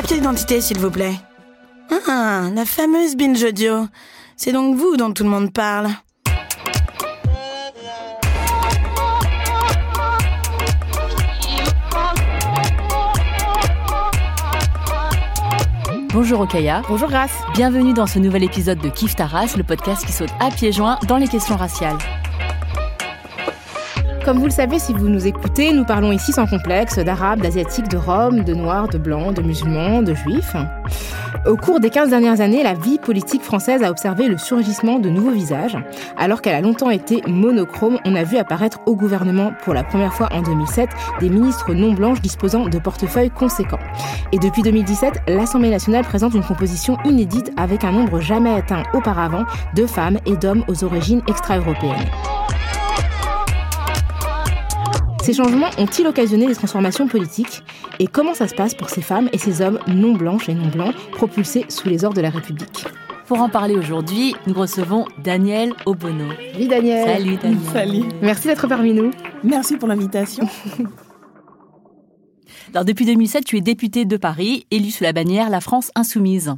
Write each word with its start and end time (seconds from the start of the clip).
Papier 0.00 0.18
d'identité, 0.18 0.60
s'il 0.60 0.78
vous 0.78 0.92
plaît. 0.92 1.16
Ah, 2.06 2.50
la 2.54 2.64
fameuse 2.64 3.16
binge 3.16 3.42
audio. 3.42 3.88
C'est 4.36 4.52
donc 4.52 4.76
vous 4.76 4.96
dont 4.96 5.12
tout 5.12 5.24
le 5.24 5.28
monde 5.28 5.52
parle. 5.52 5.88
Bonjour 16.12 16.42
Okaya. 16.42 16.82
Bonjour 16.88 17.08
Grace. 17.08 17.34
Bienvenue 17.54 17.92
dans 17.92 18.06
ce 18.06 18.20
nouvel 18.20 18.44
épisode 18.44 18.78
de 18.78 18.90
Kif 18.90 19.16
ta 19.16 19.26
race, 19.26 19.56
le 19.56 19.64
podcast 19.64 20.06
qui 20.06 20.12
saute 20.12 20.30
à 20.38 20.52
pieds 20.52 20.70
joints 20.70 21.00
dans 21.08 21.16
les 21.16 21.26
questions 21.26 21.56
raciales. 21.56 21.98
Comme 24.28 24.40
vous 24.40 24.44
le 24.44 24.50
savez, 24.50 24.78
si 24.78 24.92
vous 24.92 25.08
nous 25.08 25.26
écoutez, 25.26 25.72
nous 25.72 25.86
parlons 25.86 26.12
ici 26.12 26.32
sans 26.32 26.46
complexe 26.46 26.98
d'arabes, 26.98 27.40
d'asiatiques, 27.40 27.88
de 27.88 27.96
roms, 27.96 28.44
de 28.44 28.52
noirs, 28.52 28.86
de 28.86 28.98
blancs, 28.98 29.34
de 29.34 29.40
musulmans, 29.40 30.02
de 30.02 30.12
juifs. 30.12 30.54
Au 31.46 31.56
cours 31.56 31.80
des 31.80 31.88
15 31.88 32.10
dernières 32.10 32.42
années, 32.42 32.62
la 32.62 32.74
vie 32.74 32.98
politique 32.98 33.40
française 33.40 33.82
a 33.82 33.90
observé 33.90 34.28
le 34.28 34.36
surgissement 34.36 34.98
de 34.98 35.08
nouveaux 35.08 35.30
visages. 35.30 35.78
Alors 36.18 36.42
qu'elle 36.42 36.54
a 36.54 36.60
longtemps 36.60 36.90
été 36.90 37.22
monochrome, 37.26 38.00
on 38.04 38.14
a 38.14 38.22
vu 38.22 38.36
apparaître 38.36 38.80
au 38.84 38.94
gouvernement 38.94 39.52
pour 39.64 39.72
la 39.72 39.82
première 39.82 40.12
fois 40.12 40.28
en 40.30 40.42
2007 40.42 40.90
des 41.20 41.30
ministres 41.30 41.72
non 41.72 41.94
blanches 41.94 42.20
disposant 42.20 42.68
de 42.68 42.78
portefeuilles 42.78 43.30
conséquents. 43.30 43.80
Et 44.32 44.38
depuis 44.38 44.60
2017, 44.60 45.22
l'Assemblée 45.28 45.70
nationale 45.70 46.04
présente 46.04 46.34
une 46.34 46.44
composition 46.44 46.98
inédite 47.06 47.50
avec 47.56 47.82
un 47.82 47.92
nombre 47.92 48.20
jamais 48.20 48.52
atteint 48.52 48.82
auparavant 48.92 49.46
de 49.74 49.86
femmes 49.86 50.18
et 50.26 50.36
d'hommes 50.36 50.64
aux 50.68 50.84
origines 50.84 51.22
extra-européennes. 51.28 52.10
Ces 55.22 55.34
changements 55.34 55.70
ont-ils 55.78 56.06
occasionné 56.06 56.46
des 56.46 56.54
transformations 56.54 57.06
politiques 57.06 57.62
Et 57.98 58.06
comment 58.06 58.34
ça 58.34 58.48
se 58.48 58.54
passe 58.54 58.74
pour 58.74 58.88
ces 58.88 59.02
femmes 59.02 59.28
et 59.32 59.38
ces 59.38 59.60
hommes 59.60 59.78
non 59.86 60.12
blanches 60.12 60.48
et 60.48 60.54
non 60.54 60.68
blancs 60.68 60.94
propulsés 61.12 61.66
sous 61.68 61.88
les 61.88 62.04
ordres 62.04 62.16
de 62.16 62.22
la 62.22 62.30
République? 62.30 62.86
Pour 63.26 63.40
en 63.40 63.50
parler 63.50 63.74
aujourd'hui, 63.76 64.34
nous 64.46 64.54
recevons 64.54 65.04
Daniel 65.22 65.74
Obono. 65.84 66.30
Salut 66.52 66.68
Daniel 66.68 67.06
Salut 67.06 67.36
Daniel. 67.36 67.58
Salut. 67.72 68.04
Merci 68.22 68.48
d'être 68.48 68.66
parmi 68.66 68.94
nous. 68.94 69.10
Merci 69.44 69.76
pour 69.76 69.86
l'invitation. 69.88 70.48
Alors 72.72 72.84
depuis 72.84 73.04
2007, 73.04 73.44
tu 73.44 73.56
es 73.56 73.60
député 73.60 74.04
de 74.04 74.16
Paris, 74.16 74.66
élu 74.70 74.90
sous 74.90 75.04
la 75.04 75.12
bannière 75.12 75.50
La 75.50 75.60
France 75.60 75.90
Insoumise. 75.94 76.54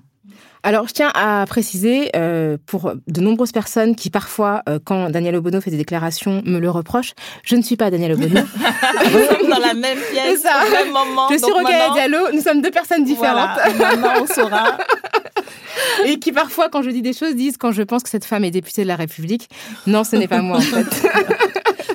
Alors, 0.63 0.87
je 0.89 0.93
tiens 0.93 1.11
à 1.15 1.45
préciser 1.47 2.11
euh, 2.15 2.59
pour 2.67 2.93
de 3.07 3.21
nombreuses 3.23 3.53
personnes 3.53 3.97
qui 3.97 4.11
parfois, 4.11 4.63
euh, 4.69 4.79
quand 4.85 5.09
Daniel 5.09 5.37
Obono 5.37 5.61
fait 5.61 5.71
des 5.71 5.79
déclarations, 5.79 6.43
me 6.45 6.59
le 6.59 6.69
reprochent, 6.69 7.15
je 7.45 7.57
ne 7.57 7.63
suis 7.63 7.77
pas 7.77 7.91
Daniel 7.91 8.13
Obono. 8.13 8.41
Nous 9.05 9.11
sommes 9.39 9.51
dans 9.51 9.59
la 9.59 9.73
même 9.73 9.99
pièce, 10.13 10.43
ça. 10.43 10.63
au 10.67 10.71
même 10.71 10.93
moment. 10.93 11.29
je 11.31 11.39
suis 11.39 11.47
maintenant- 11.51 11.95
Diallo, 11.95 12.19
nous 12.35 12.43
sommes 12.43 12.61
deux 12.61 12.71
personnes 12.71 13.05
différentes. 13.05 13.51
Voilà, 13.79 13.95
maintenant 13.95 14.13
on 14.23 14.27
saura. 14.27 14.77
Et 16.07 16.19
qui 16.19 16.33
parfois, 16.33 16.69
quand 16.69 16.83
je 16.83 16.91
dis 16.91 17.03
des 17.03 17.13
choses, 17.13 17.35
disent 17.35 17.57
quand 17.57 17.73
je 17.73 17.83
pense 17.83 18.03
que 18.03 18.09
cette 18.11 18.25
femme 18.25 18.45
est 18.45 18.51
députée 18.51 18.83
de 18.83 18.89
la 18.89 18.97
République. 18.97 19.49
Non, 19.87 20.05
ce 20.05 20.17
n'est 20.17 20.29
pas 20.29 20.43
moi 20.43 20.59
en 20.59 20.61
fait. 20.61 20.87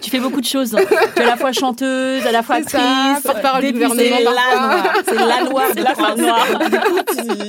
Tu 0.05 0.11
fais 0.11 0.19
beaucoup 0.19 0.39
de 0.41 0.45
choses. 0.45 0.75
tu 1.16 1.21
es 1.21 1.25
à 1.25 1.27
la 1.27 1.35
fois 1.35 1.51
chanteuse, 1.51 2.25
à 2.27 2.31
la 2.31 2.43
fois 2.43 2.55
actrice, 2.57 3.23
porte-parole 3.23 3.61
du 3.63 3.71
gouvernement 3.73 3.95
C'est 3.99 4.09
la 4.09 4.21
noire. 4.21 4.93
C'est 5.03 5.16
la 5.16 5.43
noire 5.49 5.71
de 5.75 5.81
la 5.81 5.89
la 5.89 5.95
femme 5.95 6.05
France. 6.05 6.19
noire. 6.19 6.69
Du 6.69 6.79
coup, 6.79 6.99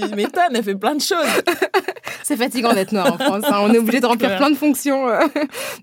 tu 0.08 0.14
m'étonnes, 0.16 0.42
elle 0.54 0.62
fait 0.64 0.74
plein 0.74 0.94
de 0.94 1.00
choses. 1.02 1.18
C'est 2.22 2.36
fatigant 2.36 2.72
d'être 2.72 2.92
noir 2.92 3.12
en 3.12 3.18
France. 3.18 3.44
hein. 3.46 3.58
On 3.62 3.72
est 3.72 3.78
obligé 3.78 4.00
de 4.00 4.06
remplir 4.06 4.36
plein 4.36 4.50
de 4.50 4.56
fonctions. 4.56 5.06
euh. 5.08 5.20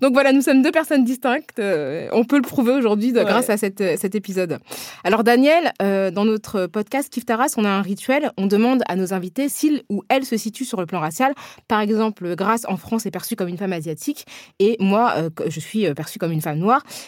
Donc 0.02 0.14
voilà, 0.14 0.34
nous 0.34 0.42
sommes 0.42 0.62
deux 0.62 0.72
personnes 0.72 1.04
distinctes. 1.04 1.60
euh, 1.60 2.08
On 2.12 2.24
peut 2.26 2.36
le 2.38 2.42
prouver 2.42 2.72
aujourd'hui 2.74 3.12
Ouais. 3.14 3.24
grâce 3.26 3.50
à 3.50 3.58
cette, 3.58 3.80
euh, 3.82 3.96
cet 4.00 4.16
épisode. 4.16 4.58
Alors 5.04 5.24
Daniel, 5.24 5.72
euh, 5.82 6.10
dans 6.12 6.26
notre 6.26 6.66
podcast 6.66 7.10
Kif 7.14 7.26
Taras, 7.26 7.54
on 7.58 7.66
a 7.66 7.70
un 7.70 7.82
rituel. 7.82 8.32
On 8.38 8.48
demande 8.48 8.82
à 8.88 8.96
nos 8.96 9.14
invités 9.14 9.48
s'ils 9.50 9.84
ou 9.90 10.04
elles 10.10 10.26
se 10.26 10.36
situent 10.38 10.66
sur 10.66 10.80
le 10.80 10.86
plan 10.88 11.00
racial. 11.00 11.34
Par 11.68 11.80
exemple, 11.82 12.36
Grace 12.36 12.64
en 12.68 12.78
France 12.78 13.06
est 13.06 13.12
perçue 13.12 13.36
comme 13.36 13.48
une 13.50 13.58
femme 13.58 13.74
asiatique 13.74 14.26
et 14.60 14.76
moi, 14.80 15.14
euh, 15.18 15.30
je 15.48 15.60
suis 15.60 15.94
perçue 15.94 16.18
comme 16.20 16.32
une 16.32 16.42
femme 16.42 16.58
noire. 16.58 16.63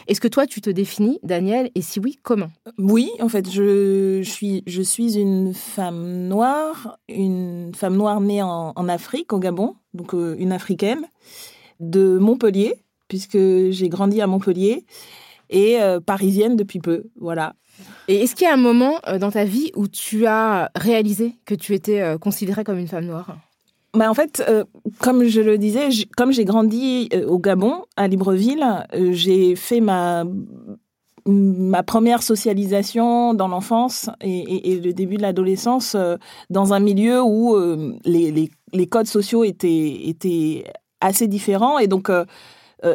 Est-ce 0.07 0.21
que 0.21 0.27
toi, 0.27 0.45
tu 0.45 0.61
te 0.61 0.69
définis, 0.69 1.19
Daniel 1.23 1.69
Et 1.75 1.81
si 1.81 1.99
oui, 1.99 2.17
comment 2.23 2.49
Oui, 2.77 3.09
en 3.19 3.29
fait, 3.29 3.49
je, 3.49 4.21
je 4.21 4.29
suis, 4.29 4.63
je 4.67 4.81
suis 4.81 5.17
une 5.17 5.53
femme 5.53 6.27
noire, 6.27 6.99
une 7.09 7.73
femme 7.75 7.95
noire 7.95 8.21
née 8.21 8.41
en, 8.41 8.73
en 8.75 8.89
Afrique, 8.89 9.33
au 9.33 9.39
Gabon, 9.39 9.75
donc 9.93 10.13
euh, 10.13 10.35
une 10.37 10.51
africaine, 10.51 11.05
de 11.79 12.17
Montpellier, 12.17 12.75
puisque 13.07 13.37
j'ai 13.37 13.89
grandi 13.89 14.21
à 14.21 14.27
Montpellier, 14.27 14.85
et 15.49 15.81
euh, 15.81 15.99
parisienne 15.99 16.55
depuis 16.55 16.79
peu, 16.79 17.03
voilà. 17.19 17.55
Et 18.07 18.21
est-ce 18.23 18.35
qu'il 18.35 18.47
y 18.47 18.49
a 18.49 18.53
un 18.53 18.57
moment 18.57 18.99
euh, 19.07 19.19
dans 19.19 19.31
ta 19.31 19.45
vie 19.45 19.71
où 19.75 19.87
tu 19.87 20.25
as 20.25 20.71
réalisé 20.75 21.35
que 21.45 21.55
tu 21.55 21.73
étais 21.73 22.15
considérée 22.19 22.63
comme 22.63 22.79
une 22.79 22.87
femme 22.87 23.05
noire 23.05 23.37
Bah, 23.95 24.09
en 24.09 24.13
fait, 24.13 24.43
euh, 24.47 24.65
comme 24.99 25.23
je 25.23 25.39
le 25.39 25.57
disais, 25.57 25.87
comme 26.17 26.31
j'ai 26.31 26.43
grandi 26.43 27.07
euh, 27.13 27.25
au 27.27 27.39
Gabon, 27.39 27.83
à 27.95 28.07
Libreville, 28.07 28.65
euh, 28.93 29.13
j'ai 29.13 29.55
fait 29.55 29.79
ma, 29.79 30.25
première 31.87 32.21
socialisation 32.21 33.33
dans 33.33 33.47
l'enfance 33.47 34.09
et, 34.21 34.79
le 34.83 34.91
début 34.91 35.15
de 35.15 35.21
l'adolescence 35.21 35.95
dans 36.51 36.73
un 36.73 36.79
milieu 36.79 37.23
où 37.23 37.57
les, 38.05 38.87
codes 38.87 39.07
sociaux 39.07 39.43
étaient, 39.43 40.63
assez 41.01 41.27
différents. 41.27 41.79
Et 41.79 41.87
donc, 41.87 42.11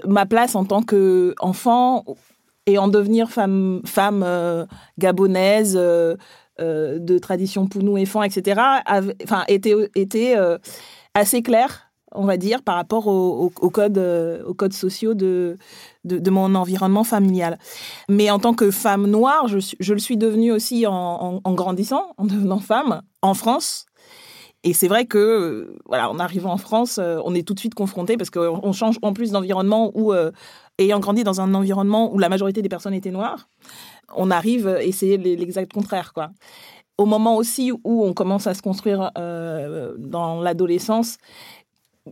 ma 0.07 0.27
place 0.27 0.55
en 0.55 0.65
tant 0.65 0.83
qu'enfant 0.83 2.05
et 2.67 2.79
en 2.79 2.87
devenir 2.87 3.31
femme, 3.31 3.83
gabonaise, 4.97 5.77
euh, 6.61 6.99
de 6.99 7.19
tradition 7.19 7.67
pounou 7.67 7.97
et 7.99 8.05
fan, 8.07 8.23
etc., 8.25 8.61
enfin, 9.25 9.45
était, 9.49 9.75
était 9.95 10.37
euh, 10.37 10.59
assez 11.15 11.43
claire, 11.43 11.91
on 12.13 12.25
va 12.25 12.37
dire, 12.37 12.63
par 12.63 12.75
rapport 12.75 13.07
au- 13.07 13.45
au- 13.47 13.53
aux 13.61 13.71
codes, 13.71 13.99
euh, 13.99 14.43
aux 14.45 14.55
codes 14.55 14.73
sociaux 14.73 15.15
de, 15.15 15.57
de, 16.05 16.31
mon 16.31 16.55
environnement 16.55 17.05
familial. 17.05 17.59
Mais 18.09 18.31
en 18.31 18.39
tant 18.39 18.53
que 18.55 18.71
femme 18.71 19.07
noire, 19.07 19.47
je, 19.49 19.59
je 19.79 19.93
le 19.95 20.01
suis 20.01 20.17
devenue 20.17 20.51
aussi 20.53 20.87
en, 20.87 21.41
grandissant, 21.55 22.15
en 22.19 22.25
devenant 22.25 22.59
femme, 22.59 23.03
en 23.23 23.35
France. 23.35 23.87
Et 24.63 24.75
c'est 24.75 24.89
vrai 24.89 25.07
que, 25.07 25.75
voilà, 25.87 26.11
en 26.11 26.19
arrivant 26.19 26.53
en 26.53 26.59
France, 26.59 26.99
on 27.25 27.35
est 27.35 27.47
tout 27.47 27.55
de 27.55 27.61
suite 27.61 27.75
confronté 27.75 28.17
parce 28.19 28.29
qu'on 28.29 28.61
on 28.63 28.73
change 28.73 28.99
en 29.01 29.13
plus 29.15 29.31
d'environnement 29.31 29.91
où, 29.95 30.13
ayant 30.79 30.99
grandi 31.01 31.25
dans 31.25 31.41
un 31.41 31.55
environnement 31.55 32.13
où 32.13 32.19
la 32.19 32.29
majorité 32.29 32.61
des 32.61 32.69
personnes 32.69 32.93
étaient 32.93 33.11
noires, 33.11 33.49
on 34.15 34.31
arrive 34.31 34.79
et 34.81 34.93
c'est 34.93 35.17
l'exact 35.17 35.73
contraire, 35.73 36.13
quoi. 36.13 36.31
Au 37.01 37.07
moment 37.07 37.37
aussi 37.37 37.73
où 37.73 38.05
on 38.05 38.13
commence 38.13 38.47
à 38.47 38.53
se 38.53 38.61
construire 38.61 39.11
euh, 39.17 39.95
dans 39.97 40.43
l'adolescence, 40.43 41.17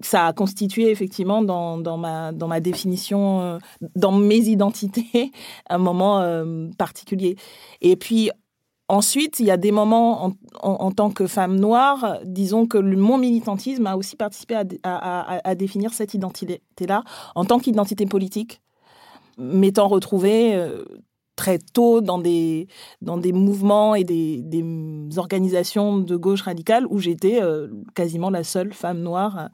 ça 0.01 0.27
a 0.27 0.33
constitué 0.33 0.91
effectivement 0.91 1.43
dans, 1.43 1.99
ma, 1.99 2.33
dans 2.33 2.49
ma 2.49 2.61
définition, 2.61 3.41
euh, 3.43 3.59
dans 3.97 4.13
mes 4.13 4.49
identités, 4.49 5.31
un 5.69 5.77
moment 5.77 6.21
euh, 6.21 6.69
particulier. 6.79 7.37
Et 7.83 7.97
puis 7.97 8.31
ensuite, 8.89 9.41
il 9.41 9.47
y 9.47 9.51
a 9.51 9.59
des 9.59 9.73
moments 9.73 10.25
en, 10.25 10.33
en, 10.63 10.91
tant 10.91 11.11
que 11.11 11.27
femme 11.27 11.57
noire, 11.61 12.21
disons 12.25 12.67
que 12.67 12.79
le, 12.79 12.97
mon 12.97 13.19
militantisme 13.19 13.87
a 13.87 13.95
aussi 13.95 14.17
participé 14.17 14.55
à, 14.55 14.65
à, 14.85 15.37
à, 15.37 15.49
à 15.51 15.55
définir 15.55 15.93
cette 15.93 16.15
identité-là 16.15 17.05
en 17.35 17.45
tant 17.45 17.59
qu'identité 17.59 18.07
politique, 18.07 18.63
m'étant 19.37 19.89
retrouvée 19.89 20.59
très 21.39 21.59
tôt 21.61 22.01
dans 22.01 22.19
des, 22.19 22.67
dans 23.01 23.17
des 23.17 23.33
mouvements 23.33 23.95
et 23.95 24.03
des, 24.03 24.43
des 24.43 25.19
organisations 25.19 25.99
de 25.99 26.17
gauche 26.17 26.43
radicale 26.43 26.85
où 26.91 26.99
j'étais 26.99 27.41
euh, 27.41 27.69
quasiment 27.95 28.29
la 28.29 28.43
seule 28.43 28.73
femme 28.73 28.99
noire 28.99 29.39
euh, 29.39 29.47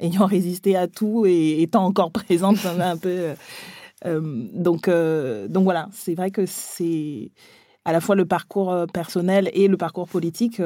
ayant 0.00 0.26
résisté 0.36 0.76
à 0.76 0.88
tout 0.88 1.26
et 1.26 1.62
étant 1.62 1.84
encore 1.84 2.10
présente 2.10 2.66
un 2.66 2.96
peu. 2.96 3.34
euh, 4.04 4.48
donc, 4.52 4.90
donc 5.48 5.62
voilà, 5.62 5.88
c'est 5.92 6.14
vrai 6.14 6.32
que 6.32 6.44
c'est 6.44 7.30
à 7.84 7.92
la 7.92 8.00
fois 8.00 8.16
le 8.16 8.26
parcours 8.26 8.74
personnel 8.92 9.48
et 9.54 9.68
le 9.68 9.76
parcours 9.76 10.08
politique 10.08 10.60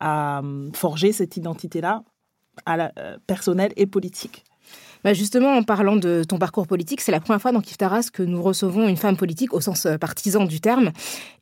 à 0.00 0.42
forger 0.72 1.12
cette 1.12 1.36
identité-là, 1.36 2.02
personnelle 3.26 3.72
et 3.76 3.86
politique. 3.86 4.44
Bah 5.02 5.14
justement, 5.14 5.56
en 5.56 5.62
parlant 5.62 5.96
de 5.96 6.24
ton 6.28 6.38
parcours 6.38 6.66
politique, 6.66 7.00
c'est 7.00 7.12
la 7.12 7.20
première 7.20 7.40
fois 7.40 7.52
dans 7.52 7.60
Kif 7.60 7.78
Taras 7.78 8.10
que 8.12 8.22
nous 8.22 8.42
recevons 8.42 8.86
une 8.86 8.98
femme 8.98 9.16
politique 9.16 9.54
au 9.54 9.60
sens 9.60 9.86
euh, 9.86 9.96
partisan 9.96 10.44
du 10.44 10.60
terme. 10.60 10.90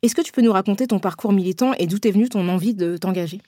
Est-ce 0.01 0.15
que 0.15 0.21
tu 0.21 0.31
peux 0.31 0.41
nous 0.41 0.53
raconter 0.53 0.87
ton 0.87 0.99
parcours 0.99 1.33
militant 1.33 1.73
et 1.77 1.85
d'où 1.85 1.97
est 2.03 2.11
venue 2.11 2.29
ton 2.29 2.47
envie 2.47 2.73
de 2.73 2.95
t'engager? 2.95 3.41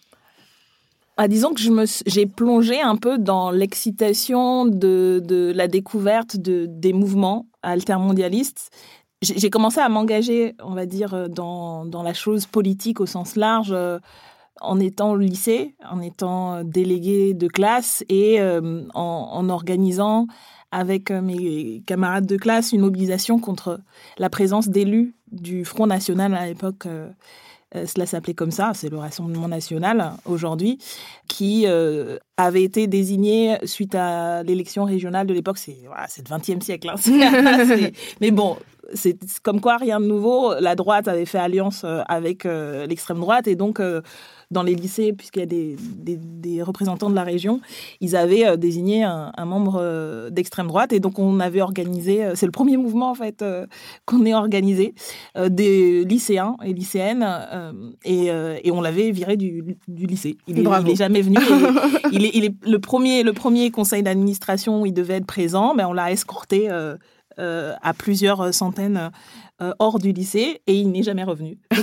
Ah, 1.16 1.28
disons 1.28 1.54
que 1.54 1.62
je 1.62 1.72
me, 1.72 1.86
j'ai 2.08 2.26
plongé 2.26 2.82
un 2.82 2.96
peu 2.96 3.18
dans 3.18 3.52
l'excitation 3.52 4.66
de, 4.66 5.54
la 5.56 5.68
découverte 5.68 6.36
de, 6.38 6.66
des 6.68 6.94
mouvements 6.94 7.48
altermondialistes. 7.62 8.70
J'ai 9.22 9.52
commencé 9.52 9.80
à 9.80 9.88
m'engager, 9.88 10.56
on 10.64 10.74
va 10.74 10.88
dire, 10.88 11.30
dans, 11.30 11.86
dans 11.86 12.02
la 12.02 12.14
chose 12.14 12.48
politique 12.48 13.00
au 13.00 13.06
sens 13.06 13.36
large 13.36 13.72
euh, 13.72 14.00
en 14.62 14.80
étant 14.80 15.12
au 15.12 15.18
lycée, 15.18 15.76
en 15.90 16.02
étant 16.02 16.64
délégué 16.64 17.34
de 17.34 17.48
classe 17.48 18.04
et 18.10 18.40
euh, 18.40 18.84
en, 18.94 19.50
organisant 19.50 20.28
avec 20.72 21.12
euh, 21.12 21.22
mes 21.22 21.84
camarades 21.86 22.26
de 22.26 22.38
classe 22.38 22.72
une 22.72 22.82
mobilisation 22.82 23.40
contre 23.40 23.82
la 24.18 24.30
présence 24.30 24.70
d'élus 24.70 25.16
du 25.32 25.66
Front 25.66 25.88
National 25.88 26.34
à 26.34 26.46
l'époque. 26.46 26.88
Euh, 27.76 27.86
cela 27.86 28.06
s'appelait 28.06 28.34
comme 28.34 28.52
ça, 28.52 28.72
c'est 28.74 28.90
le 28.90 28.98
Rassemblement 28.98 29.48
national 29.48 30.14
aujourd'hui, 30.26 30.78
qui 31.28 31.64
euh, 31.68 32.18
avait 32.36 32.64
été 32.64 32.88
désigné 32.88 33.58
suite 33.64 33.96
à 33.96 34.44
l'élection 34.44 34.84
régionale 34.84 35.26
de 35.26 35.34
l'époque. 35.34 35.58
C'est 35.58 35.78
le 35.84 36.24
20e 36.24 36.62
siècle. 36.62 36.90
Hein. 36.90 37.90
mais 38.22 38.32
bon, 38.32 38.58
c'est 38.94 39.18
comme 39.44 39.62
quoi 39.62 39.78
rien 39.78 40.00
de 40.00 40.06
nouveau. 40.06 40.54
La 40.60 40.76
droite 40.76 41.08
avait 41.08 41.26
fait 41.26 41.38
alliance 41.38 41.84
euh, 41.84 42.02
avec 42.08 42.44
l'extrême 42.44 43.20
droite 43.20 43.48
et 43.48 43.56
donc 43.56 43.80
dans 44.52 44.64
les 44.64 44.76
lycées, 44.76 45.14
puisqu'il 45.14 45.40
y 45.40 45.44
a 45.44 45.46
des, 45.46 45.78
des, 45.78 46.62
représentants 46.62 47.10
de 47.10 47.16
la 47.16 47.24
région, 47.24 47.62
ils 48.02 48.16
avaient 48.16 48.46
euh, 48.46 48.58
désigné 48.58 49.04
un, 49.04 49.32
membre 49.46 49.80
euh, 49.82 50.30
d'extrême 50.30 50.68
droite. 50.68 50.94
Et 50.94 51.00
donc, 51.00 51.18
on 51.18 51.40
avait 51.40 51.62
organisé, 51.62 52.24
euh, 52.24 52.36
c'est 52.36 52.46
le 52.46 52.52
premier 52.52 52.78
mouvement, 52.78 53.10
en 53.10 53.16
fait, 53.16 53.44
qu'on 54.06 54.26
ait 54.26 54.34
organisé, 54.34 54.94
des 55.48 56.04
lycéens 56.04 56.58
et 56.64 56.74
lycéennes. 56.74 57.26
Et, 58.04 58.26
et, 58.26 58.72
on 58.72 58.82
l'avait 58.82 59.12
viré 59.12 59.38
du, 59.38 59.78
du 59.88 60.06
lycée. 60.06 60.38
Il 60.48 60.60
est, 60.60 60.96
jamais 60.96 61.22
venu. 61.22 61.38
il, 62.12 62.26
est, 62.26 62.32
il 62.34 62.46
est 62.46 62.56
le 62.68 62.80
premier, 62.80 63.24
le 63.24 63.34
premier 63.34 63.72
conseil 63.72 64.04
d'administration 64.04 64.82
où 64.82 64.86
il 64.86 64.94
devait 64.94 65.16
être 65.16 65.26
présent, 65.26 65.74
mais 65.74 65.86
on 65.86 65.94
l'a 65.94 66.12
escorté 66.12 66.70
à 67.38 67.94
plusieurs 67.94 68.54
centaines 68.54 69.12
euh, 69.62 69.74
hors 69.78 70.00
du 70.00 70.12
lycée 70.12 70.60
et 70.66 70.74
il 70.74 70.90
n'est 70.90 71.04
jamais 71.04 71.24
revenu. 71.24 71.60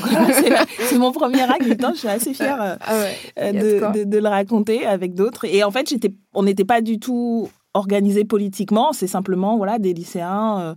c'est 0.80 0.98
mon 0.98 1.12
premier 1.12 1.42
acte. 1.42 1.62
je 1.62 1.94
suis 1.96 2.08
assez 2.08 2.34
fière 2.34 2.60
euh, 2.60 2.76
ah 2.80 2.94
euh, 3.38 3.92
de, 3.92 4.02
de, 4.02 4.18
le 4.18 4.28
raconter 4.28 4.84
avec 4.84 5.14
d'autres. 5.14 5.44
Et 5.44 5.62
en 5.62 5.70
fait, 5.70 5.94
on 6.34 6.42
n'était 6.42 6.64
pas 6.64 6.80
du 6.80 6.98
tout 6.98 7.48
organisé 7.74 8.24
politiquement. 8.24 8.92
C'est 8.92 9.06
simplement 9.06 9.56
voilà 9.56 9.78
des 9.78 9.94
lycéens 9.94 10.74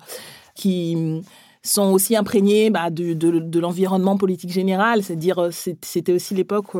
qui 0.53 1.24
sont 1.63 1.91
aussi 1.91 2.15
imprégnés 2.15 2.69
bah, 2.69 2.91
de, 2.91 3.13
de, 3.13 3.59
l'environnement 3.59 4.15
politique 4.15 4.51
général. 4.51 5.01
C'est-à-dire, 5.01 5.50
c'était 5.51 6.13
aussi 6.13 6.35
l'époque, 6.35 6.75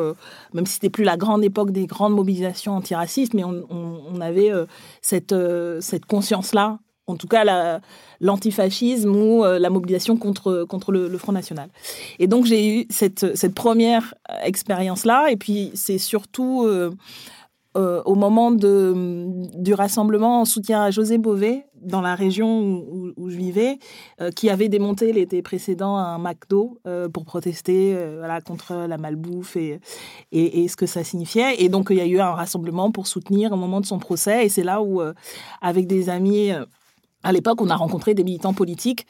même 0.54 0.68
si 0.68 0.74
c'était 0.74 0.92
plus 0.92 1.04
la 1.04 1.18
grande 1.18 1.44
époque 1.44 1.72
des 1.72 1.88
grandes 1.88 2.14
mobilisations 2.14 2.76
antiracistes, 2.76 3.34
mais 3.34 3.44
on, 3.44 3.66
on 3.72 4.22
avait 4.22 4.52
cette, 5.02 5.34
cette 5.80 6.06
conscience-là 6.06 6.78
en 7.08 7.16
tout 7.16 7.28
cas 7.28 7.80
l'antifascisme 8.20 9.16
ou 9.16 9.44
euh, 9.44 9.60
la 9.60 9.70
mobilisation 9.70 10.18
contre, 10.18 10.66
contre 10.68 10.92
le, 10.92 11.18
Front 11.18 11.32
National. 11.32 11.70
Et 12.20 12.28
donc 12.28 12.46
j'ai 12.46 12.82
eu 12.82 12.86
cette, 12.90 13.36
cette 13.36 13.54
première 13.56 14.14
expérience-là, 14.44 15.28
et 15.30 15.38
puis 15.38 15.72
c'est 15.76 15.98
surtout 15.98 16.64
euh, 16.66 16.92
euh, 17.78 18.02
au 18.06 18.16
moment 18.16 18.52
de, 18.52 19.28
du 19.56 19.74
rassemblement 19.74 20.42
en 20.42 20.46
soutien 20.46 20.84
à 20.84 20.92
José 20.92 21.18
Bové, 21.18 21.66
dans 21.82 22.02
la 22.02 22.14
région 22.14 22.86
où, 23.18 23.30
je 23.32 23.36
vivais, 23.36 23.80
qui 24.36 24.52
avait 24.52 24.70
démonté 24.70 25.12
l'été 25.14 25.42
précédent 25.42 25.98
un 25.98 26.20
McDo 26.20 26.78
pour 27.12 27.26
protester 27.26 27.98
contre 28.46 28.86
la 28.88 29.00
malbouffe 29.00 29.56
et, 29.56 29.80
et, 30.32 30.64
et, 30.64 30.68
ce 30.68 30.76
que 30.76 30.86
ça 30.86 31.04
signifiait. 31.04 31.60
Et 31.60 31.70
donc 31.70 31.88
il 31.90 31.98
y 31.98 32.02
a 32.02 32.06
eu 32.06 32.20
un 32.20 32.34
rassemblement 32.34 32.92
pour 32.92 33.08
soutenir 33.08 33.52
au 33.52 33.56
moment 33.56 33.82
de 33.82 33.88
son 33.88 33.98
procès, 33.98 34.46
et 34.46 34.50
c'est 34.50 34.64
là 34.64 34.84
où, 34.84 35.02
avec 35.60 35.88
des 35.88 36.10
amis 36.10 36.52
à 37.24 37.32
l'époque, 37.32 37.62
on 37.62 37.70
a 37.70 37.76
rencontré 37.76 38.14
des 38.14 38.24
militants 38.24 38.54
politiques. 38.54 39.06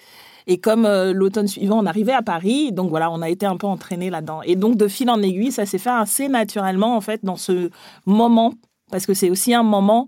Et 0.47 0.59
comme 0.59 0.85
euh, 0.85 1.13
l'automne 1.13 1.47
suivant, 1.47 1.79
on 1.79 1.85
arrivait 1.85 2.13
à 2.13 2.21
Paris, 2.21 2.71
donc 2.71 2.89
voilà, 2.89 3.11
on 3.11 3.21
a 3.21 3.29
été 3.29 3.45
un 3.45 3.57
peu 3.57 3.67
entraîné 3.67 4.09
là-dedans. 4.09 4.41
Et 4.43 4.55
donc, 4.55 4.75
de 4.75 4.87
fil 4.87 5.09
en 5.09 5.21
aiguille, 5.21 5.51
ça 5.51 5.65
s'est 5.65 5.77
fait 5.77 5.91
assez 5.91 6.29
naturellement, 6.29 6.95
en 6.95 7.01
fait, 7.01 7.23
dans 7.23 7.35
ce 7.35 7.69
moment, 8.05 8.53
parce 8.91 9.05
que 9.05 9.13
c'est 9.13 9.29
aussi 9.29 9.53
un 9.53 9.63
moment 9.63 10.07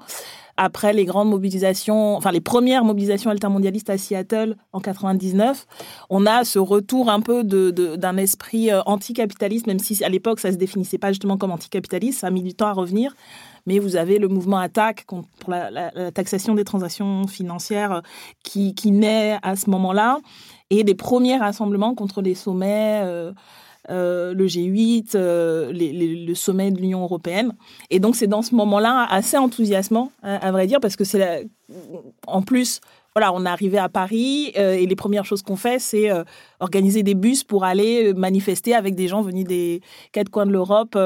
après 0.57 0.93
les 0.93 1.05
grandes 1.05 1.29
mobilisations, 1.29 2.15
enfin 2.15 2.31
les 2.31 2.41
premières 2.41 2.83
mobilisations 2.83 3.31
altermondialistes 3.31 3.89
à 3.89 3.97
Seattle 3.97 4.55
en 4.71 4.79
99, 4.79 5.65
on 6.09 6.25
a 6.25 6.43
ce 6.43 6.59
retour 6.59 7.09
un 7.09 7.21
peu 7.21 7.43
d'un 7.43 7.71
de, 7.71 8.19
esprit 8.19 8.71
euh, 8.71 8.81
anticapitaliste, 8.85 9.67
même 9.67 9.79
si 9.79 10.03
à 10.03 10.09
l'époque 10.09 10.39
ça 10.39 10.51
se 10.51 10.57
définissait 10.57 10.99
pas 10.99 11.09
justement 11.09 11.37
comme 11.37 11.51
anticapitaliste, 11.51 12.19
ça 12.19 12.27
a 12.27 12.31
mis 12.31 12.43
du 12.43 12.53
temps 12.53 12.67
à 12.67 12.73
revenir 12.73 13.15
mais 13.65 13.79
vous 13.79 13.95
avez 13.95 14.19
le 14.19 14.27
mouvement 14.27 14.57
attaque 14.57 15.05
pour 15.05 15.51
la, 15.51 16.11
taxation 16.11 16.55
des 16.55 16.63
transactions 16.63 17.27
financières 17.27 17.91
euh, 17.91 18.01
qui, 18.43 18.75
qui 18.75 18.91
naît 18.91 19.37
à 19.41 19.55
ce 19.55 19.69
moment-là, 19.69 20.19
et 20.69 20.83
des 20.83 20.95
premiers 20.95 21.37
rassemblements 21.37 21.95
contre 21.95 22.21
les 22.21 22.35
sommets. 22.35 23.01
Euh, 23.03 23.31
euh, 23.89 24.33
le 24.33 24.47
G8, 24.47 25.17
le 25.17 26.33
sommet 26.35 26.71
de 26.71 26.79
l'Union 26.79 27.03
européenne. 27.03 27.53
Et 27.89 27.99
donc 27.99 28.15
c'est 28.15 28.27
dans 28.27 28.41
ce 28.41 28.55
moment-là 28.55 29.05
assez 29.09 29.37
enthousiasmant, 29.37 30.09
à, 30.21 30.53
vrai 30.53 30.67
dire, 30.67 30.79
parce 30.79 30.95
que 30.95 31.03
c'est 31.03 31.49
en 32.25 32.41
plus 32.41 32.79
voilà, 33.13 33.33
on 33.33 33.45
est 33.45 33.49
arrivé 33.49 33.77
à 33.77 33.89
Paris 33.89 34.53
et 34.55 34.85
les 34.85 34.95
premières 34.95 35.25
choses 35.25 35.41
qu'on 35.41 35.57
fait, 35.57 35.79
c'est 35.79 36.09
organiser 36.63 37.03
des 37.03 37.13
bus 37.13 37.43
pour 37.43 37.63
aller 37.63 38.09
euh, 38.09 38.13
manifester 38.13 38.73
avec 38.73 38.95
des 38.95 39.07
gens 39.07 39.21
venus 39.21 39.45
des 39.45 39.81
quatre 40.11 40.29
coins 40.29 40.45
de 40.45 40.51
l'Europe 40.51 40.97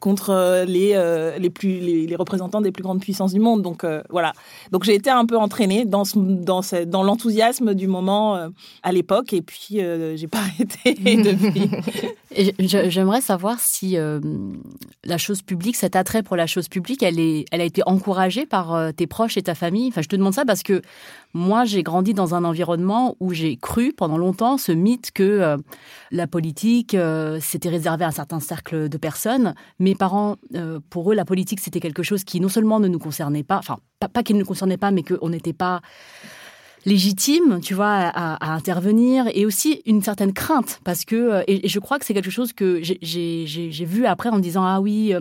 contre 0.00 0.64
les 0.66 0.94
les 1.38 1.50
plus 1.50 1.80
les, 1.80 2.16
représentants 2.16 2.60
des 2.60 2.72
plus 2.72 2.82
grandes 2.82 3.00
puissances 3.00 3.32
du 3.32 3.40
monde. 3.40 3.62
Donc 3.62 3.84
voilà. 4.10 4.32
Donc 4.72 4.84
j'ai 4.84 4.94
été 4.94 5.10
un 5.10 5.26
peu 5.26 5.36
entraînée 5.36 5.84
dans 5.84 6.04
dans 6.14 6.60
dans 6.86 7.02
l'enthousiasme 7.02 7.74
du 7.74 7.86
moment 7.86 8.50
à 8.82 8.92
l'époque 8.92 9.32
et 9.32 9.42
puis 9.42 9.80
j'ai 10.14 10.28
pas 10.28 10.38
arrêté 10.56 10.94
depuis. 10.94 11.70
J'aimerais 12.90 13.20
savoir 13.20 13.60
si 13.60 13.96
la 15.04 15.18
chose 15.18 15.42
publique, 15.42 15.76
cet 15.76 15.96
attrait 15.96 16.22
pour 16.22 16.36
la 16.36 16.46
chose 16.46 16.68
publique, 16.68 17.02
elle 17.02 17.20
est 17.20 17.44
elle 17.50 17.60
a 17.60 17.64
été 17.64 17.82
encouragée 17.86 18.46
par 18.46 18.92
tes 18.94 19.06
proches 19.06 19.36
et 19.36 19.42
ta 19.42 19.54
famille? 19.54 19.88
Enfin, 19.88 20.02
je 20.02 20.08
te 20.08 20.16
demande 20.16 20.34
ça 20.34 20.44
parce 20.44 20.62
que 20.62 20.82
moi, 21.36 21.66
j'ai 21.66 21.82
grandi 21.82 22.14
dans 22.14 22.34
un 22.34 22.44
environnement 22.44 23.14
où 23.20 23.34
j'ai 23.34 23.56
cru 23.56 23.92
pendant 23.92 24.16
longtemps 24.16 24.56
ce 24.56 24.72
que 25.12 25.22
euh, 25.22 25.56
la 26.10 26.26
politique, 26.26 26.94
euh, 26.94 27.38
c'était 27.40 27.68
réservé 27.68 28.04
à 28.04 28.08
un 28.08 28.12
certain 28.12 28.40
cercle 28.40 28.88
de 28.88 28.98
personnes. 28.98 29.54
Mes 29.78 29.94
parents, 29.94 30.36
euh, 30.54 30.80
pour 30.90 31.10
eux, 31.10 31.14
la 31.14 31.24
politique, 31.24 31.60
c'était 31.60 31.80
quelque 31.80 32.02
chose 32.02 32.24
qui 32.24 32.40
non 32.40 32.48
seulement 32.48 32.80
ne 32.80 32.88
nous 32.88 32.98
concernait 32.98 33.42
pas, 33.42 33.58
enfin, 33.58 33.78
pas, 34.00 34.08
pas 34.08 34.22
qu'il 34.22 34.36
ne 34.36 34.40
nous 34.40 34.46
concernait 34.46 34.76
pas, 34.76 34.90
mais 34.90 35.02
qu'on 35.02 35.28
n'était 35.28 35.52
pas 35.52 35.80
légitime, 36.86 37.60
tu 37.60 37.74
vois, 37.74 38.10
à, 38.14 38.54
intervenir 38.54 39.26
et 39.34 39.44
aussi 39.44 39.82
une 39.86 40.02
certaine 40.02 40.32
crainte 40.32 40.80
parce 40.84 41.04
que 41.04 41.16
euh, 41.16 41.42
et, 41.48 41.68
je 41.68 41.78
crois 41.80 41.98
que 41.98 42.06
c'est 42.06 42.14
quelque 42.14 42.30
chose 42.30 42.52
que 42.52 42.80
j'ai 42.80 43.84
vu 43.84 44.06
après 44.06 44.30
en 44.30 44.36
me 44.36 44.40
disant 44.40 44.64
ah 44.64 44.80
oui, 44.80 45.12
euh, 45.12 45.20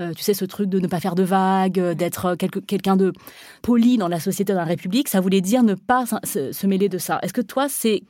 euh, 0.00 0.12
tu 0.14 0.22
sais 0.22 0.34
ce 0.34 0.46
truc 0.46 0.68
de 0.70 0.80
ne 0.80 0.86
pas 0.88 0.98
faire 0.98 1.14
de 1.14 1.22
vagues, 1.22 1.78
d'être 1.92 2.34
quelqu'un 2.34 2.96
de 2.96 3.12
poli 3.60 3.98
dans 3.98 4.08
la 4.08 4.18
société, 4.18 4.54
dans 4.54 4.60
la 4.60 4.64
République, 4.64 5.08
ça 5.08 5.20
voulait 5.20 5.42
dire 5.42 5.62
ne 5.62 5.74
pas 5.74 6.06
se, 6.24 6.66
mêler 6.66 6.88
de 6.88 6.98
ça. 6.98 7.18
Est-ce 7.22 7.34
que 7.34 7.42
toi 7.42 7.68
c'est 7.68 8.02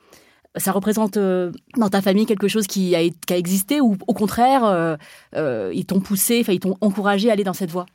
ça 0.56 0.72
représente 0.72 1.18
dans 1.18 1.88
ta 1.90 2.02
famille 2.02 2.26
quelque 2.26 2.48
chose 2.48 2.66
qui 2.66 2.94
a, 2.94 3.02
existé 3.34 3.80
ou 3.80 3.96
au 4.06 4.12
contraire 4.14 4.98
ils 5.34 5.86
t'ont 5.86 6.00
poussé, 6.00 6.40
enfin 6.42 6.52
ils 6.52 6.60
t'ont 6.60 6.76
encouragé 6.80 7.30
à 7.30 7.32
aller 7.32 7.44
dans 7.44 7.52
cette 7.52 7.70
voie? 7.70 7.86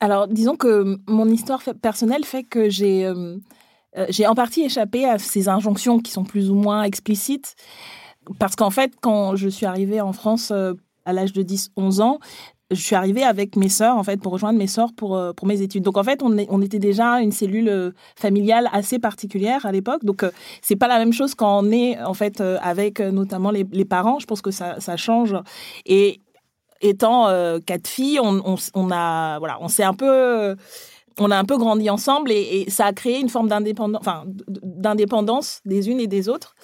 Alors 0.00 0.28
disons 0.28 0.56
que 0.56 0.98
mon 1.08 1.28
histoire 1.28 1.60
personnelle 1.82 2.24
fait 2.24 2.44
que 2.44 2.68
j'ai 2.68 3.10
euh, 3.96 4.06
j'ai 4.10 4.26
en 4.26 4.34
partie 4.34 4.62
échappé 4.62 5.04
à 5.04 5.18
ces 5.18 5.48
injonctions 5.48 5.98
qui 5.98 6.12
sont 6.12 6.24
plus 6.24 6.50
ou 6.50 6.54
moins 6.54 6.82
explicites. 6.82 7.56
Parce 8.38 8.56
qu'en 8.56 8.70
fait, 8.70 8.92
quand 9.00 9.36
je 9.36 9.48
suis 9.48 9.66
arrivée 9.66 10.00
en 10.00 10.12
France 10.12 10.50
euh, 10.50 10.74
à 11.04 11.12
l'âge 11.12 11.32
de 11.32 11.42
10-11 11.42 12.02
ans, 12.02 12.18
je 12.70 12.80
suis 12.80 12.94
arrivée 12.94 13.24
avec 13.24 13.56
mes 13.56 13.68
sœurs, 13.68 13.96
en 13.96 14.04
fait, 14.04 14.20
pour 14.20 14.32
rejoindre 14.32 14.58
mes 14.58 14.66
sœurs 14.66 14.92
pour, 14.94 15.16
euh, 15.16 15.32
pour 15.32 15.46
mes 15.46 15.62
études. 15.62 15.82
Donc, 15.82 15.96
en 15.96 16.04
fait, 16.04 16.22
on, 16.22 16.36
on 16.48 16.62
était 16.62 16.78
déjà 16.78 17.20
une 17.20 17.32
cellule 17.32 17.94
familiale 18.16 18.68
assez 18.72 18.98
particulière 18.98 19.66
à 19.66 19.72
l'époque. 19.72 20.04
Donc, 20.04 20.24
c'est 20.62 20.76
pas 20.76 20.88
la 20.88 20.98
même 20.98 21.12
chose 21.12 21.34
quand 21.34 21.60
on 21.64 21.70
est, 21.70 22.00
en 22.02 22.14
fait, 22.14 22.40
avec 22.40 23.00
notamment 23.00 23.50
les, 23.50 23.84
parents. 23.84 24.18
Je 24.18 24.26
pense 24.26 24.42
que 24.42 24.50
ça, 24.50 24.80
ça 24.80 24.96
change. 24.96 25.34
Et 25.86 26.20
étant 26.80 27.26
quatre 27.64 27.88
filles, 27.88 28.20
on, 28.22 28.56
on, 28.74 28.90
a, 28.90 29.38
voilà, 29.38 29.58
on 29.60 29.68
s'est 29.68 29.84
un 29.84 29.94
peu 29.94 30.56
on 31.18 31.30
a 31.30 31.36
un 31.36 31.44
peu 31.44 31.56
grandi 31.56 31.90
ensemble 31.90 32.30
et, 32.32 32.66
ça 32.68 32.86
a 32.86 32.92
créé 32.92 33.20
une 33.20 33.28
forme 33.28 33.48
d'indépendance, 33.48 34.00
enfin, 34.00 34.24
d'indépendance 34.26 35.60
des 35.64 35.88
unes 35.90 36.00
et 36.00 36.06
des 36.06 36.28
autres. 36.28 36.54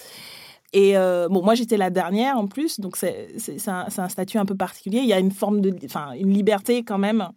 Et 0.74 0.96
euh, 0.96 1.28
bon, 1.30 1.40
moi 1.40 1.54
j'étais 1.54 1.76
la 1.76 1.88
dernière 1.88 2.36
en 2.36 2.48
plus, 2.48 2.80
donc 2.80 2.96
c'est 2.96 3.28
un, 3.68 3.86
un, 3.96 4.08
statut 4.08 4.38
un 4.38 4.44
peu 4.44 4.56
particulier. 4.56 4.98
Il 4.98 5.06
y 5.06 5.12
a 5.12 5.20
une 5.20 5.30
forme 5.30 5.60
de, 5.60 5.72
enfin, 5.84 6.10
une 6.18 6.32
liberté 6.32 6.82
quand 6.82 6.98
même 6.98 7.28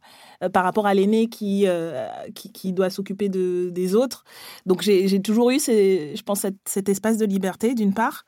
euh, 0.43 0.49
par 0.49 0.63
rapport 0.63 0.87
à 0.87 0.95
l'aîné 0.95 1.27
qui, 1.27 1.65
euh, 1.67 2.07
qui, 2.33 2.51
qui 2.51 2.73
doit 2.73 2.89
s'occuper 2.89 3.29
de, 3.29 3.69
des 3.69 3.93
autres. 3.93 4.23
Donc 4.65 4.81
j'ai 4.81 5.21
toujours 5.21 5.51
eu, 5.51 5.59
je 5.59 6.21
pense, 6.23 6.39
cet, 6.39 6.55
cet 6.65 6.89
espace 6.89 7.17
de 7.17 7.27
liberté 7.27 7.75
d'une 7.75 7.93
part. 7.93 8.25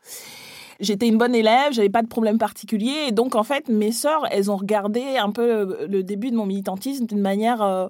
J'étais 0.79 1.07
une 1.07 1.17
bonne 1.17 1.33
élève, 1.33 1.73
j'avais 1.73 1.89
pas 1.89 2.03
de 2.03 2.07
problème 2.07 2.37
particulier, 2.37 3.07
et 3.07 3.11
donc 3.11 3.33
en 3.33 3.43
fait 3.43 3.67
mes 3.67 3.91
sœurs, 3.91 4.27
elles 4.31 4.51
ont 4.51 4.57
regardé 4.57 5.17
un 5.17 5.31
peu 5.31 5.87
le, 5.89 6.03
début 6.03 6.29
de 6.29 6.35
mon 6.35 6.45
militantisme 6.45 7.07
d'une 7.07 7.19
manière 7.19 7.89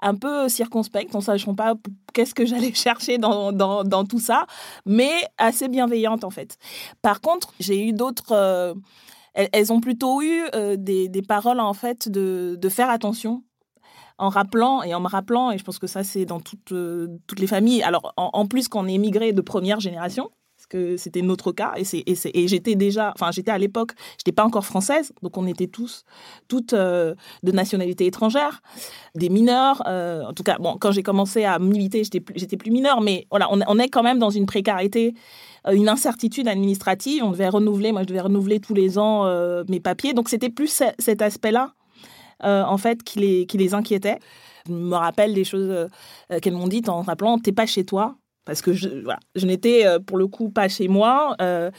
un 0.00 0.14
peu 0.14 0.48
circonspecte, 0.48 1.14
en 1.14 1.20
sachant 1.20 1.54
pas 1.54 1.74
qu'est-ce 2.12 2.34
que 2.34 2.46
j'allais 2.46 2.72
chercher 2.74 3.18
dans, 3.18 3.52
dans, 3.52 4.04
tout 4.04 4.20
ça, 4.20 4.46
mais 4.86 5.10
assez 5.38 5.68
bienveillante 5.68 6.24
en 6.24 6.30
fait. 6.30 6.58
Par 7.02 7.20
contre, 7.20 7.52
j'ai 7.60 7.86
eu 7.88 7.92
d'autres... 7.92 8.32
Euh, 8.32 8.74
elles, 9.34 9.72
ont 9.72 9.80
plutôt 9.80 10.20
eu 10.20 10.42
euh, 10.54 10.76
des, 10.76 11.08
des, 11.08 11.22
paroles 11.22 11.60
en 11.60 11.74
fait 11.74 12.08
de, 12.08 12.56
de, 12.58 12.68
faire 12.68 12.90
attention 12.90 13.44
en 14.16 14.30
rappelant 14.30 14.82
et 14.82 14.94
en 14.94 15.00
me 15.00 15.06
rappelant, 15.06 15.52
et 15.52 15.58
je 15.58 15.64
pense 15.64 15.78
que 15.78 15.86
ça 15.86 16.02
c'est 16.02 16.24
dans 16.24 16.40
toutes, 16.40 16.72
euh, 16.72 17.06
les 17.36 17.46
familles, 17.46 17.82
alors 17.84 18.12
en, 18.16 18.30
en 18.32 18.46
plus 18.46 18.66
qu'on 18.66 18.88
est 18.88 18.94
émigré 18.94 19.32
de 19.32 19.40
première 19.40 19.78
génération, 19.78 20.30
que 20.68 20.96
c'était 20.96 21.22
notre 21.22 21.52
cas. 21.52 21.72
Et, 21.76 21.84
c'est, 21.84 22.02
et, 22.06 22.48
j'étais 22.48 22.74
déjà, 22.74 23.12
enfin, 23.14 23.30
j'étais 23.32 23.50
à 23.50 23.58
l'époque, 23.58 23.92
j'étais 24.18 24.32
pas 24.32 24.44
encore 24.44 24.64
française, 24.64 25.12
donc 25.22 25.36
on 25.36 25.46
était 25.46 25.66
tous, 25.66 26.04
toutes 26.48 26.72
euh, 26.72 27.14
de 27.42 27.52
nationalité 27.52 28.06
étrangère, 28.06 28.62
des 29.14 29.28
mineurs. 29.28 29.82
Euh, 29.86 30.24
en 30.24 30.32
tout 30.32 30.42
cas, 30.42 30.58
bon, 30.58 30.76
quand 30.78 30.92
j'ai 30.92 31.02
commencé 31.02 31.44
à 31.44 31.58
militer, 31.58 32.04
j'étais 32.04 32.20
plus, 32.20 32.34
j'étais 32.38 32.56
plus 32.56 32.70
mineure, 32.70 33.00
mais 33.00 33.26
voilà, 33.30 33.48
on, 33.52 33.60
on, 33.66 33.78
est 33.78 33.88
quand 33.88 34.02
même 34.02 34.18
dans 34.18 34.30
une 34.30 34.46
précarité, 34.46 35.14
euh, 35.66 35.72
une 35.72 35.88
incertitude 35.88 36.48
administrative. 36.48 37.24
On 37.24 37.30
devait 37.30 37.48
renouveler, 37.48 37.92
moi, 37.92 38.02
je 38.02 38.08
devais 38.08 38.20
renouveler 38.20 38.60
tous 38.60 38.74
les 38.74 38.98
ans 38.98 39.08
mes 39.68 39.80
papiers. 39.80 40.12
Donc, 40.12 40.28
c'était 40.28 40.50
plus 40.50 40.82
cet 40.98 41.22
aspect-là, 41.22 41.72
en 42.42 42.78
fait, 42.78 43.02
qui 43.02 43.18
les, 43.18 43.46
qui 43.46 43.58
les 43.58 43.74
inquiétait. 43.74 44.18
Je 44.66 44.72
me 44.72 44.96
rappelle 44.96 45.34
des 45.34 45.44
choses 45.44 45.88
qu'elles 46.42 46.54
m'ont 46.54 46.68
dites 46.68 46.88
en 46.88 47.02
rappelant, 47.02 47.38
t'es 47.38 47.52
pas 47.52 47.66
chez 47.66 47.84
toi 47.84 48.16
parce 48.48 48.62
que 48.62 48.72
je, 48.72 48.88
voilà, 49.04 49.20
je 49.34 49.44
n'étais 49.44 49.86
euh, 49.86 49.98
pour 49.98 50.16
le 50.16 50.26
coup 50.26 50.48
pas 50.48 50.68
chez 50.68 50.88
moi 50.88 51.36
euh, 51.42 51.70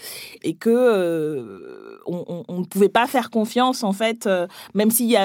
et 0.44 0.56
que 0.56 0.70
euh, 0.70 1.98
on, 2.06 2.60
ne 2.60 2.64
pouvait 2.64 2.90
pas 2.90 3.08
faire 3.08 3.32
confiance 3.32 3.84
en 3.84 3.92
fait, 3.92 4.30
même 4.76 4.92
si 4.92 5.16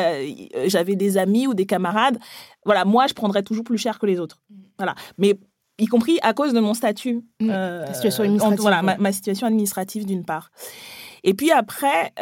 j'avais 0.66 0.96
des 0.96 1.18
amis 1.18 1.46
ou 1.46 1.52
des 1.52 1.66
camarades. 1.66 2.18
Voilà, 2.64 2.86
moi 2.86 3.06
je 3.08 3.12
prendrais 3.12 3.42
toujours 3.42 3.64
plus 3.64 3.76
cher 3.76 3.98
que 3.98 4.06
les 4.06 4.20
autres. 4.20 4.40
Voilà, 4.78 4.94
mais 5.18 5.38
y 5.78 5.84
compris 5.84 6.18
à 6.22 6.32
cause 6.32 6.54
de 6.54 6.60
mon 6.60 6.72
statut, 6.72 7.22
situation 7.92 8.24
administrative, 8.24 8.60
voilà, 8.60 8.82
ma, 8.82 9.12
situation 9.12 9.46
administrative 9.46 10.06
d'une 10.06 10.24
part. 10.24 10.50
Et 11.24 11.34
puis 11.34 11.50
après, 11.50 12.12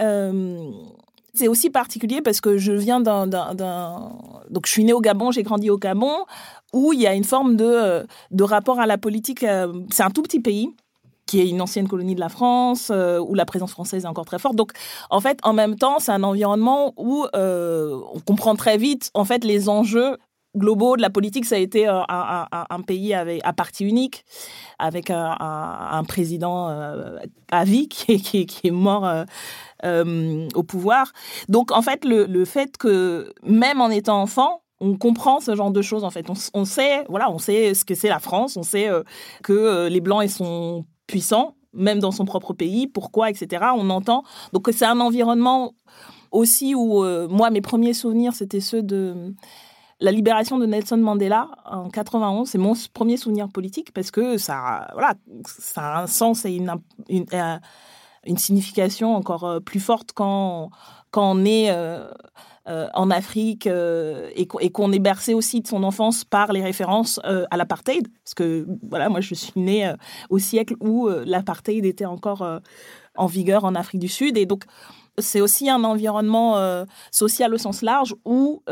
c'est 1.35 1.49
aussi 1.49 1.71
particulier 1.71 2.21
parce 2.21 2.41
que 2.41 2.59
je 2.59 2.73
viens 2.73 3.01
d'un, 3.01 3.27
donc 4.51 4.67
je 4.67 4.71
suis 4.71 4.85
née 4.85 4.93
au 4.93 5.01
Gabon, 5.01 5.31
j'ai 5.31 5.43
grandi 5.43 5.71
au 5.71 5.79
Gabon, 5.79 6.27
où 6.73 6.93
il 6.93 7.01
y 7.01 7.07
a 7.07 7.15
une 7.15 7.25
forme 7.25 7.57
de, 7.57 7.65
euh, 7.65 8.05
de 8.31 8.45
rapport 8.45 8.81
à 8.81 8.87
la 8.87 8.99
politique. 8.99 9.43
Euh, 9.43 9.73
c'est 9.91 10.03
un 10.03 10.11
tout 10.11 10.23
petit 10.23 10.41
pays 10.41 10.71
qui 11.25 11.41
est 11.41 11.49
une 11.49 11.63
ancienne 11.63 11.89
colonie 11.89 12.15
de 12.15 12.21
la 12.21 12.29
France, 12.29 12.91
euh, 12.91 13.19
où 13.19 13.35
la 13.35 13.47
présence 13.47 13.71
française 13.71 14.05
est 14.05 14.09
encore 14.09 14.27
très 14.27 14.39
forte. 14.39 14.57
Donc, 14.57 14.73
en 15.09 15.21
fait, 15.21 15.39
en 15.45 15.55
même 15.55 15.77
temps, 15.77 15.99
c'est 15.99 16.13
un 16.13 16.25
environnement 16.25 16.93
où 16.97 17.25
on 17.33 18.21
comprend 18.27 18.55
très 18.55 18.77
vite, 18.77 19.11
en 19.15 19.25
fait, 19.25 19.45
les 19.45 19.69
enjeux 19.69 20.19
globaux 20.55 20.97
de 20.97 21.01
la 21.01 21.09
politique. 21.09 21.47
Ça 21.47 21.55
a 21.55 21.59
été 21.59 21.87
un, 21.87 22.81
pays 22.87 23.15
avec, 23.15 23.41
à 23.45 23.55
parti 23.55 23.85
unique, 23.85 24.27
avec 24.79 25.11
un, 25.11 26.05
président 26.07 26.69
à 27.51 27.65
vie 27.65 27.89
qui 27.89 28.47
est 28.65 28.71
mort 28.71 29.25
euh, 29.85 30.49
au 30.55 30.63
pouvoir. 30.63 31.13
Donc 31.49 31.73
en 31.73 31.83
fait, 31.83 32.05
le, 32.05 32.27
le, 32.27 32.45
fait 32.45 32.77
que 32.77 33.33
même 33.43 33.81
en 33.81 33.91
étant 33.91 34.21
enfant, 34.21 34.63
on 34.81 34.97
comprend 34.97 35.41
ce 35.41 35.55
genre 35.55 35.71
de 35.71 35.83
choses 35.83 36.05
en 36.05 36.11
fait. 36.11 36.29
On, 36.31 36.35
on 36.55 36.65
sait, 36.65 37.05
voilà, 37.09 37.31
on 37.31 37.39
sait 37.39 37.75
ce 37.75 37.85
que 37.85 37.95
c'est 37.95 38.09
la 38.09 38.19
France, 38.19 38.57
on 38.57 38.63
sait 38.63 38.89
euh, 38.89 39.03
que 39.43 39.53
euh, 39.53 39.89
les 39.89 40.01
blancs 40.01 40.23
ils 40.25 40.31
sont 40.31 40.85
puissants, 41.07 41.57
même 41.73 42.01
dans 42.01 42.11
son 42.11 42.25
propre 42.25 42.53
pays, 42.53 42.87
pourquoi, 42.87 43.31
etc. 43.31 43.67
On 43.77 43.91
entend. 43.91 44.25
Donc 44.53 44.69
c'est 44.73 44.87
un 44.87 45.01
environnement 45.01 45.75
aussi 46.31 46.75
où 46.75 47.05
moi 47.29 47.51
mes 47.51 47.61
premiers 47.61 47.93
souvenirs 47.93 48.33
c'était 48.33 48.61
ceux 48.61 48.83
de 48.83 49.35
la 50.03 50.11
libération 50.11 50.59
de 50.59 50.67
Nelson 50.67 50.97
Mandela 50.97 51.49
en 51.65 51.89
91, 51.89 52.49
c'est 52.49 52.59
mon 52.59 52.75
premier 52.93 53.17
souvenir 53.17 53.49
politique 53.49 53.93
parce 53.93 54.11
que 54.11 54.37
ça, 54.37 54.89
voilà, 54.95 55.15
ça 55.45 55.83
a 55.83 56.03
un 56.03 56.07
sens 56.09 56.45
et 56.45 56.57
une, 56.57 56.77
signification 58.39 59.15
encore 59.15 59.45
euh, 59.45 59.61
plus 59.61 59.81
forte 59.81 60.13
quand, 60.15 60.71
quand 61.11 61.33
on 61.33 61.45
est 61.45 61.71
euh, 61.71 62.09
euh, 62.69 62.89
en 62.95 63.11
Afrique 63.11 63.67
et, 63.67 64.47
qu'on 64.47 64.93
est 64.93 64.99
bercé 65.01 65.35
aussi 65.35 65.61
de 65.61 65.67
son 65.67 65.83
enfance 65.83 66.25
par 66.25 66.53
les 66.53 66.63
références 66.63 67.21
à 67.25 67.57
l'apartheid. 67.57 68.07
Parce 68.25 68.35
que 68.35 68.67
voilà, 68.89 69.09
moi 69.09 69.21
je 69.21 69.35
suis 69.35 69.53
née 69.57 69.93
au 70.31 70.39
siècle 70.39 70.75
où 70.81 71.09
l'apartheid 71.09 71.85
était 71.85 72.05
encore 72.05 72.47
en 73.17 73.27
vigueur 73.27 73.65
en 73.65 73.75
Afrique 73.75 74.01
du 74.01 74.07
Sud. 74.07 74.39
Et 74.39 74.47
donc 74.47 74.63
c'est 75.19 75.41
aussi 75.41 75.69
un 75.69 75.83
environnement 75.83 76.87
social 77.11 77.53
au 77.53 77.59
sens 77.59 77.83
large 77.83 78.15
où 78.25 78.63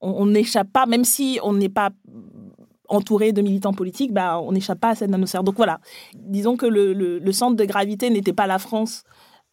on 0.00 0.26
n'échappe 0.26 0.70
pas, 0.72 0.86
même 0.86 1.04
si 1.04 1.40
on 1.42 1.52
n'est 1.52 1.68
pas 1.68 1.90
entouré 2.94 3.32
de 3.32 3.42
militants 3.42 3.72
politiques, 3.72 4.12
bah, 4.12 4.40
on 4.40 4.52
n'échappe 4.52 4.80
pas 4.80 4.90
à 4.90 4.94
cette 4.94 5.10
nanosphère. 5.10 5.44
Donc 5.44 5.56
voilà, 5.56 5.80
disons 6.14 6.56
que 6.56 6.66
le, 6.66 7.32
centre 7.32 7.56
de 7.56 7.64
gravité 7.64 8.10
n'était 8.10 8.32
pas 8.32 8.46
la 8.46 8.58
France, 8.58 9.04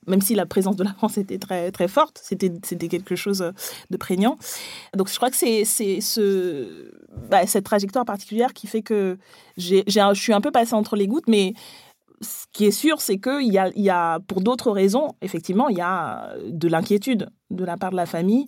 même 0.08 0.22
si 0.22 0.36
la 0.36 0.46
présence 0.46 0.76
de 0.76 0.84
la 0.84 0.94
France 0.94 1.18
était 1.18 1.38
très, 1.38 1.72
très 1.72 1.88
forte, 1.88 2.20
c'était, 2.24 2.50
quelque 2.88 3.16
chose 3.16 3.52
de 3.90 3.98
prégnant. 3.98 4.38
Donc 4.96 5.10
je 5.10 5.16
crois 5.16 5.30
que 5.30 5.36
c'est, 5.36 5.66
ce, 5.66 6.92
bah, 7.30 7.46
cette 7.46 7.66
trajectoire 7.66 8.06
particulière 8.06 8.54
qui 8.54 8.68
fait 8.68 8.82
que 8.82 9.18
j'ai, 9.58 9.84
j'ai, 9.88 10.02
je 10.14 10.22
suis 10.22 10.34
un 10.34 10.42
peu 10.42 10.52
passée 10.52 10.74
entre 10.74 10.96
les 10.96 11.08
gouttes, 11.08 11.28
mais 11.28 11.54
ce 12.22 12.46
qui 12.54 12.66
est 12.66 12.72
sûr, 12.72 13.02
c'est 13.02 13.18
qu'il 13.18 13.52
y 13.52 13.58
a, 13.58 13.72
y 13.76 13.90
a, 13.90 14.20
pour 14.28 14.42
d'autres 14.42 14.72
raisons, 14.72 15.16
effectivement, 15.22 15.70
il 15.70 15.78
y 15.78 15.82
a 15.82 16.34
de 16.48 16.68
l'inquiétude 16.68 17.30
de 17.50 17.66
la 17.66 17.78
part 17.78 17.92
de 17.92 17.96
la 17.96 18.06
famille 18.06 18.48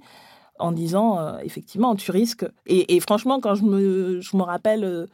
en 0.63 0.71
disant 0.71 1.19
euh, 1.19 1.37
effectivement 1.43 1.95
tu 1.95 2.09
risques. 2.11 2.45
Et, 2.65 2.99
franchement 3.01 3.39
quand 3.39 3.55
je 3.55 3.63
me 3.63 4.21
je 4.21 4.37
me 4.37 4.43
rappelle 4.43 4.83
euh, 4.85 5.07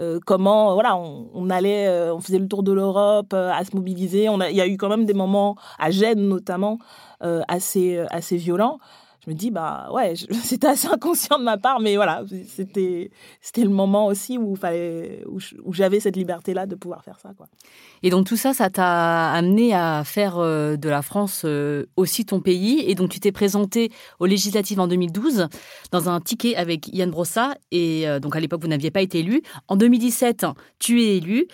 euh, 0.00 0.18
comment 0.26 0.74
voilà 0.74 0.96
on, 0.96 1.50
allait 1.50 1.88
on 2.10 2.20
faisait 2.20 2.38
le 2.38 2.48
tour 2.48 2.62
de 2.62 2.72
l'Europe 2.72 3.32
à 3.32 3.64
se 3.64 3.74
mobiliser. 3.74 4.28
On 4.28 4.40
a, 4.40 4.50
il 4.50 4.56
y 4.56 4.60
a 4.60 4.66
eu 4.66 4.76
quand 4.76 4.88
même 4.88 5.06
des 5.06 5.14
moments 5.14 5.56
à 5.78 5.90
Gênes 5.90 6.28
notamment 6.28 6.78
assez 7.20 7.98
assez 8.10 8.36
violents 8.36 8.78
je 9.28 9.34
me 9.34 9.38
dis 9.38 9.50
bah 9.50 9.88
ouais 9.92 10.14
c'était 10.42 10.68
assez 10.68 10.88
inconscient 10.88 11.38
de 11.38 11.44
ma 11.44 11.58
part 11.58 11.80
mais 11.80 11.96
voilà 11.96 12.24
c'était 12.46 13.10
le 13.56 13.68
moment 13.68 14.06
aussi 14.06 14.38
où 14.38 14.56
où, 15.26 15.72
j'avais 15.72 16.00
cette 16.00 16.16
liberté 16.16 16.54
là 16.54 16.66
de 16.66 16.74
pouvoir 16.74 17.04
faire 17.04 17.18
ça 17.20 17.32
quoi. 17.36 17.46
Et 18.02 18.10
donc 18.10 18.26
tout 18.26 18.36
ça 18.36 18.54
ça 18.54 18.70
t'a 18.70 19.30
amené 19.32 19.74
à 19.74 20.02
faire 20.04 20.38
euh, 20.38 20.76
de 20.76 20.88
la 20.88 21.02
France 21.02 21.42
euh, 21.44 21.86
aussi 21.96 22.24
ton 22.24 22.40
pays. 22.40 22.84
Et 22.86 22.94
donc 22.94 23.10
tu 23.10 23.20
t'es 23.20 23.32
présenté 23.32 23.90
aux 24.18 24.26
législatives 24.26 24.80
en 24.80 24.88
2012 24.88 25.48
dans 25.92 26.08
un 26.08 26.20
ticket 26.20 26.56
avec 26.56 26.88
Yann 26.88 27.10
Brossa. 27.10 27.54
Et 27.70 28.08
euh, 28.08 28.20
donc 28.20 28.34
à 28.34 28.40
l'époque 28.40 28.62
vous 28.62 28.68
n'aviez 28.68 28.90
pas 28.90 29.02
été 29.02 29.20
élu. 29.20 29.42
En 29.68 29.76
2017 29.76 30.46
tu 30.78 31.02
es 31.02 31.18
élu. 31.18 31.46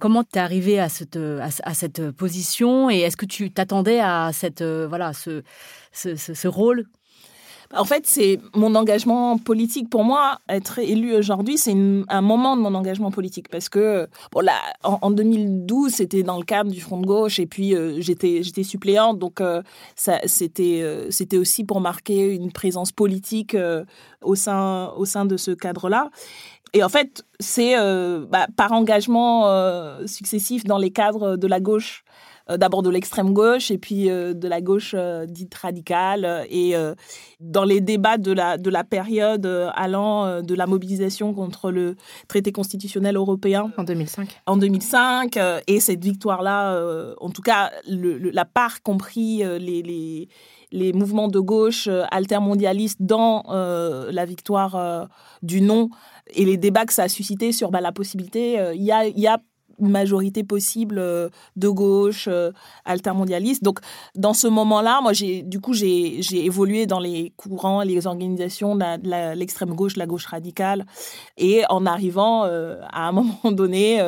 Comment 0.00 0.24
tu 0.24 0.38
es 0.38 0.38
arrivé 0.38 0.80
à 0.80 0.88
cette, 0.88 1.16
à, 1.16 1.74
cette 1.74 2.10
position? 2.10 2.90
Et 2.90 2.98
est-ce 2.98 3.16
que 3.16 3.26
tu 3.26 3.52
t'attendais 3.52 4.00
à 4.00 4.30
cette, 4.32 4.60
voilà, 4.60 5.12
ce, 5.12 5.44
ce, 5.94 6.48
rôle 6.48 6.86
en 7.72 7.84
fait, 7.84 8.06
c'est 8.06 8.38
mon 8.54 8.74
engagement 8.74 9.38
politique. 9.38 9.90
Pour 9.90 10.04
moi, 10.04 10.38
être 10.48 10.78
élu 10.78 11.14
aujourd'hui, 11.14 11.58
c'est 11.58 11.74
un 12.08 12.20
moment 12.20 12.56
de 12.56 12.62
mon 12.62 12.74
engagement 12.74 13.10
politique 13.10 13.48
parce 13.48 13.68
que 13.68 14.08
bon 14.32 14.40
là, 14.40 14.54
en, 14.82 15.10
2012, 15.10 15.92
c'était 15.92 16.22
dans 16.22 16.38
le 16.38 16.44
cadre 16.44 16.70
du 16.70 16.80
Front 16.80 17.00
de 17.00 17.06
gauche 17.06 17.38
et 17.38 17.46
puis 17.46 17.74
euh, 17.74 18.00
j'étais 18.00 18.62
suppléante, 18.62 19.18
donc 19.18 19.40
euh, 19.40 19.62
euh, 20.08 21.06
c'était 21.10 21.38
aussi 21.38 21.64
pour 21.64 21.80
marquer 21.80 22.34
une 22.34 22.52
présence 22.52 22.92
politique 22.92 23.56
au 24.22 24.34
sein 24.34 24.92
au 24.96 25.04
sein 25.04 25.24
de 25.24 25.36
ce 25.36 25.50
cadre-là. 25.50 26.10
Et 26.74 26.82
en 26.82 26.88
fait, 26.88 27.24
c'est 27.38 27.76
bah, 28.28 28.46
par 28.56 28.72
engagement 28.72 29.48
successif 30.06 30.64
dans 30.64 30.78
les 30.78 30.90
cadres 30.90 31.36
de 31.36 31.46
la 31.46 31.60
gauche 31.60 32.04
d'abord 32.48 32.82
de 32.82 32.90
l'extrême 32.90 33.32
gauche 33.32 33.70
et 33.70 33.78
puis 33.78 34.10
euh, 34.10 34.34
de 34.34 34.48
la 34.48 34.60
gauche 34.60 34.94
euh, 34.94 35.26
dite 35.26 35.54
radicale. 35.54 36.46
Et 36.50 36.74
dans 37.40 37.64
les 37.64 37.80
débats 37.80 38.18
de 38.18 38.32
la, 38.32 38.58
de 38.58 38.70
la 38.70 38.84
période 38.84 39.46
allant 39.74 40.42
de 40.42 40.54
la 40.54 40.66
mobilisation 40.66 41.34
contre 41.34 41.70
le 41.70 41.96
traité 42.28 42.52
constitutionnel 42.52 43.16
européen. 43.16 43.72
En 43.76 43.84
2005. 43.84 44.40
En 44.46 44.56
2005. 44.56 45.38
et 45.66 45.80
cette 45.80 46.02
victoire-là, 46.02 46.80
en 47.20 47.30
tout 47.30 47.42
cas, 47.42 47.70
la 47.86 48.44
part 48.44 48.82
compris 48.82 49.38
les, 49.38 49.82
les 49.82 50.28
les 50.72 50.92
mouvements 50.92 51.28
de 51.28 51.38
gauche 51.38 51.88
altermondialistes 52.10 53.00
dans 53.00 53.44
la 53.48 54.24
victoire 54.24 55.08
du 55.42 55.60
non 55.60 55.90
et 56.34 56.44
les 56.44 56.56
débats 56.56 56.84
que 56.84 56.92
ça 56.92 57.04
a 57.04 57.08
suscité 57.08 57.52
sur 57.52 57.70
bah, 57.70 57.80
la 57.80 57.92
possibilité. 57.92 58.58
Il 58.74 58.82
y, 58.82 58.92
a, 58.92 59.06
y 59.06 59.26
a 59.26 59.38
majorité 59.78 60.44
possible 60.44 60.98
euh, 60.98 61.28
de 61.56 61.68
gauche, 61.68 62.28
euh, 62.28 62.52
altermondialiste. 62.84 63.62
Donc, 63.62 63.80
dans 64.14 64.34
ce 64.34 64.46
moment-là, 64.46 65.00
moi, 65.02 65.12
j'ai, 65.12 65.42
du 65.42 65.60
coup, 65.60 65.72
j'ai, 65.72 66.22
j'ai 66.22 66.44
évolué 66.44 66.86
dans 66.86 67.00
les 67.00 67.32
courants, 67.36 67.82
les 67.82 68.06
organisations 68.06 68.76
de 68.76 69.34
l'extrême 69.34 69.74
gauche, 69.74 69.96
la 69.96 70.06
gauche 70.06 70.26
radicale. 70.26 70.86
Et 71.36 71.62
en 71.68 71.86
arrivant 71.86 72.44
euh, 72.44 72.80
à 72.92 73.08
un 73.08 73.12
moment 73.24 73.52
donné 73.52 74.00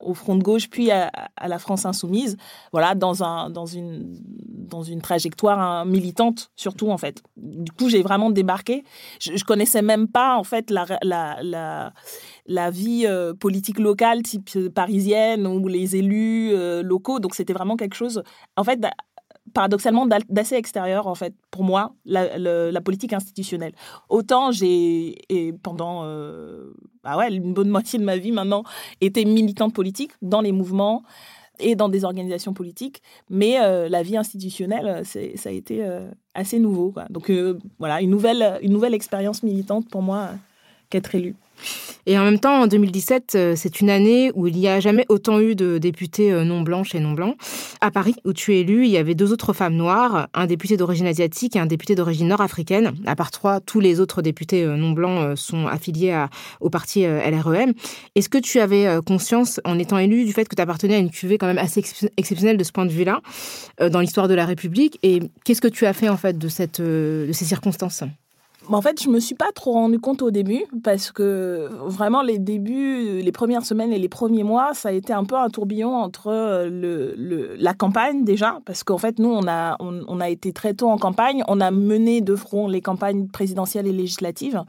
au 0.00 0.14
Front 0.14 0.36
de 0.36 0.42
gauche, 0.42 0.68
puis 0.68 0.90
à, 0.90 1.10
la 1.46 1.58
France 1.58 1.86
insoumise, 1.86 2.36
voilà, 2.72 2.94
dans, 2.94 3.22
un, 3.22 3.50
dans, 3.50 3.66
une, 3.66 4.18
dans 4.22 4.82
une 4.82 5.00
trajectoire 5.00 5.58
hein, 5.58 5.84
militante, 5.84 6.50
surtout, 6.56 6.90
en 6.90 6.98
fait. 6.98 7.22
Du 7.36 7.72
coup, 7.72 7.88
j'ai 7.88 8.02
vraiment 8.02 8.30
débarqué. 8.30 8.84
Je, 9.20 9.36
je 9.36 9.44
connaissais 9.44 9.82
même 9.82 10.08
pas, 10.08 10.36
en 10.36 10.44
fait, 10.44 10.70
la, 10.70 10.86
la, 11.02 11.42
la 11.42 11.92
la 12.48 12.70
vie 12.70 13.04
euh, 13.06 13.34
politique 13.34 13.78
locale, 13.78 14.22
type 14.22 14.50
euh, 14.56 14.70
parisienne, 14.70 15.46
ou 15.46 15.66
les 15.68 15.96
élus 15.96 16.50
euh, 16.52 16.82
locaux. 16.82 17.20
Donc 17.20 17.34
c'était 17.34 17.52
vraiment 17.52 17.76
quelque 17.76 17.94
chose, 17.94 18.22
en 18.56 18.64
fait, 18.64 18.80
paradoxalement, 19.52 20.06
d'assez 20.28 20.56
extérieur, 20.56 21.06
en 21.06 21.14
fait, 21.14 21.34
pour 21.50 21.64
moi, 21.64 21.94
la, 22.04 22.80
politique 22.80 23.12
institutionnelle. 23.12 23.72
Autant 24.08 24.50
j'ai, 24.50 25.16
pendant 25.62 26.02
bah 27.04 27.16
ouais, 27.16 27.32
une 27.32 27.54
bonne 27.54 27.68
moitié 27.76 27.98
de 27.98 28.04
ma 28.04 28.16
vie 28.16 28.32
maintenant, 28.32 28.64
été 29.00 29.24
militante 29.24 29.72
politique 29.72 30.12
dans 30.20 30.40
les 30.40 30.52
mouvements 30.52 31.02
et 31.58 31.74
dans 31.74 31.88
des 31.88 32.04
organisations 32.04 32.52
politiques, 32.52 33.00
mais 33.30 33.56
la 33.88 34.02
vie 34.02 34.16
institutionnelle, 34.16 35.04
ça 35.06 35.48
a 35.48 35.52
été 35.52 35.88
assez 36.34 36.58
nouveau. 36.58 36.92
Donc 37.08 37.30
voilà, 37.78 38.02
une 38.02 38.10
nouvelle, 38.10 38.58
une 38.62 38.72
nouvelle 38.72 38.94
expérience 38.94 39.42
militante 39.42 39.88
pour 39.88 40.02
moi 40.02 40.30
qu'être 40.90 41.14
élu. 41.14 41.34
Et 42.06 42.16
en 42.18 42.24
même 42.24 42.38
temps, 42.38 42.62
en 42.62 42.66
2017, 42.66 43.32
euh, 43.34 43.54
c'est 43.56 43.80
une 43.80 43.90
année 43.90 44.30
où 44.34 44.46
il 44.46 44.54
n'y 44.54 44.68
a 44.68 44.78
jamais 44.78 45.04
autant 45.08 45.40
eu 45.40 45.56
de 45.56 45.78
députés 45.78 46.32
euh, 46.32 46.44
non 46.44 46.60
blanches 46.60 46.94
et 46.94 47.00
non 47.00 47.12
blancs. 47.12 47.36
À 47.80 47.90
Paris, 47.90 48.14
où 48.24 48.32
tu 48.32 48.54
es 48.54 48.60
élu, 48.60 48.84
il 48.84 48.90
y 48.90 48.96
avait 48.96 49.16
deux 49.16 49.32
autres 49.32 49.52
femmes 49.52 49.74
noires, 49.74 50.28
un 50.32 50.46
député 50.46 50.76
d'origine 50.76 51.06
asiatique 51.06 51.56
et 51.56 51.58
un 51.58 51.66
député 51.66 51.96
d'origine 51.96 52.28
nord-africaine. 52.28 52.92
À 53.06 53.16
part 53.16 53.32
trois, 53.32 53.60
tous 53.60 53.80
les 53.80 53.98
autres 53.98 54.22
députés 54.22 54.62
euh, 54.62 54.76
non 54.76 54.90
blancs 54.92 55.36
sont 55.36 55.66
affiliés 55.66 56.26
au 56.60 56.70
parti 56.70 57.02
LREM. 57.04 57.72
Est-ce 58.14 58.28
que 58.28 58.38
tu 58.38 58.60
avais 58.60 59.00
conscience, 59.04 59.60
en 59.64 59.78
étant 59.78 59.98
élu, 59.98 60.24
du 60.24 60.32
fait 60.32 60.48
que 60.48 60.54
tu 60.54 60.62
appartenais 60.62 60.94
à 60.94 60.98
une 60.98 61.10
cuvée 61.10 61.38
quand 61.38 61.46
même 61.46 61.58
assez 61.58 61.82
exceptionnelle 62.16 62.56
de 62.56 62.64
ce 62.64 62.72
point 62.72 62.86
de 62.86 62.92
vue-là, 62.92 63.20
dans 63.90 64.00
l'histoire 64.00 64.28
de 64.28 64.34
la 64.34 64.46
République? 64.46 64.98
Et 65.02 65.20
qu'est-ce 65.44 65.60
que 65.60 65.68
tu 65.68 65.86
as 65.86 65.92
fait 65.92 66.08
en 66.08 66.16
fait 66.16 66.38
de, 66.38 66.48
cette, 66.48 66.80
de 66.80 67.30
ces 67.32 67.44
circonstances? 67.44 68.02
En 68.74 68.82
fait, 68.82 69.02
je 69.02 69.08
me 69.08 69.20
suis 69.20 69.34
pas 69.34 69.52
trop 69.52 69.72
rendu 69.72 69.98
compte 69.98 70.22
au 70.22 70.30
début 70.30 70.64
parce 70.82 71.12
que 71.12 71.68
vraiment 71.84 72.22
les 72.22 72.38
débuts, 72.38 73.20
les 73.20 73.32
premières 73.32 73.64
semaines 73.64 73.92
et 73.92 73.98
les 73.98 74.08
premiers 74.08 74.42
mois, 74.42 74.74
ça 74.74 74.88
a 74.88 74.92
été 74.92 75.12
un 75.12 75.24
peu 75.24 75.36
un 75.36 75.48
tourbillon 75.50 75.94
entre 75.94 76.28
euh, 76.28 76.68
le, 76.68 77.54
la 77.56 77.74
campagne 77.74 78.24
déjà. 78.24 78.60
Parce 78.64 78.82
qu'en 78.84 78.98
fait 78.98 79.18
nous 79.18 79.30
on 79.30 79.46
a 79.46 79.76
on, 79.80 80.20
a 80.20 80.28
été 80.28 80.52
très 80.52 80.74
tôt 80.74 80.88
en 80.88 80.98
campagne, 80.98 81.42
on 81.48 81.60
a 81.60 81.70
mené 81.70 82.20
de 82.20 82.34
front 82.34 82.68
les 82.68 82.80
campagnes 82.80 83.28
présidentielles 83.28 83.86
et 83.86 83.92
législatives. 83.92 84.62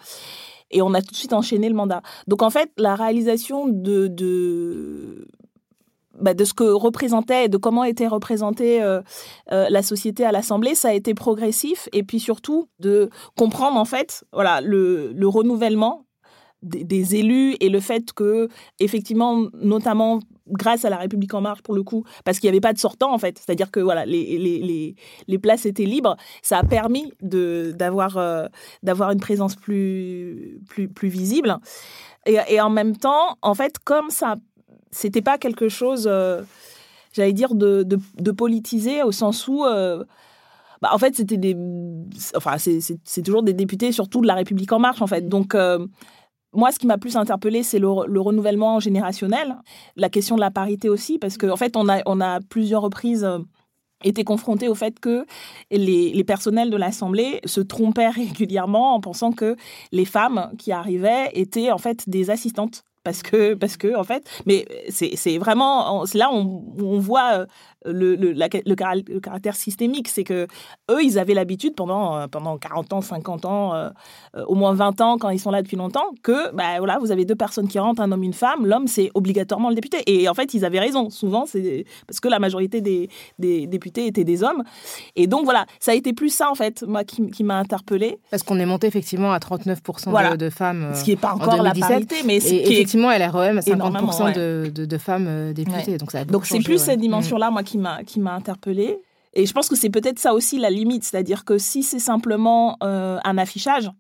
Et 0.70 0.82
on 0.82 0.94
a 0.94 1.02
tout 1.02 1.12
de 1.12 1.16
suite 1.16 1.34
enchaîné 1.34 1.70
le 1.70 1.76
mandat. 1.76 2.02
Donc 2.28 2.42
en 2.42 2.50
fait, 2.50 2.70
la 2.78 2.96
réalisation 2.96 3.68
de, 3.70 4.08
de 4.08 5.28
bah, 6.20 6.34
de 6.34 6.44
ce 6.46 6.54
que 6.54 6.64
représentait 6.64 7.46
et 7.46 7.50
de 7.50 7.58
comment 7.58 7.84
était 7.84 8.08
représentée 8.08 8.82
euh, 8.82 9.02
euh, 9.52 9.68
la 9.70 9.84
société 9.84 10.26
à 10.26 10.32
l'Assemblée, 10.32 10.76
ça 10.76 10.90
a 10.90 10.94
été 10.94 11.14
progressif. 11.14 11.90
Et 11.94 12.04
puis 12.04 12.20
surtout 12.20 12.70
de 12.80 13.10
comprendre 13.36 13.78
en 13.78 13.86
fait 13.86 14.26
voilà 14.34 14.62
le, 14.62 15.12
le 15.14 15.28
renouvellement 15.28 16.08
des, 16.64 17.16
élus 17.16 17.56
et 17.60 17.70
le 17.70 17.80
fait 17.80 18.14
que 18.14 18.48
effectivement 18.80 19.48
notamment 19.54 20.20
grâce 20.48 20.86
à 20.86 20.90
la 20.90 20.98
République 20.98 21.34
en 21.34 21.42
marche 21.42 21.62
pour 21.62 21.76
le 21.76 21.84
coup 21.84 22.04
parce 22.24 22.40
qu'il 22.40 22.48
n'y 22.48 22.52
avait 22.52 22.62
pas 22.62 22.74
de 22.74 22.80
sortant 22.80 23.14
en 23.14 23.18
fait. 23.18 23.38
C'est-à-dire 23.38 23.70
que 23.70 23.80
voilà 23.80 24.06
les, 24.06 24.38
les, 24.38 24.60
les, 24.60 24.96
les, 25.28 25.38
places 25.38 25.66
étaient 25.66 25.86
libres. 25.86 26.18
Ça 26.42 26.58
a 26.60 26.64
permis 26.64 27.12
d'avoir 27.22 28.18
euh, 28.18 28.48
une 28.84 29.20
présence 29.20 29.56
plus 29.56 30.60
plus 30.68 30.88
plus 30.88 31.10
visible. 31.10 31.58
Et, 32.26 32.60
en 32.60 32.70
même 32.70 32.98
temps 32.98 33.38
en 33.42 33.54
fait 33.54 33.78
comme 33.80 34.10
ça 34.10 34.36
c'était 34.92 35.22
pas 35.22 35.38
quelque 35.38 35.70
chose, 35.70 36.08
euh, 36.10 36.42
j'allais 37.14 37.34
dire, 37.34 37.56
de, 37.56 37.84
de, 37.84 38.32
politisé 38.32 39.04
au 39.04 39.12
sens 39.12 39.48
où. 39.48 39.66
Euh, 39.66 40.04
bah, 40.82 40.90
en 40.92 40.98
fait, 40.98 41.16
c'était 41.16 41.38
des. 41.38 41.56
Enfin, 42.36 42.58
c'est 42.58 43.22
toujours 43.24 43.44
des 43.44 43.54
députés, 43.54 43.92
surtout 43.92 44.22
de 44.22 44.28
la 44.28 44.36
République 44.36 44.72
En 44.72 44.80
Marche, 44.80 45.02
en 45.02 45.08
fait. 45.08 45.28
Donc. 45.28 45.56
Euh, 45.56 45.86
moi, 46.54 46.72
ce 46.72 46.80
qui 46.80 46.88
m'a 46.88 46.98
plus 46.98 47.18
interpellé, 47.18 47.62
c'est 47.62 47.78
le, 47.78 47.88
renouvellement 47.88 48.80
générationnel, 48.80 49.58
la 49.96 50.10
question 50.10 50.36
de 50.38 50.40
la 50.40 50.50
parité 50.50 50.88
aussi, 50.90 51.20
parce 51.20 51.38
qu'en 51.38 51.50
en 51.50 51.58
fait, 51.58 51.76
on 51.76 51.90
a, 51.90 52.02
on 52.06 52.22
a 52.22 52.40
plusieurs 52.40 52.82
reprises 52.82 53.28
été 54.04 54.24
confronté 54.24 54.68
au 54.68 54.76
fait 54.76 55.00
que 55.00 55.26
les, 55.72 56.14
les 56.14 56.24
personnels 56.24 56.70
de 56.70 56.78
l'Assemblée 56.78 57.42
se 57.46 57.62
trompaient 57.62 58.10
régulièrement 58.10 58.96
en 58.96 59.02
pensant 59.02 59.32
que 59.32 59.56
les 59.92 60.06
femmes 60.06 60.52
qui 60.58 60.72
arrivaient 60.72 61.30
étaient 61.34 61.72
en 61.72 61.78
fait 61.78 62.08
des 62.10 62.30
assistantes 62.30 62.84
parce 63.08 63.24
que 63.24 63.54
parce 63.54 63.78
que 63.78 63.96
en 63.96 64.04
fait 64.04 64.24
mais 64.46 64.66
c'est 64.90 65.38
vraiment 65.38 66.04
là 66.14 66.30
on, 66.30 66.62
on 66.78 67.00
voit 67.00 67.46
le, 67.86 68.16
le, 68.16 68.34
le, 68.34 69.20
caractère 69.20 69.56
systémique, 69.56 70.08
c'est 70.08 70.24
que 70.24 70.48
eux, 70.92 71.04
ils 71.04 71.20
avaient 71.20 71.34
l'habitude 71.34 71.76
pendant, 71.76 72.18
euh, 72.18 72.28
pendant 72.28 72.58
40 72.58 72.94
ans, 72.94 73.02
50 73.02 73.46
ans, 73.46 73.74
euh, 73.74 73.90
euh, 74.36 74.44
au 74.46 74.56
moins 74.56 74.74
20 74.74 75.02
ans, 75.02 75.18
quand 75.18 75.30
ils 75.30 75.40
sont 75.40 75.52
là 75.52 75.62
depuis 75.62 75.78
longtemps, 75.78 76.12
que 76.24 76.54
bah, 76.54 76.78
voilà, 76.80 76.98
vous 77.00 77.12
avez 77.12 77.26
deux 77.26 77.36
personnes 77.36 77.68
qui 77.68 77.80
rentrent, 77.80 78.02
un 78.02 78.12
homme, 78.12 78.24
une 78.24 78.34
femme, 78.34 78.66
l'homme, 78.66 78.88
c'est 78.88 79.12
obligatoirement 79.14 79.70
le 79.70 79.76
député. 79.76 80.00
Et 80.08 80.28
en 80.28 80.34
fait, 80.34 80.54
ils 80.54 80.66
avaient 80.66 80.80
raison. 80.80 81.10
Souvent, 81.10 81.46
c'est 81.46 81.86
parce 82.08 82.20
que 82.20 82.28
la 82.28 82.40
majorité 82.40 82.82
des, 82.82 83.10
des, 83.38 83.68
députés 83.68 84.08
étaient 84.08 84.24
des 84.24 84.44
hommes. 84.44 84.64
Et 85.16 85.28
donc, 85.28 85.44
voilà, 85.44 85.66
ça 85.80 85.92
a 85.92 85.96
été 85.96 86.14
plus 86.14 86.30
ça, 86.30 86.50
en 86.50 86.56
fait, 86.56 86.84
moi, 86.88 87.04
qui, 87.04 87.30
qui 87.30 87.44
m'a 87.44 87.58
interpellée. 87.58 88.18
Parce 88.32 88.44
qu'on 88.44 88.60
est 88.60 88.66
monté 88.66 88.88
effectivement 88.88 89.32
à 89.32 89.40
39% 89.40 90.38
de, 90.38 90.50
femmes. 90.50 90.92
Ce 90.96 91.04
qui 91.04 91.12
n'est 91.12 91.16
pas 91.16 91.34
encore 91.34 91.62
la 91.62 91.74
parité, 91.74 92.18
mais 92.26 92.40
ce 92.40 92.50
qui 92.50 92.56
effectivement, 92.58 93.10
LREM, 93.10 93.60
à 93.60 93.62
50% 93.62 94.34
de, 94.34 94.72
de, 94.74 94.86
de, 94.86 94.98
femmes 94.98 95.54
députées. 95.54 95.98
Donc, 95.98 96.16
donc 96.28 96.46
c'est 96.46 96.60
plus 96.60 96.80
cette 96.80 97.00
dimension-là, 97.00 97.52
moi, 97.52 97.64
qui 97.68 97.78
m'a 97.78 98.04
qui 98.04 98.20
m'a 98.20 98.34
interpellée. 98.34 99.00
Et 99.34 99.46
je 99.46 99.54
pense 99.54 99.70
que 99.70 99.76
c'est 99.76 99.92
peut-être 99.92 100.20
ça 100.20 100.34
aussi 100.34 100.58
la 100.58 100.72
limite, 100.72 101.04
c'est-à-dire 101.04 101.46
que 101.46 101.58
si 101.58 101.84
c'est 101.84 102.00
simplement 102.00 102.78
euh, 102.84 103.20
un 103.24 103.38
affichage, 103.38 103.92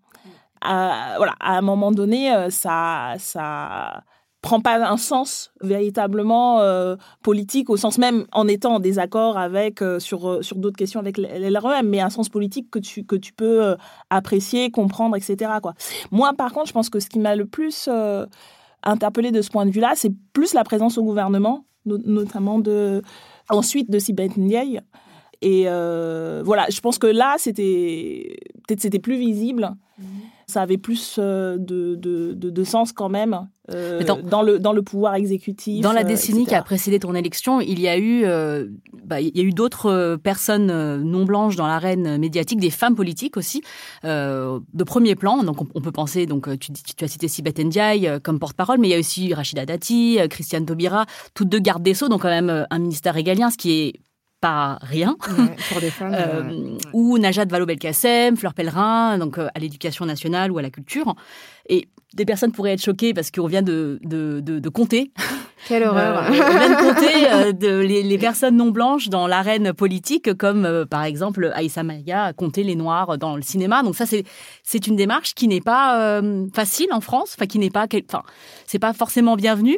à, 0.61 1.13
voilà, 1.17 1.35
à 1.39 1.57
un 1.57 1.61
moment 1.61 1.91
donné, 1.91 2.33
euh, 2.33 2.49
ça, 2.49 3.13
ça 3.19 4.03
prend 4.41 4.61
pas 4.61 4.89
un 4.89 4.97
sens 4.97 5.51
véritablement 5.61 6.61
euh, 6.61 6.95
politique 7.21 7.69
au 7.69 7.77
sens 7.77 7.99
même 7.99 8.25
en 8.31 8.47
étant 8.47 8.75
en 8.75 8.79
désaccord 8.79 9.37
avec 9.37 9.83
sur 9.99 10.43
sur 10.43 10.57
d'autres 10.57 10.77
questions 10.77 10.99
avec 10.99 11.17
l'LREM, 11.17 11.87
mais 11.87 11.99
un 11.99 12.09
sens 12.09 12.29
politique 12.29 12.71
que 12.71 12.79
tu 12.79 13.03
que 13.03 13.15
tu 13.15 13.33
peux 13.33 13.75
apprécier, 14.09 14.71
comprendre, 14.71 15.15
etc. 15.15 15.51
Quoi. 15.61 15.73
Moi, 16.11 16.33
par 16.33 16.53
contre, 16.53 16.67
je 16.67 16.73
pense 16.73 16.89
que 16.89 16.99
ce 16.99 17.09
qui 17.09 17.19
m'a 17.19 17.35
le 17.35 17.45
plus 17.45 17.89
interpellé 18.83 19.31
de 19.31 19.41
ce 19.41 19.49
point 19.49 19.65
de 19.65 19.71
vue-là, 19.71 19.93
c'est 19.95 20.13
plus 20.33 20.53
la 20.53 20.63
présence 20.63 20.97
au 20.97 21.03
gouvernement, 21.03 21.65
notamment 21.85 22.57
de 22.59 23.01
ensuite 23.49 23.89
de 23.89 23.99
Sibeth 23.99 24.37
Ndiaye. 24.37 24.81
Et 25.41 25.63
euh, 25.67 26.41
voilà, 26.43 26.67
je 26.69 26.79
pense 26.81 26.97
que 26.97 27.07
là, 27.07 27.35
c'était 27.37 28.37
peut-être 28.67 28.81
c'était 28.81 28.99
plus 28.99 29.17
visible. 29.17 29.69
Mhm. 29.99 30.05
Ça 30.49 30.61
avait 30.61 30.77
plus 30.77 31.17
euh, 31.19 31.57
de, 31.59 31.95
de, 31.95 32.33
de, 32.33 32.63
sens 32.63 32.93
quand 32.93 33.09
même 33.09 33.49
euh, 33.73 34.01
dans, 34.03 34.41
le, 34.41 34.59
dans 34.59 34.71
le 34.71 34.81
pouvoir 34.81 35.15
exécutif. 35.15 35.81
Dans 35.81 35.91
la 35.91 36.05
décennie 36.05 36.45
qui 36.45 36.55
a 36.55 36.61
précédé 36.61 36.99
ton 36.99 37.13
élection, 37.15 37.59
il 37.59 37.81
y 37.81 37.89
a 37.89 37.99
eu, 37.99 38.23
bah, 39.03 39.19
il 39.19 39.37
y 39.37 39.41
a 39.41 39.43
eu 39.43 39.51
d'autres 39.51 40.15
personnes 40.15 41.03
non 41.03 41.25
blanches 41.25 41.57
dans 41.57 41.67
l'arène 41.67 42.17
médiatique, 42.17 42.61
des 42.61 42.69
femmes 42.69 42.95
politiques 42.95 43.35
aussi, 43.35 43.61
de 44.05 44.83
premier 44.85 45.15
plan. 45.15 45.43
Donc 45.43 45.57
on, 45.75 45.81
peut 45.81 45.91
penser, 45.91 46.27
donc 46.27 46.47
tu, 46.59 46.71
tu 46.71 47.03
as 47.03 47.09
cité 47.09 47.27
Sibeth 47.27 47.59
Ndiaye 47.59 48.21
comme 48.23 48.39
porte-parole, 48.39 48.79
mais 48.79 48.87
il 48.87 48.91
y 48.91 48.95
a 48.95 48.99
aussi 48.99 49.33
Rachida 49.33 49.65
Dati, 49.65 50.17
Christiane 50.29 50.65
Taubira, 50.65 51.05
toutes 51.33 51.49
deux 51.49 51.59
gardes 51.59 51.83
des 51.83 51.93
Sceaux, 51.93 52.07
donc 52.07 52.21
quand 52.21 52.29
même 52.29 52.65
un 52.69 52.79
ministère 52.79 53.15
régalien, 53.15 53.49
ce 53.49 53.57
qui 53.57 53.71
est 53.73 53.93
pas 54.39 54.77
rien. 54.81 55.15
pour 55.71 55.81
des 55.81 55.91
femmes. 55.91 56.07
Euh, 56.17 56.77
ou 56.93 57.17
Najat 57.17 57.45
Vallaud-Belkacem, 57.45 58.37
Fleur 58.37 58.53
Pellerin, 58.53 59.17
donc 59.17 59.37
euh, 59.37 59.49
à 59.53 59.59
l'éducation 59.59 60.05
nationale 60.05 60.51
ou 60.51 60.57
à 60.57 60.61
la 60.61 60.69
culture. 60.69 61.15
Et 61.69 61.87
des 62.13 62.25
personnes 62.25 62.51
pourraient 62.51 62.73
être 62.73 62.83
choquées 62.83 63.13
parce 63.13 63.29
qu'on 63.29 63.47
vient 63.47 63.61
de, 63.61 63.99
de, 64.03 64.39
de, 64.39 64.69
compter. 64.69 65.11
Quelle 65.67 65.83
horreur 65.83 66.23
On 66.27 66.31
vient 66.31 66.69
de 66.69 66.75
compter 66.75 67.53
de, 67.67 67.79
les, 67.79 68.03
les, 68.03 68.17
personnes 68.17 68.57
non 68.57 68.71
blanches 68.71 69.09
dans 69.09 69.27
l'arène 69.27 69.73
politique, 69.73 70.33
comme 70.35 70.85
par 70.89 71.03
exemple 71.03 71.51
Aïssa 71.53 71.83
Maya 71.83 72.25
a 72.25 72.33
compté 72.33 72.63
les 72.63 72.75
Noirs 72.75 73.17
dans 73.17 73.35
le 73.35 73.41
cinéma. 73.41 73.83
Donc 73.83 73.95
ça, 73.95 74.05
c'est 74.05 74.23
c'est 74.63 74.87
une 74.87 74.95
démarche 74.95 75.33
qui 75.33 75.47
n'est 75.47 75.61
pas 75.61 76.21
facile 76.53 76.87
en 76.91 77.01
France, 77.01 77.35
enfin 77.37 77.47
qui 77.47 77.59
n'est 77.59 77.69
pas, 77.69 77.87
enfin 78.09 78.23
c'est 78.65 78.79
pas 78.79 78.93
forcément 78.93 79.35
bienvenu. 79.35 79.77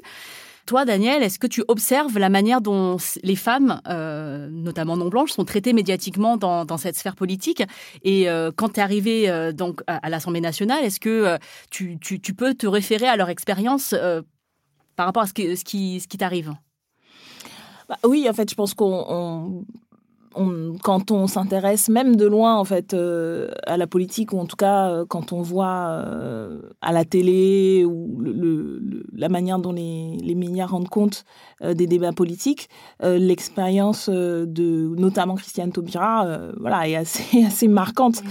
Toi, 0.70 0.86
Daniel, 0.86 1.24
est-ce 1.24 1.40
que 1.40 1.48
tu 1.48 1.64
observes 1.68 2.20
la 2.20 2.30
manière 2.30 2.62
dont 2.62 2.98
les 3.24 3.36
femmes, 3.36 3.82
euh, 3.88 4.48
notamment 4.52 4.98
non 4.98 5.10
blanches, 5.10 5.32
sont 5.32 5.44
traitées 5.44 5.74
médiatiquement 5.74 6.38
dans, 6.38 6.78
cette 6.78 6.96
sphère 6.96 7.16
politique? 7.16 7.64
Et 8.04 8.30
euh, 8.30 8.52
quand 8.56 8.74
tu 8.74 8.80
es 8.80 8.84
arrivé 8.84 9.32
euh, 9.32 9.52
donc 9.52 9.82
à, 9.88 10.08
l'Assemblée 10.12 10.42
nationale, 10.42 10.84
est-ce 10.84 11.00
que 11.00 11.40
tu, 11.72 11.98
peux 12.38 12.54
te 12.54 12.68
référer 12.68 13.08
à 13.08 13.16
leur 13.16 13.30
expérience 13.30 13.96
par 14.96 15.08
rapport 15.08 15.24
à 15.24 15.26
ce, 15.26 15.34
qui 15.34 16.18
t'arrive? 16.20 16.54
Bah 17.88 17.98
oui, 18.04 18.28
en 18.30 18.34
fait, 18.34 18.48
je 18.48 18.56
pense 18.56 18.76
qu'on 18.76 19.66
quand 20.34 21.12
on 21.12 21.28
s'intéresse 21.28 21.90
même 21.90 22.16
de 22.16 22.26
loin 22.26 22.58
en 22.58 22.66
fait 22.66 22.94
euh, 22.94 23.50
à 23.66 23.78
la 23.78 23.88
politique 23.88 24.34
ou 24.34 24.40
en 24.40 24.46
tout 24.46 24.56
cas 24.56 24.90
euh, 24.90 25.06
quand 25.08 25.34
on 25.34 25.42
voit 25.42 25.88
euh, 25.90 26.62
à 26.82 26.92
la 26.92 27.06
télé 27.06 27.84
ou 27.86 28.18
le, 28.20 28.80
la 29.14 29.30
manière 29.30 29.60
dont 29.60 29.72
les, 29.72 30.18
les 30.22 30.36
médias 30.36 30.66
rendent 30.66 30.90
compte 30.90 31.26
des 31.62 31.88
débats 31.88 32.14
politiques, 32.14 32.70
l'expérience 33.02 34.10
de 34.10 34.96
notamment 34.96 35.36
Christiane 35.36 35.74
Taubira, 35.74 36.26
voilà, 36.58 36.88
est 36.88 36.96
assez 36.96 37.44
assez 37.48 37.68
marquante. 37.68 38.22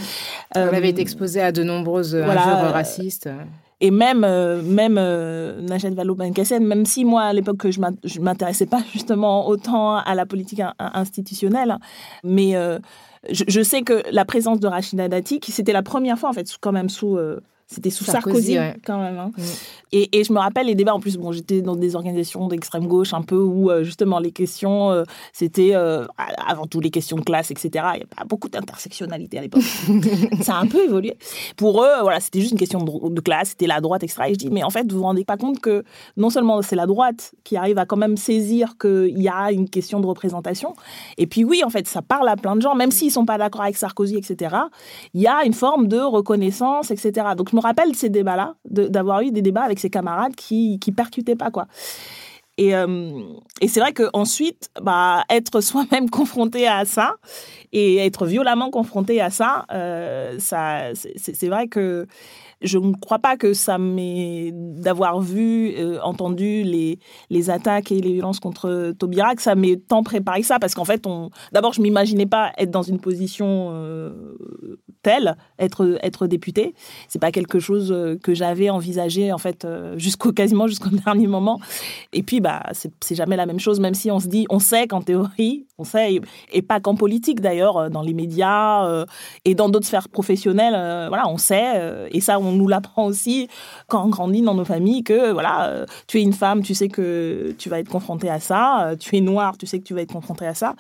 Elle 0.55 0.75
avait 0.75 0.89
été 0.89 1.03
exposée 1.03 1.43
à 1.43 1.53
de 1.53 1.63
nombreuses 1.63 2.17
voilà, 2.17 2.71
racistes 2.71 3.29
et 3.81 3.91
même 3.91 4.25
euh, 4.25 4.63
même 4.63 4.97
euh, 4.99 5.61
Najat 5.61 5.91
Vallaud-Belkacem 5.91 6.65
même 6.65 6.85
si 6.85 7.05
moi 7.05 7.23
à 7.23 7.33
l'époque 7.33 7.71
je 7.71 7.81
je 8.05 8.21
m'intéressais 8.21 8.67
pas 8.67 8.83
justement 8.93 9.49
autant 9.49 9.97
à 9.97 10.15
la 10.15 10.27
politique 10.27 10.63
institutionnelle 10.79 11.79
mais 12.25 12.57
euh, 12.57 12.79
je, 13.31 13.45
je, 13.47 13.63
sais 13.63 13.83
que 13.83 14.03
la 14.11 14.25
présence 14.25 14.61
de 14.61 14.67
Rachida 14.67 15.09
Dati 15.09 15.41
c'était 15.49 15.73
la 15.73 15.83
première 15.83 16.19
fois 16.19 16.31
en 16.31 16.33
fait 16.33 16.49
quand 16.61 16.73
même 16.73 16.89
sous 16.89 17.17
euh, 17.17 17.41
c'était 17.71 17.91
sous 17.91 18.05
Sarkozy, 18.05 18.57
quand 18.85 18.99
même. 18.99 19.19
Hein. 19.19 19.31
Mm. 19.37 19.43
Et, 19.93 20.19
et, 20.19 20.25
je 20.25 20.33
me 20.33 20.39
rappelle 20.39 20.67
les 20.67 20.75
débats. 20.75 20.95
En 20.95 21.01
plus, 21.01 21.19
bon, 21.19 21.33
j'étais 21.33 21.61
dans 21.61 21.77
des 21.77 21.97
organisations 21.97 22.49
d'extrême 22.49 22.87
gauche 22.87 23.13
un 23.13 23.21
peu 23.21 23.37
où 23.37 23.71
euh, 23.71 23.85
justement 23.85 24.19
les 24.19 24.33
questions, 24.33 24.91
euh, 24.91 25.05
c'était 25.35 25.75
euh, 25.75 26.07
avant 26.47 26.67
tout 26.67 26.81
les 26.81 26.91
questions 26.91 27.19
de 27.19 27.23
classe, 27.23 27.51
etc. 27.51 27.71
Il 27.95 27.99
n'y 27.99 28.05
a 28.05 28.17
pas 28.17 28.25
beaucoup 28.25 28.49
d'intersectionnalité 28.49 29.39
à 29.39 29.43
l'époque. 29.43 29.63
ça 30.41 30.55
a 30.55 30.61
un 30.61 30.67
peu 30.67 30.83
évolué. 30.83 31.19
Pour 31.59 31.83
eux, 31.83 32.01
voilà, 32.01 32.21
c'était 32.21 32.41
juste 32.41 32.53
une 32.53 32.59
question 32.59 32.83
de, 32.83 33.21
classe, 33.21 33.51
c'était 33.51 33.67
la 33.67 33.83
droite, 33.83 34.03
etc. 34.03 34.23
Et 34.29 34.33
je 34.33 34.39
dis, 34.39 34.51
mais 34.51 34.63
en 34.63 34.71
fait, 34.71 34.91
vous 34.91 34.99
vous 34.99 35.05
rendez 35.05 35.27
pas 35.27 35.37
compte 35.37 35.61
que 35.61 35.85
non 36.17 36.31
seulement 36.31 36.63
c'est 36.63 36.77
la 36.77 36.87
droite 36.87 37.35
qui 37.45 37.59
arrive 37.59 37.77
à 37.77 37.85
quand 37.85 37.99
même 37.99 38.17
saisir 38.17 38.77
qu'il 38.81 39.21
y 39.21 39.29
a 39.29 39.53
une 39.53 39.69
question 39.69 40.01
de 40.01 40.07
représentation, 40.07 40.75
et 41.19 41.27
puis 41.27 41.45
oui, 41.45 41.63
en 41.65 41.71
fait, 41.71 41.87
ça 41.87 42.01
parle 42.01 42.29
à 42.29 42.37
plein 42.37 42.57
de 42.57 42.63
gens, 42.63 42.75
même 42.75 42.91
s'ils 42.91 43.11
sont 43.11 43.27
pas 43.27 43.37
d'accord 43.37 43.63
avec 43.63 43.77
Sarkozy, 43.77 44.17
etc. 44.17 44.57
Il 45.13 45.21
y 45.21 45.27
a 45.27 45.45
une 45.45 45.53
forme 45.53 45.87
de 45.87 45.99
reconnaissance, 45.99 46.91
etc. 46.91 47.29
Donc 47.37 47.53
me 47.59 47.63
rappelle 47.63 47.95
ces 47.95 48.09
débats-là, 48.09 48.55
d'avoir 48.65 49.21
eu 49.23 49.31
des 49.31 49.43
débats 49.43 49.63
avec 49.63 49.79
ses 49.79 49.91
camarades 49.91 50.35
qui, 50.35 50.79
qui 50.79 50.93
percutaient 50.93 51.37
pas, 51.37 51.51
quoi. 51.51 51.67
Et, 52.59 52.75
euh, 52.75 53.23
et 53.61 53.69
c'est 53.69 53.79
vrai 53.79 53.93
qu'ensuite, 53.93 54.69
bah, 54.83 55.23
être 55.31 55.61
soi-même 55.61 56.11
confronté 56.11 56.67
à 56.67 56.85
ça 56.85 57.15
et 57.73 57.99
être 57.99 58.27
violemment 58.27 58.71
confronté 58.71 59.21
à 59.21 59.31
ça, 59.31 59.65
euh, 59.73 60.37
ça 60.39 60.91
c'est 60.95 61.49
vrai 61.49 61.69
que 61.69 62.07
je 62.61 62.79
ne 62.79 62.93
crois 62.95 63.21
pas 63.21 63.37
que 63.37 63.53
ça 63.53 63.79
m'est 63.79 64.51
d'avoir 64.53 65.21
vu, 65.21 65.75
euh, 65.77 66.01
entendu 66.03 66.65
les, 66.65 66.99
les 67.31 67.51
attaques 67.51 67.93
et 67.93 68.01
les 68.01 68.15
violences 68.15 68.41
contre 68.41 68.93
Taubira, 68.99 69.37
que 69.37 69.43
ça 69.43 69.55
m'est 69.55 69.77
tant 69.77 70.03
préparé 70.03 70.43
ça, 70.43 70.59
parce 70.59 70.75
qu'en 70.75 70.85
fait, 70.85 71.05
d'abord, 71.53 71.73
je 71.73 71.81
m'imaginais 71.81 72.27
pas 72.27 72.51
être 72.59 72.73
dans 72.73 72.83
une 72.83 72.99
position 72.99 73.73
telle, 75.03 75.37
être, 75.61 75.99
être 76.03 76.27
député. 76.27 76.75
C'est 77.07 77.21
pas 77.21 77.31
quelque 77.31 77.61
chose 77.61 77.95
que 78.25 78.35
j'avais 78.35 78.71
envisagé, 78.71 79.33
en 79.33 79.39
fait, 79.39 79.65
jusqu'au, 79.97 80.33
quasiment 80.33 80.67
jusqu'au 80.67 80.91
dernier 81.05 81.29
moment. 81.29 81.61
Et 82.13 82.25
puis, 82.25 82.41
bah, 82.41 82.48
c'est, 82.73 82.93
c'est 83.01 83.15
jamais 83.15 83.37
la 83.37 83.47
même 83.47 83.61
chose, 83.61 83.81
même 83.81 83.95
si 83.95 84.11
on 84.11 84.21
se 84.21 84.29
dit, 84.29 84.47
on 84.51 84.59
sait 84.59 84.87
qu'en 84.87 85.03
théorie, 85.03 85.67
on 85.79 85.85
sait, 85.85 86.21
et 86.53 86.63
pas 86.63 86.81
qu'en 86.81 86.95
politique 86.95 87.41
d'ailleurs, 87.41 87.91
dans 87.91 88.03
les 88.03 88.15
médias 88.15 89.05
et 89.45 89.55
dans 89.55 89.69
d'autres 89.69 89.87
sphères 89.87 90.09
professionnelles, 90.09 91.09
voilà, 91.09 91.29
on 91.29 91.37
sait, 91.39 92.09
et 92.11 92.21
ça, 92.21 92.39
on 92.39 92.53
nous 92.53 92.69
l'apprend 92.69 93.07
aussi 93.07 93.49
quand 93.87 94.05
on 94.05 94.09
grandit 94.09 94.43
dans 94.43 94.55
nos 94.55 94.65
familles 94.65 95.03
que 95.05 95.33
voilà, 95.33 95.69
euh, 95.69 95.87
tu 96.07 96.19
es 96.19 96.23
une 96.23 96.33
femme, 96.33 96.63
tu 96.63 96.75
sais 96.75 96.89
que 96.89 97.55
tu 97.59 97.69
vas 97.69 97.79
être 97.81 97.89
confrontée 97.89 98.31
à 98.31 98.41
ça, 98.41 98.89
euh, 98.89 98.97
tu 98.97 99.17
es 99.17 99.21
noire, 99.21 99.57
tu 99.57 99.67
sais 99.67 99.79
que 99.79 99.85
tu 99.85 99.95
vas 99.95 100.03
être 100.03 100.13
confrontée 100.13 100.47
à 100.47 100.55
ça. 100.55 100.75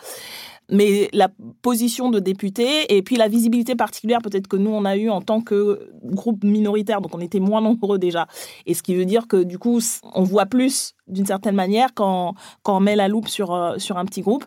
Mais 0.71 1.09
la 1.13 1.29
position 1.63 2.11
de 2.11 2.19
député 2.19 2.95
et 2.95 3.03
puis 3.03 3.17
la 3.17 3.29
visibilité 3.29 3.75
particulière 3.75 4.21
peut-être 4.23 4.49
que 4.49 4.57
nous 4.57 4.71
on 4.71 4.85
a 4.85 4.97
eu 4.97 5.09
en 5.09 5.23
tant 5.23 5.41
que 5.41 5.91
groupe 6.03 6.45
minoritaire, 6.45 7.01
donc 7.01 7.15
on 7.15 7.21
était 7.21 7.41
moins 7.41 7.61
nombreux 7.61 7.99
déjà. 7.99 8.27
Et 8.67 8.75
ce 8.75 8.83
qui 8.83 8.95
veut 8.95 9.07
dire 9.07 9.27
que 9.27 9.43
du 9.43 9.59
coup 9.59 9.81
on 10.15 10.23
voit 10.23 10.47
plus 10.47 10.95
d'une 11.07 11.27
certaine 11.27 11.55
manière 11.55 11.95
quand, 11.95 12.35
quand 12.63 12.77
on 12.77 12.81
met 12.81 12.97
la 12.97 13.09
loupe 13.09 13.29
sur, 13.29 13.55
euh, 13.55 13.79
sur 13.79 13.97
un 13.97 14.05
petit 14.05 14.21
groupe. 14.21 14.45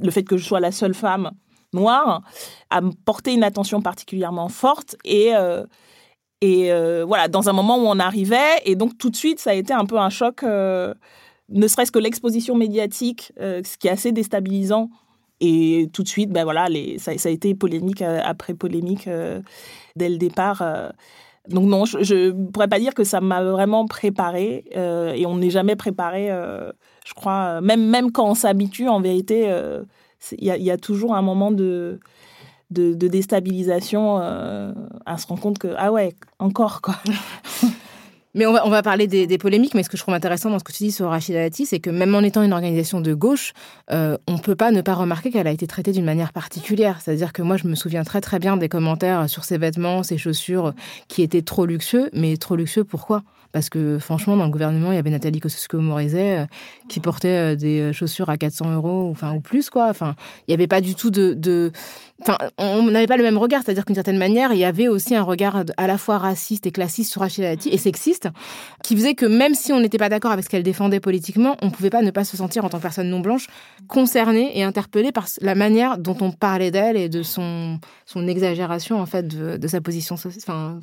Le 0.00 0.10
fait 0.10 0.24
que 0.24 0.36
je 0.36 0.44
sois 0.44 0.60
la 0.60 0.72
seule 0.72 0.94
femme 0.94 1.30
noire 1.72 2.22
a 2.70 2.80
porté 3.04 3.32
une 3.32 3.44
attention 3.44 3.80
particulièrement 3.80 4.48
forte 4.48 4.96
et 5.04 5.32
et 6.42 6.72
euh, 6.72 7.04
voilà, 7.06 7.28
dans 7.28 7.48
un 7.48 7.52
moment 7.52 7.78
où 7.78 7.86
on 7.86 8.00
arrivait, 8.00 8.60
et 8.64 8.74
donc 8.74 8.98
tout 8.98 9.10
de 9.10 9.16
suite, 9.16 9.38
ça 9.38 9.50
a 9.50 9.54
été 9.54 9.72
un 9.72 9.86
peu 9.86 9.96
un 9.96 10.10
choc, 10.10 10.42
euh, 10.42 10.92
ne 11.48 11.68
serait-ce 11.68 11.92
que 11.92 12.00
l'exposition 12.00 12.56
médiatique, 12.56 13.32
euh, 13.40 13.62
ce 13.64 13.78
qui 13.78 13.86
est 13.86 13.92
assez 13.92 14.10
déstabilisant. 14.10 14.90
Et 15.44 15.90
tout 15.92 16.04
de 16.04 16.08
suite, 16.08 16.30
ben 16.30 16.44
voilà, 16.44 16.68
les, 16.68 16.98
ça, 16.98 17.18
ça 17.18 17.28
a 17.28 17.32
été 17.32 17.54
polémique 17.54 18.00
après 18.02 18.54
polémique 18.54 19.08
dès 19.96 20.08
le 20.08 20.16
départ. 20.16 20.62
donc 21.48 21.64
non, 21.64 21.84
je 21.84 22.28
ne 22.30 22.46
pourrais 22.50 22.68
pas 22.68 22.78
dire 22.78 22.94
que 22.94 23.02
ça 23.02 23.20
m'a 23.20 23.42
vraiment 23.42 23.86
préparé, 23.86 24.64
et 24.72 25.26
on 25.26 25.36
n'est 25.38 25.50
jamais 25.50 25.74
préparé, 25.74 26.28
je 27.04 27.14
crois, 27.14 27.60
même, 27.60 27.84
même 27.84 28.12
quand 28.12 28.30
on 28.30 28.34
s'habitue, 28.34 28.88
en 28.88 29.00
vérité, 29.00 29.52
il 30.38 30.46
y, 30.46 30.70
a 30.70 30.76
toujours 30.76 31.16
un 31.16 31.22
moment 31.22 31.50
de 31.50 31.98
de, 32.72 33.08
déstabilisation 33.08 34.18
euh, 34.20 34.72
à 35.06 35.18
se 35.18 35.26
rendre 35.26 35.42
compte 35.42 35.58
que, 35.58 35.74
ah 35.76 35.92
ouais, 35.92 36.14
encore 36.38 36.80
quoi. 36.80 36.96
Mais 38.34 38.46
on 38.46 38.52
va, 38.52 38.82
parler 38.82 39.06
des, 39.06 39.38
polémiques, 39.38 39.74
mais 39.74 39.82
ce 39.82 39.90
que 39.90 39.98
je 39.98 40.02
trouve 40.02 40.14
intéressant 40.14 40.48
dans 40.48 40.58
ce 40.58 40.64
que 40.64 40.72
tu 40.72 40.84
dis 40.84 40.92
sur 40.92 41.10
Rachida 41.10 41.40
Dati, 41.40 41.66
c'est 41.66 41.80
que 41.80 41.90
même 41.90 42.14
en 42.14 42.20
étant 42.20 42.42
une 42.42 42.54
organisation 42.54 43.02
de 43.02 43.12
gauche, 43.12 43.52
euh, 43.90 44.16
on 44.26 44.34
ne 44.34 44.38
peut 44.38 44.54
pas 44.54 44.70
ne 44.70 44.80
pas 44.80 44.94
remarquer 44.94 45.30
qu'elle 45.30 45.46
a 45.46 45.50
été 45.50 45.66
traitée 45.66 45.92
d'une 45.92 46.06
manière 46.06 46.32
particulière. 46.32 47.00
C'est-à-dire 47.02 47.34
que 47.34 47.42
moi, 47.42 47.58
je 47.58 47.68
me 47.68 47.74
souviens 47.74 48.04
très 48.04 48.22
très 48.22 48.38
bien 48.38 48.56
des 48.56 48.70
commentaires 48.70 49.28
sur 49.28 49.44
ses 49.44 49.58
vêtements, 49.58 50.02
ses 50.02 50.16
chaussures, 50.16 50.72
qui 51.08 51.20
étaient 51.20 51.42
trop 51.42 51.66
luxueux. 51.66 52.08
Mais 52.14 52.38
trop 52.38 52.56
luxueux, 52.56 52.84
pourquoi? 52.84 53.22
Parce 53.52 53.68
que 53.68 53.98
franchement, 53.98 54.34
dans 54.34 54.46
le 54.46 54.50
gouvernement, 54.50 54.92
il 54.92 54.94
y 54.94 54.98
avait 54.98 55.10
Nathalie 55.10 55.40
Kosciusko-Morizet 55.40 56.38
euh, 56.38 56.46
qui 56.88 57.00
portait 57.00 57.54
des 57.54 57.92
chaussures 57.92 58.30
à 58.30 58.38
400 58.38 58.72
euros, 58.72 59.10
enfin, 59.10 59.34
ou 59.34 59.40
plus, 59.40 59.68
quoi. 59.68 59.90
Enfin, 59.90 60.14
il 60.48 60.52
n'y 60.52 60.54
avait 60.54 60.68
pas 60.68 60.80
du 60.80 60.94
tout 60.94 61.10
de 61.10 61.70
Enfin, 62.22 62.38
on 62.56 62.84
n'avait 62.84 63.08
pas 63.08 63.16
le 63.16 63.24
même 63.24 63.36
regard, 63.36 63.62
c'est-à-dire 63.64 63.84
qu'une 63.84 63.96
certaine 63.96 64.18
manière, 64.18 64.52
il 64.52 64.58
y 64.58 64.64
avait 64.64 64.86
aussi 64.86 65.16
un 65.16 65.22
regard 65.24 65.64
à 65.76 65.86
la 65.88 65.98
fois 65.98 66.18
raciste 66.18 66.66
et 66.66 66.70
classiste 66.70 67.10
sur 67.10 67.20
Rachida 67.20 67.48
Dati 67.48 67.68
et 67.68 67.78
sexiste, 67.78 68.28
qui 68.84 68.94
faisait 68.94 69.14
que 69.14 69.26
même 69.26 69.54
si 69.54 69.72
on 69.72 69.80
n'était 69.80 69.98
pas 69.98 70.08
d'accord 70.08 70.30
avec 70.30 70.44
ce 70.44 70.48
qu'elle 70.48 70.62
défendait 70.62 71.00
politiquement, 71.00 71.56
on 71.62 71.66
ne 71.66 71.70
pouvait 71.72 71.90
pas 71.90 72.00
ne 72.00 72.12
pas 72.12 72.22
se 72.22 72.36
sentir 72.36 72.64
en 72.64 72.68
tant 72.68 72.78
que 72.78 72.82
personne 72.82 73.08
non 73.08 73.18
blanche 73.18 73.48
concernée 73.88 74.56
et 74.56 74.62
interpellée 74.62 75.10
par 75.10 75.26
la 75.40 75.56
manière 75.56 75.98
dont 75.98 76.16
on 76.20 76.30
parlait 76.30 76.70
d'elle 76.70 76.96
et 76.96 77.08
de 77.08 77.24
son 77.24 77.80
son 78.06 78.28
exagération 78.28 79.00
en 79.00 79.06
fait 79.06 79.26
de, 79.26 79.66
sa 79.66 79.80
position 79.80 80.16
sociale. 80.16 80.78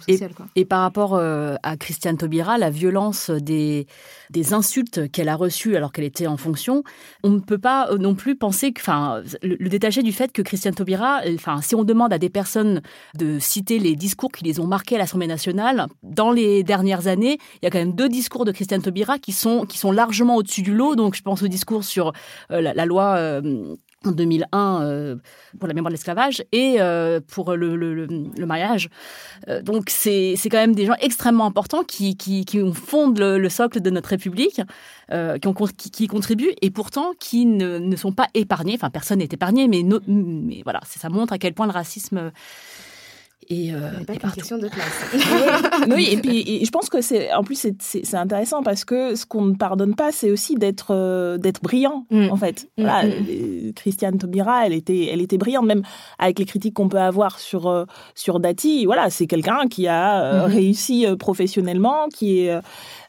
Et, 0.56 0.65
par 0.65 0.82
rapport 0.82 1.15
euh, 1.15 1.56
à 1.63 1.78
Christiane 1.78 2.17
Taubira, 2.17 2.58
la 2.58 2.69
violence 2.69 3.30
des 3.30 3.88
des 4.30 4.54
insultes 4.54 5.10
qu'elle 5.12 5.30
a 5.30 5.36
reçues 5.36 5.78
alors 5.78 5.93
qu'elle 5.93 6.06
était 6.06 6.28
en 6.28 6.38
fonction, 6.38 6.84
on 7.23 7.30
ne 7.30 7.39
peut 7.39 7.58
pas 7.58 7.89
euh, 7.91 7.97
non 7.97 8.15
plus 8.15 8.36
penser 8.36 8.73
que, 8.73 8.82
enfin, 8.82 9.21
le, 9.41 9.56
le 9.58 9.69
détacher 9.69 10.04
du 10.04 10.12
fait 10.12 10.32
que 10.32 10.41
Christiane 10.41 10.75
Taubira 10.75 11.21
enfin, 11.36 11.62
si 11.62 11.76
on 11.76 11.84
demande 11.84 12.13
à 12.13 12.18
des 12.18 12.30
personnes 12.30 12.82
de 13.18 13.39
citer 13.39 13.80
les 13.80 13.96
discours 13.96 14.32
qui 14.32 14.44
les 14.44 14.60
ont 14.60 14.68
marqués 14.68 14.96
à 14.96 14.98
l'Assemblée 15.00 15.28
nationale, 15.28 15.88
dans 16.04 16.32
les 16.32 16.63
dernières 16.63 17.08
années, 17.08 17.38
il 17.56 17.65
y 17.65 17.68
a 17.68 17.70
quand 17.70 17.80
même 17.80 17.94
deux 17.94 18.10
discours 18.10 18.46
de 18.46 18.52
Christiane 18.52 18.82
Taubira 18.82 19.20
qui 19.20 19.32
sont, 19.32 19.65
largement 19.92 20.36
au-dessus 20.36 20.62
du 20.62 20.74
lot. 20.74 20.96
Donc, 20.96 21.15
je 21.15 21.22
pense 21.22 21.42
au 21.42 21.48
discours 21.48 21.84
sur 21.84 22.13
euh, 22.52 22.62
la, 22.62 22.86
loi 22.86 23.15
euh, 23.15 23.76
en 24.06 24.12
2001 24.12 24.82
euh, 24.82 25.16
pour 25.60 25.68
la 25.68 25.74
mémoire 25.74 25.90
de 25.90 25.96
l'esclavage 25.96 26.44
et 26.52 26.78
euh, 26.80 27.20
pour 27.20 27.54
le, 27.56 27.76
le, 27.76 27.94
le, 28.06 28.46
mariage. 28.46 28.90
Euh, 29.48 29.62
donc 29.62 29.90
c'est 29.90 30.36
quand 30.46 30.58
même 30.58 30.76
des 30.76 30.86
gens 30.86 30.96
extrêmement 31.02 31.46
importants 31.46 31.84
qui, 31.84 32.16
qui, 32.16 32.46
qui 32.46 32.60
fondent 32.74 33.20
le, 33.20 33.50
socle 33.50 33.82
de 33.82 33.90
notre 33.90 34.10
République, 34.10 34.62
qui, 35.10 35.48
ont, 35.48 35.54
qui, 35.54 35.92
qui, 35.92 36.08
contribuent 36.08 36.54
et 36.62 36.70
pourtant 36.70 37.14
qui 37.20 37.46
ne, 37.46 37.80
ne 37.80 37.96
sont 37.96 38.12
pas 38.12 38.28
épargnés. 38.36 38.76
Enfin, 38.76 38.90
personne 38.90 39.20
n'est 39.20 39.30
épargné, 39.32 39.68
mais, 39.68 39.84
mais 40.08 40.62
voilà, 40.64 40.82
ça 40.86 41.10
montre 41.10 41.34
à 41.34 41.38
quel 41.38 41.54
point 41.54 41.66
le 41.66 41.74
racisme 41.74 42.32
et, 43.47 43.73
euh, 43.73 44.04
pas 44.06 44.13
une 44.13 44.32
question 44.32 44.58
de 44.58 44.69
oui, 45.95 46.10
et 46.12 46.17
puis 46.17 46.63
je 46.63 46.69
pense 46.71 46.89
que 46.89 47.02
c'est 47.02 47.34
en 47.34 47.43
plus 47.43 47.67
c'est 47.80 48.15
intéressant 48.15 48.62
parce 48.63 48.86
que 48.86 49.15
ce 49.15 49.25
qu'on 49.25 49.45
ne 49.45 49.56
pardonne 49.56 49.95
pas, 49.95 50.12
c'est 50.12 50.30
aussi 50.30 50.56
d'être 50.56 50.93
euh, 50.93 51.38
d'être 51.38 51.62
brillant 51.62 52.06
mm. 52.12 52.30
en 52.32 52.36
fait. 52.36 52.69
Mm, 52.78 52.84
voilà, 52.84 53.08
mm. 53.08 53.12
Euh, 53.30 53.71
Christiane 53.75 54.17
Taubira, 54.17 54.65
elle 54.65 54.73
était 54.73 55.10
elle 55.12 55.21
était 55.21 55.38
brillante 55.38 55.65
même 55.65 55.84
avec 56.19 56.38
les 56.38 56.45
critiques 56.45 56.75
qu'on 56.75 56.89
peut 56.89 56.99
avoir 56.99 57.39
sur 57.39 57.67
euh, 57.67 57.86
sur 58.13 58.39
Dati. 58.39 58.86
Voilà, 58.86 59.10
c'est 59.10 59.25
quelqu'un 59.25 59.67
qui 59.67 59.88
a 59.88 60.45
mm-hmm. 60.45 60.52
réussi 60.52 61.06
professionnellement, 61.17 62.08
qui 62.13 62.41
est 62.41 62.60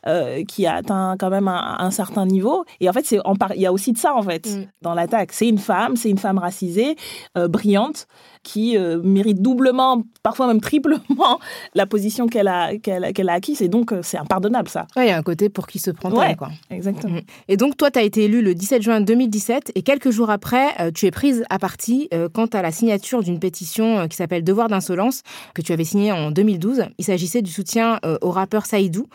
euh, 0.06 0.44
qui 0.44 0.64
a 0.64 0.76
atteint 0.76 1.16
quand 1.20 1.28
même 1.28 1.46
un, 1.46 1.76
un, 1.78 1.90
certain 1.90 2.24
niveau. 2.24 2.64
Et 2.80 2.88
en 2.88 2.92
fait, 2.94 3.04
c'est 3.04 3.18
il 3.54 3.60
y 3.60 3.66
a 3.66 3.72
aussi 3.72 3.92
de 3.92 3.98
ça 3.98 4.14
en 4.14 4.22
fait 4.22 4.48
dans 4.80 4.94
l'attaque. 4.94 5.30
C'est 5.32 5.46
une 5.46 5.58
femme, 5.58 5.94
c'est 5.96 6.08
une 6.08 6.16
femme 6.16 6.38
racisée, 6.38 6.96
euh, 7.36 7.48
brillante, 7.48 8.06
qui 8.42 8.78
euh, 8.78 9.02
mérite 9.02 9.42
doublement 9.42 10.02
parfois 10.22 10.46
même 10.46 10.60
triplement 10.60 11.40
la 11.74 11.86
position 11.86 12.26
qu'elle 12.26 12.48
a, 12.48 12.76
qu'elle, 12.76 13.12
qu'elle 13.12 13.28
a 13.28 13.34
acquise. 13.34 13.62
Et 13.62 13.68
donc, 13.68 13.94
c'est 14.02 14.18
impardonnable, 14.18 14.68
ça. 14.68 14.86
il 14.96 15.06
y 15.06 15.10
a 15.10 15.16
un 15.16 15.22
côté 15.22 15.48
pour 15.48 15.66
qui 15.66 15.78
se 15.78 15.90
prend 15.90 16.10
ouais, 16.10 16.36
quoi. 16.36 16.50
Exactement. 16.70 17.16
Mm. 17.16 17.22
Et 17.48 17.56
donc, 17.56 17.76
toi, 17.76 17.90
tu 17.90 17.98
as 17.98 18.02
été 18.02 18.24
élue 18.24 18.42
le 18.42 18.54
17 18.54 18.82
juin 18.82 19.00
2017 19.00 19.72
et 19.74 19.82
quelques 19.82 20.10
jours 20.10 20.30
après, 20.30 20.92
tu 20.92 21.06
es 21.06 21.10
prise 21.10 21.44
à 21.50 21.58
partie 21.58 22.08
quant 22.32 22.46
à 22.46 22.62
la 22.62 22.72
signature 22.72 23.22
d'une 23.22 23.38
pétition 23.38 24.08
qui 24.08 24.16
s'appelle 24.16 24.44
Devoir 24.44 24.68
d'insolence 24.68 25.22
que 25.54 25.62
tu 25.62 25.72
avais 25.72 25.84
signée 25.84 26.12
en 26.12 26.30
2012. 26.30 26.84
Il 26.98 27.04
s'agissait 27.04 27.42
du 27.42 27.50
soutien 27.50 28.00
au 28.20 28.30
rappeur 28.30 28.66
Saïdou 28.66 29.06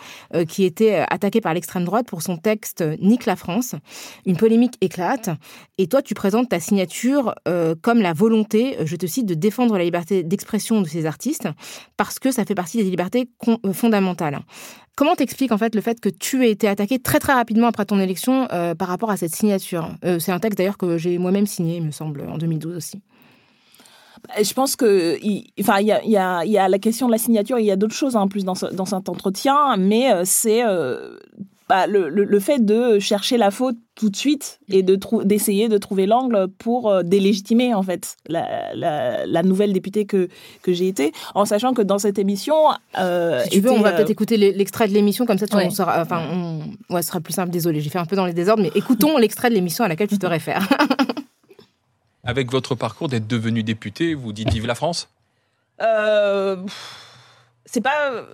qui 0.48 0.64
était 0.64 1.04
attaqué 1.10 1.42
par 1.42 1.54
l'extrême 1.54 1.86
droite 1.86 2.08
pour 2.08 2.22
son 2.22 2.38
texte 2.38 2.84
Nique 3.02 3.26
la 3.26 3.36
France. 3.36 3.76
Une 4.26 4.38
polémique 4.38 4.76
éclate 4.82 5.30
et 5.78 5.88
toi, 5.88 6.02
tu 6.02 6.14
présentes 6.14 6.50
ta 6.50 6.60
signature 6.60 7.36
comme 7.82 8.02
la 8.02 8.14
volonté, 8.14 8.78
je 8.86 8.96
te 8.96 9.06
cite, 9.06 9.26
de 9.26 9.34
défendre 9.34 9.78
la 9.78 9.84
liberté 9.84 10.24
d'expression 10.24 10.82
de 10.82 10.88
artistes 11.04 11.50
parce 11.98 12.20
que 12.20 12.32
ça 12.32 12.46
fait 12.46 12.56
partie 12.56 12.78
des 12.78 12.90
libertés 12.90 13.30
euh, 13.48 13.74
fondamentales. 13.74 14.40
Comment 14.96 15.16
t'expliques 15.16 15.52
en 15.52 15.58
fait 15.58 15.76
le 15.76 15.82
fait 15.82 16.00
que 16.00 16.08
tu 16.08 16.46
aies 16.46 16.52
été 16.52 16.70
attaqué 16.70 17.00
très 17.00 17.20
très 17.20 17.34
rapidement 17.34 17.68
après 17.68 17.86
ton 17.86 18.00
élection 18.00 18.48
euh, 18.54 18.76
par 18.76 18.88
rapport 18.88 19.12
à 19.12 19.18
cette 19.18 19.36
signature? 19.36 19.90
Euh, 20.06 20.20
C'est 20.20 20.32
un 20.32 20.40
texte 20.40 20.58
d'ailleurs 20.58 20.78
que 20.78 20.98
j'ai 20.98 21.18
moi-même 21.18 21.48
signé, 21.48 21.78
il 21.78 21.84
me 21.84 21.92
semble, 21.92 22.22
en 22.22 22.38
2012 22.38 22.78
aussi. 22.78 23.02
Bah, 24.26 24.42
je 24.42 24.54
pense 24.54 24.78
que, 24.78 25.18
enfin, 25.60 25.80
il 25.82 25.88
y 25.88 26.18
a, 26.18 26.70
la 26.70 26.80
question 26.80 27.08
de 27.08 27.12
la 27.12 27.18
signature, 27.18 27.60
il 27.60 27.66
y 27.66 27.72
a 27.72 27.76
d'autres 27.76 27.94
choses 27.94 28.16
en 28.16 28.30
plus 28.30 28.46
dans, 28.46 28.56
dans 28.72 28.86
cet 28.86 29.10
entretien, 29.10 29.76
mais 29.78 30.10
c'est 30.24 30.64
bah, 31.68 31.88
le, 31.88 32.10
le, 32.10 32.40
fait 32.40 32.64
de 32.64 33.00
chercher 33.00 33.38
la 33.38 33.50
faute 33.50 33.76
tout 33.96 34.12
de 34.12 34.16
suite 34.16 34.60
et 34.70 34.84
de 34.84 35.00
d'essayer 35.24 35.68
de 35.68 35.80
trouver 35.80 36.06
l'angle 36.06 36.48
pour 36.60 36.92
euh, 36.92 37.02
délégitimer 37.02 37.74
en 37.74 37.82
fait 37.82 38.18
la, 38.28 38.76
la, 38.76 39.26
la 39.26 39.44
nouvelle 39.44 39.74
députée 39.74 40.06
que 40.06 40.30
que 40.62 40.74
j'ai 40.74 40.88
été 40.88 41.12
en 41.34 41.46
sachant 41.46 41.74
que 41.74 41.82
dans 41.82 41.98
cette 41.98 42.20
émission 42.20 42.56
euh, 43.00 43.42
si 43.46 43.50
tu 43.50 43.60
veux 43.62 43.72
on 43.72 43.82
va 43.82 43.94
peut-être 43.94 44.10
euh, 44.10 44.12
écouter 44.12 44.38
l'extrait 44.38 44.88
de 44.88 44.94
l'émission 44.94 45.26
comme 45.26 45.40
ça 45.40 45.48
tu 45.48 45.56
ouais. 45.56 45.66
on 45.66 45.72
sera 45.72 46.02
enfin 46.02 46.28
on, 46.32 46.94
ouais, 46.94 47.02
ce 47.02 47.08
sera 47.08 47.20
plus 47.20 47.34
simple 47.34 47.50
désolé 47.50 47.82
j'ai 47.82 47.90
fait 47.90 48.00
un 48.00 48.06
peu 48.06 48.16
dans 48.16 48.28
les 48.28 48.34
désordres 48.34 48.62
mais 48.62 48.72
écoutons 48.76 49.18
l'extrait 49.18 49.50
de 49.50 49.56
l'émission 49.56 49.84
à 49.84 49.88
laquelle 49.88 50.10
tu 50.10 50.20
te 50.20 50.28
réfères 50.28 50.68
avec 52.24 52.52
votre 52.52 52.76
parcours 52.76 53.08
d'être 53.08 53.28
devenu 53.28 53.64
député 53.64 54.14
vous 54.14 54.34
dites 54.34 54.52
vive 54.52 54.68
la 54.68 54.76
France? 54.76 55.10
Euh 55.82 56.58
c'est 57.66 57.82
pas 57.82 58.26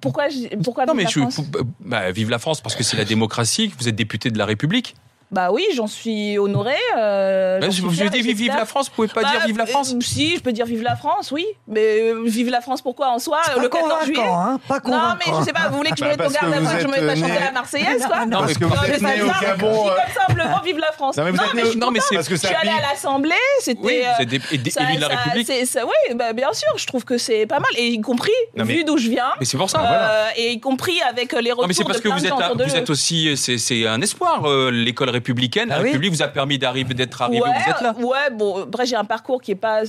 pourquoi 0.00 0.28
pourquoi 0.64 0.86
non 0.86 0.94
mais 0.94 1.06
je, 1.06 1.20
bah, 1.80 2.10
vive 2.10 2.30
la 2.30 2.38
France 2.38 2.60
parce 2.60 2.74
que 2.74 2.82
c'est 2.82 2.96
la 2.96 3.04
démocratie 3.04 3.72
vous 3.78 3.88
êtes 3.88 3.96
député 3.96 4.30
de 4.30 4.38
la 4.38 4.46
République 4.46 4.94
bah 5.30 5.50
oui, 5.52 5.66
j'en 5.74 5.86
suis 5.86 6.38
honorée. 6.38 6.72
Euh, 6.96 7.60
bah, 7.60 7.68
je 7.68 7.82
vous 7.82 7.90
dis 7.90 8.22
vive 8.22 8.46
la 8.46 8.64
France, 8.64 8.88
vous 8.88 8.94
pouvez 8.94 9.08
pas 9.08 9.22
dire 9.22 9.46
vive 9.46 9.58
la 9.58 9.66
France 9.66 9.92
euh, 9.92 10.00
Si, 10.00 10.36
je 10.36 10.40
peux 10.40 10.52
dire 10.52 10.64
vive 10.64 10.82
la 10.82 10.96
France, 10.96 11.32
oui. 11.32 11.44
Mais 11.66 12.00
euh, 12.00 12.22
vive 12.24 12.48
la 12.48 12.62
France, 12.62 12.80
pourquoi 12.80 13.10
en 13.10 13.18
soi 13.18 13.40
Le 13.60 13.68
14 13.68 14.06
juillet 14.06 14.22
hein, 14.26 14.58
pas 14.66 14.80
Non, 14.86 15.16
mais 15.18 15.32
je 15.38 15.44
sais 15.44 15.52
pas, 15.52 15.68
vous 15.68 15.76
voulez 15.76 15.90
que 15.90 15.98
je 15.98 16.04
me 16.04 16.08
mette 16.08 16.20
au 16.20 16.30
garde 16.30 16.52
à 16.54 16.74
que 16.74 16.80
je 16.80 16.86
me 16.86 16.92
mette 16.92 17.10
à 17.10 17.14
chanter 17.14 17.40
la 17.44 17.52
Marseillaise, 17.52 18.06
quoi 18.06 18.24
Non, 18.24 18.38
parce 18.40 18.54
que 18.54 18.64
vous 18.64 18.84
êtes 18.86 19.02
né 19.02 19.22
au 19.22 19.26
Gabon. 19.26 19.68
Je 19.70 19.90
dis 19.90 20.14
comme 20.16 20.26
simplement 20.26 20.60
vive 20.64 20.78
la 20.78 20.92
France. 20.92 21.16
Non, 21.18 21.24
mais, 21.24 21.62
vous 21.62 21.78
non, 21.78 21.90
mais 21.90 22.00
c'est 22.00 22.14
parce 22.14 22.28
que 22.28 22.36
Je 22.36 22.46
suis 22.46 22.54
allée 22.54 22.70
à 22.70 22.90
l'Assemblée, 22.90 23.34
c'était. 23.60 23.80
Oui, 23.82 24.02
c'est 24.70 24.82
élu 24.82 24.96
de 24.96 25.00
la 25.00 25.08
République. 25.08 25.48
Oui, 25.48 26.14
bah, 26.14 26.32
bien 26.32 26.52
sûr, 26.54 26.68
je 26.76 26.86
trouve 26.86 27.04
que 27.04 27.18
c'est 27.18 27.44
pas 27.44 27.60
mal. 27.60 27.70
Et 27.76 27.88
y 27.88 28.00
compris, 28.00 28.32
vu 28.56 28.84
d'où 28.84 28.96
je 28.96 29.10
viens. 29.10 29.32
Mais 29.40 29.44
c'est 29.44 29.58
pour 29.58 29.68
ça. 29.68 30.32
Et 30.36 30.52
y 30.52 30.60
compris 30.60 30.98
avec 31.02 31.32
les 31.32 31.52
retours 31.52 31.68
mais 31.68 31.74
c'est 31.74 31.84
parce 31.84 32.00
que 32.00 32.08
vous 32.08 32.24
êtes 32.24 32.32
vous 32.32 32.76
êtes 32.76 32.88
aussi, 32.88 33.36
c'est 33.36 33.86
un 33.86 34.00
espoir, 34.00 34.48
l'école 34.70 35.17
républicaine 35.18 35.70
lui 35.98 36.08
vous 36.08 36.22
a 36.22 36.28
permis 36.28 36.58
d'arriver, 36.58 36.94
d'être 36.94 37.20
arrivé 37.20 37.42
ouais, 37.42 37.48
où 37.48 37.52
vous 37.52 37.70
êtes 37.70 37.80
là. 37.80 37.94
Ouais, 37.98 38.30
bon, 38.32 38.62
après 38.62 38.86
j'ai 38.86 38.96
un 38.96 39.04
parcours 39.04 39.40
qui 39.40 39.52
est 39.52 39.56
pas, 39.56 39.82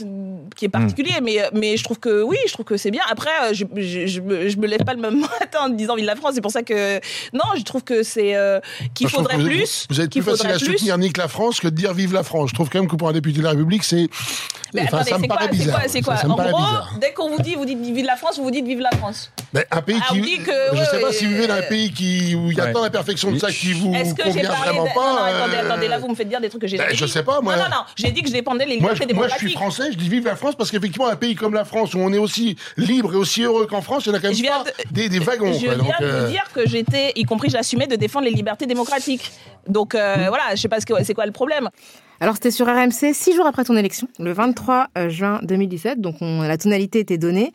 qui 0.56 0.66
est 0.66 0.70
particulier, 0.70 1.20
hmm. 1.20 1.24
mais 1.24 1.38
mais 1.54 1.78
je 1.78 1.84
trouve 1.84 2.00
que 2.00 2.24
oui, 2.24 2.38
je 2.48 2.54
trouve 2.54 2.66
que 2.66 2.78
c'est 2.78 2.92
bien. 2.92 3.02
Après, 3.10 3.30
euh, 3.44 3.54
je, 3.54 3.66
je, 3.76 4.08
je, 4.08 4.22
me, 4.22 4.50
je, 4.50 4.58
me, 4.58 4.68
lève 4.68 4.84
pas 4.84 4.94
le 4.94 5.02
même 5.02 5.20
matin 5.40 5.60
en 5.62 5.70
disant 5.70 5.96
vive 5.96 6.06
la 6.06 6.16
France. 6.16 6.34
C'est 6.36 6.42
pour 6.42 6.52
ça 6.52 6.64
que 6.64 6.98
non, 7.34 7.44
je 7.58 7.64
trouve 7.64 7.84
que 7.84 8.04
c'est 8.04 8.36
euh, 8.36 8.60
qu'il 8.94 9.10
faudrait 9.10 9.38
plus. 9.38 9.88
Vous 9.90 10.02
êtes 10.02 10.12
plus 10.12 10.22
facile 10.22 10.50
à 10.50 10.60
soutenir 10.60 10.98
Nique 10.98 11.18
la 11.18 11.28
France 11.28 11.60
que 11.60 11.68
de 11.68 11.76
dire 11.76 11.94
vive 11.94 12.14
la 12.14 12.24
France. 12.24 12.50
Je 12.50 12.56
trouve 12.56 12.70
quand 12.70 12.80
même 12.80 12.90
que 12.90 12.96
pour 12.96 13.10
un 13.10 13.14
député 13.14 13.40
de 13.40 13.44
la 13.44 13.52
République, 13.52 13.84
c'est. 13.84 14.08
Enfin, 14.78 15.04
ça 15.04 15.18
me 15.18 15.28
paraît 15.28 15.48
bizarre. 15.48 15.82
C'est 15.88 16.02
quoi, 16.02 16.16
En 16.26 16.36
gros, 16.36 16.62
dès 17.02 17.14
qu'on 17.14 17.30
vous 17.30 17.42
dit, 17.42 17.56
vous 17.56 17.66
dites 17.66 17.80
vive 17.80 18.06
la 18.06 18.16
France, 18.16 18.38
vous 18.38 18.44
vous 18.44 18.52
dites 18.52 18.66
vive 18.66 18.80
la 18.80 18.92
France. 18.98 19.32
Mais 19.54 19.66
un 19.72 19.82
pays 19.82 20.00
ah, 20.02 20.14
qui. 20.14 20.40
Je 20.74 20.84
sais 20.84 21.00
pas 21.00 21.12
si 21.12 21.26
vous 21.26 21.32
vivez 21.32 21.48
dans 21.48 21.56
un 21.56 21.62
pays 21.64 21.92
qui 21.92 22.36
où 22.36 22.52
il 22.52 22.58
y 22.58 22.62
a 22.62 22.72
tant 22.72 22.82
d'imperfections 22.82 23.32
de 23.32 23.40
ça 23.40 23.52
qui 23.52 23.74
vous 23.74 23.92
convient 23.92 24.52
vraiment 24.52 24.88
pas. 24.94 25.19
Attendez, 25.24 25.58
attendez, 25.58 25.88
là 25.88 25.98
vous 25.98 26.10
me 26.10 26.16
faites 26.16 26.30
dire 26.30 26.42
des 26.42 26.50
trucs 26.50 26.62
que 26.62 26.68
j'ai 26.68 26.78
ben, 26.78 26.88
Je 26.94 27.06
sais 27.06 27.24
pas, 27.24 27.42
moi. 27.42 27.56
Non, 27.56 27.64
non, 27.64 27.70
non. 27.70 27.84
J'ai 27.96 28.12
dit 28.12 28.22
que 28.22 28.28
je 28.28 28.34
dépendais 28.34 28.66
les 28.66 28.76
libertés 28.76 29.06
démocratiques. 29.06 29.42
Moi, 29.42 29.42
je 29.42 29.48
suis 29.48 29.58
français, 29.58 29.92
je 29.92 29.98
dis 29.98 30.10
vive 30.10 30.26
la 30.26 30.36
France 30.36 30.56
parce 30.56 30.72
qu'effectivement, 30.72 31.08
un 31.08 31.16
pays 31.16 31.36
comme 31.36 31.54
la 31.54 31.66
France 31.66 31.94
où 31.94 32.00
on 32.00 32.12
est 32.14 32.18
aussi 32.18 32.56
libre 32.78 33.14
et 33.14 33.18
aussi 33.18 33.44
heureux 33.44 33.68
qu'en 33.68 33.82
France, 33.82 34.06
il 34.06 34.10
y 34.10 34.12
en 34.12 34.16
a 34.16 34.20
quand 34.20 34.32
même 34.32 34.42
pas 34.42 34.64
des, 34.92 35.10
des, 35.10 35.20
wagons. 35.20 35.54
Je 35.54 35.60
viens 35.60 35.78
de 35.78 35.82
vous 35.82 36.02
euh, 36.02 36.30
dire 36.30 36.44
que 36.54 36.68
j'étais, 36.68 37.14
y 37.16 37.24
compris 37.24 37.50
j'assumais 37.50 37.88
de 37.88 37.96
défendre 37.96 38.26
les 38.26 38.32
libertés 38.32 38.66
démocratiques. 38.66 39.32
Donc 39.68 39.96
euh, 39.96 40.16
hmm. 40.16 40.28
voilà, 40.30 40.44
je 40.56 40.62
sais 40.62 40.68
pas 40.68 40.78
c'est 40.80 41.14
quoi 41.14 41.26
le 41.26 41.32
problème. 41.32 41.70
Alors 42.22 42.36
c'était 42.36 42.52
sur 42.52 42.68
RMC 42.68 43.14
six 43.14 43.34
jours 43.34 43.46
après 43.46 43.64
ton 43.64 43.78
élection, 43.78 44.08
le 44.20 44.34
23 44.34 44.88
euh, 44.98 45.10
juin 45.10 45.40
2017, 45.44 46.02
donc 46.02 46.16
on, 46.22 46.42
la 46.42 46.58
tonalité 46.58 47.00
était 47.00 47.18
donnée. 47.18 47.54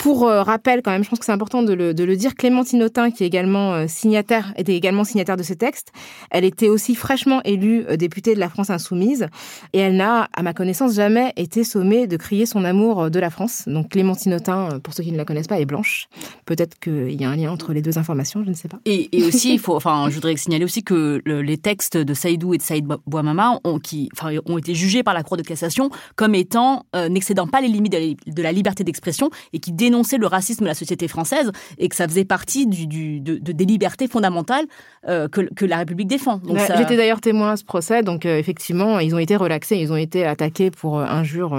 Pour 0.00 0.26
euh, 0.26 0.42
rappel, 0.42 0.80
quand 0.82 0.92
même, 0.92 1.04
je 1.04 1.10
pense 1.10 1.18
que 1.18 1.26
c'est 1.26 1.32
important 1.32 1.62
de 1.62 1.74
le, 1.74 1.92
de 1.92 2.04
le, 2.04 2.16
dire, 2.16 2.34
Clémentine 2.34 2.82
Autain, 2.82 3.10
qui 3.10 3.22
est 3.22 3.26
également 3.26 3.74
euh, 3.74 3.84
signataire, 3.86 4.54
était 4.56 4.74
également 4.74 5.04
signataire 5.04 5.36
de 5.36 5.42
ce 5.42 5.52
texte. 5.52 5.92
Elle 6.30 6.46
était 6.46 6.70
aussi 6.70 6.94
fraîchement 6.94 7.42
élue 7.44 7.84
euh, 7.86 7.98
députée 7.98 8.34
de 8.34 8.40
la 8.40 8.48
France 8.48 8.70
insoumise, 8.70 9.26
et 9.74 9.78
elle 9.78 9.96
n'a, 9.96 10.30
à 10.32 10.42
ma 10.42 10.54
connaissance, 10.54 10.94
jamais 10.94 11.34
été 11.36 11.64
sommée 11.64 12.06
de 12.06 12.16
crier 12.16 12.46
son 12.46 12.64
amour 12.64 13.10
de 13.10 13.20
la 13.20 13.28
France. 13.28 13.64
Donc 13.66 13.90
Clémentine 13.90 14.32
Autain, 14.32 14.80
pour 14.82 14.94
ceux 14.94 15.02
qui 15.02 15.12
ne 15.12 15.18
la 15.18 15.26
connaissent 15.26 15.48
pas, 15.48 15.60
est 15.60 15.66
blanche. 15.66 16.08
Peut-être 16.46 16.80
qu'il 16.80 17.20
y 17.20 17.24
a 17.26 17.28
un 17.28 17.36
lien 17.36 17.52
entre 17.52 17.74
les 17.74 17.82
deux 17.82 17.98
informations, 17.98 18.42
je 18.42 18.48
ne 18.48 18.54
sais 18.54 18.68
pas. 18.68 18.78
Et, 18.86 19.14
et 19.14 19.22
aussi, 19.24 19.52
il 19.52 19.58
faut, 19.58 19.76
enfin, 19.76 20.06
je 20.08 20.14
voudrais 20.14 20.34
signaler 20.38 20.64
aussi 20.64 20.82
que 20.82 21.20
le, 21.26 21.42
les 21.42 21.58
textes 21.58 21.98
de 21.98 22.14
Saïdou 22.14 22.54
et 22.54 22.56
de 22.56 22.62
Saïd 22.62 22.86
Bouamama 23.06 23.60
ont, 23.64 23.78
qui, 23.78 24.08
enfin, 24.14 24.34
ont 24.46 24.56
été 24.56 24.74
jugés 24.74 25.02
par 25.02 25.12
la 25.12 25.22
Cour 25.22 25.36
de 25.36 25.42
cassation 25.42 25.90
comme 26.16 26.34
étant 26.34 26.86
n'excédant 26.94 27.46
pas 27.46 27.60
les 27.60 27.68
limites 27.68 27.92
de 27.92 28.42
la, 28.42 28.52
liberté 28.52 28.82
d'expression 28.82 29.28
et 29.52 29.58
qui 29.58 29.72
dénoncer 29.90 30.18
le 30.18 30.26
racisme 30.26 30.62
de 30.64 30.68
la 30.68 30.74
société 30.74 31.08
française 31.08 31.50
et 31.78 31.88
que 31.88 31.96
ça 31.96 32.06
faisait 32.06 32.24
partie 32.24 32.66
du, 32.66 33.20
de, 33.20 33.36
des 33.38 33.64
libertés 33.64 34.06
fondamentales 34.06 34.66
euh, 35.08 35.28
que, 35.28 35.42
que, 35.54 35.64
la 35.64 35.78
République 35.78 36.08
défend. 36.08 36.40
J'étais 36.76 36.96
d'ailleurs 36.96 37.20
témoin 37.20 37.52
à 37.52 37.56
ce 37.56 37.64
procès, 37.64 38.02
donc 38.02 38.24
euh, 38.24 38.38
effectivement, 38.38 39.00
ils 39.00 39.14
ont 39.14 39.18
été 39.18 39.36
relaxés, 39.36 39.76
ils 39.76 39.92
ont 39.92 39.96
été 39.96 40.24
attaqués 40.24 40.70
pour 40.70 40.98
euh, 40.98 41.04
injure. 41.04 41.52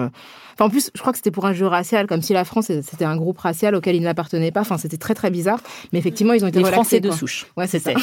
Enfin, 0.54 0.65
en 0.65 0.70
plus, 0.70 0.91
je 0.96 1.02
crois 1.02 1.12
que 1.12 1.17
c'était 1.17 1.32
pour 1.32 1.46
injure 1.46 1.72
raciale, 1.72 2.08
comme 2.08 2.22
si 2.22 2.34
la 2.34 2.46
France 2.46 2.67
c'était 2.67 3.06
un 3.06 3.17
groupe 3.17 3.38
racial 3.38 3.76
auquel 3.76 3.96
ils 3.96 4.04
n'appartenaient 4.04 4.52
pas. 4.52 4.62
Enfin, 4.62 4.78
c'était 4.78 4.98
très 4.98 5.13
très 5.13 5.30
bizarre. 5.30 5.60
Mais 5.91 6.00
effectivement, 6.00 6.34
ils 6.34 6.46
ont 6.46 6.48
été 6.48 6.60
les 6.60 6.72
Français 6.72 7.00
de 7.00 7.12
souche. 7.12 7.48
Ouais, 7.58 7.67
c'était. 7.67 7.96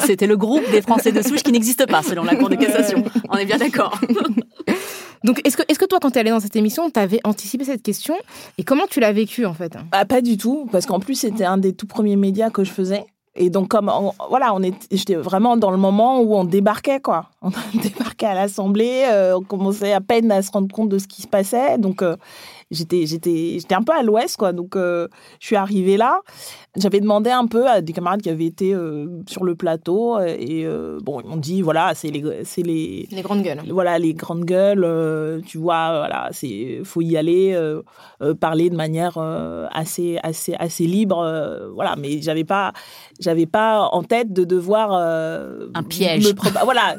c'était 0.00 0.26
le 0.26 0.36
groupe 0.36 0.64
des 0.70 0.82
Français 0.82 1.12
de 1.12 1.22
souche 1.22 1.42
qui 1.42 1.52
n'existe 1.52 1.86
pas 1.86 2.02
selon 2.02 2.24
la 2.24 2.36
Cour 2.36 2.48
de 2.48 2.54
cassation. 2.64 3.04
On 3.28 3.36
est 3.36 3.46
bien 3.46 3.58
d'accord. 3.58 3.98
Donc, 5.24 5.40
est-ce 5.44 5.56
que, 5.56 5.62
est-ce 5.68 5.78
que 5.78 5.86
toi, 5.86 5.98
quand 6.00 6.10
tu 6.10 6.16
es 6.16 6.20
allée 6.20 6.30
dans 6.30 6.40
cette 6.40 6.54
émission, 6.54 6.90
tu 6.90 7.00
avais 7.00 7.20
anticipé 7.24 7.64
cette 7.64 7.82
question 7.82 8.14
Et 8.58 8.62
comment 8.62 8.86
tu 8.86 9.00
l'as 9.00 9.12
vécu, 9.12 9.46
en 9.46 9.54
fait? 9.54 9.76
Ah, 9.90 10.04
Pas 10.04 10.20
du 10.20 10.36
tout, 10.36 10.68
parce 10.70 10.84
qu'en 10.86 11.00
plus, 11.00 11.14
c'était 11.14 11.44
un 11.44 11.56
des 11.56 11.72
tout 11.72 11.86
premiers 11.86 12.16
médias 12.16 12.50
que 12.50 12.62
je 12.62 12.70
faisais. 12.70 13.06
Et 13.36 13.50
donc, 13.50 13.68
comme, 13.68 13.90
voilà, 14.28 14.54
on 14.54 14.60
j'étais 14.92 15.16
vraiment 15.16 15.56
dans 15.56 15.70
le 15.70 15.76
moment 15.76 16.20
où 16.20 16.36
on 16.36 16.44
débarquait, 16.44 17.00
quoi. 17.00 17.30
On 17.42 17.50
débarquait 17.82 18.26
à 18.26 18.34
l'Assemblée, 18.34 19.06
euh, 19.10 19.38
on 19.38 19.42
commençait 19.42 19.92
à 19.92 20.00
peine 20.00 20.30
à 20.30 20.40
se 20.42 20.52
rendre 20.52 20.72
compte 20.72 20.88
de 20.90 20.98
ce 20.98 21.08
qui 21.08 21.22
se 21.22 21.26
passait. 21.26 21.78
Donc, 21.78 22.02
euh, 22.02 22.16
j'étais 22.74 23.06
j'étais 23.06 23.58
j'étais 23.58 23.74
un 23.74 23.82
peu 23.82 23.92
à 23.92 24.02
l'ouest 24.02 24.36
quoi. 24.36 24.52
Donc 24.52 24.76
euh, 24.76 25.08
je 25.40 25.46
suis 25.46 25.56
arrivée 25.56 25.96
là. 25.96 26.20
J'avais 26.76 27.00
demandé 27.00 27.30
un 27.30 27.46
peu 27.46 27.68
à 27.68 27.80
des 27.80 27.92
camarades 27.92 28.20
qui 28.20 28.30
avaient 28.30 28.46
été 28.46 28.74
euh, 28.74 29.06
sur 29.28 29.44
le 29.44 29.54
plateau 29.54 30.18
et 30.20 30.64
euh, 30.66 30.98
bon 31.02 31.20
ils 31.20 31.26
m'ont 31.28 31.36
dit 31.36 31.62
voilà 31.62 31.94
c'est 31.94 32.08
les 32.08 32.44
c'est 32.44 32.62
les 32.62 33.08
les 33.10 33.22
grandes 33.22 33.42
gueules. 33.42 33.62
voilà 33.70 33.98
les 33.98 34.12
grandes 34.12 34.44
gueules 34.44 35.42
tu 35.46 35.58
vois 35.58 35.98
voilà 35.98 36.28
c'est 36.32 36.80
faut 36.84 37.00
y 37.00 37.16
aller 37.16 37.56
parler 38.40 38.70
de 38.70 38.76
manière 38.76 39.18
assez 39.72 40.18
assez 40.22 40.54
assez 40.58 40.86
libre 40.86 41.70
voilà. 41.74 41.94
Mais 41.96 42.20
j'avais 42.20 42.44
pas 42.44 42.72
j'avais 43.20 43.46
pas 43.46 43.88
en 43.92 44.02
tête 44.02 44.32
de 44.32 44.44
devoir 44.44 44.92
un 44.92 45.82
piège. 45.84 46.34
voilà 46.64 46.96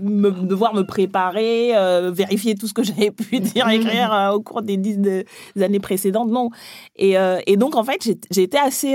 me, 0.00 0.30
devoir 0.30 0.74
me 0.74 0.82
préparer, 0.82 1.76
euh, 1.76 2.10
vérifier 2.10 2.54
tout 2.54 2.66
ce 2.66 2.74
que 2.74 2.82
j'avais 2.82 3.10
pu 3.10 3.40
dire, 3.40 3.68
écrire 3.68 4.12
euh, 4.12 4.30
au 4.32 4.40
cours 4.40 4.62
des 4.62 4.76
dix 4.76 4.98
années 5.60 5.80
précédentes. 5.80 6.30
Non. 6.30 6.50
Et, 6.96 7.18
euh, 7.18 7.40
et 7.46 7.56
donc, 7.56 7.76
en 7.76 7.84
fait, 7.84 8.08
j'ai 8.30 8.42
été 8.42 8.58
assez 8.58 8.94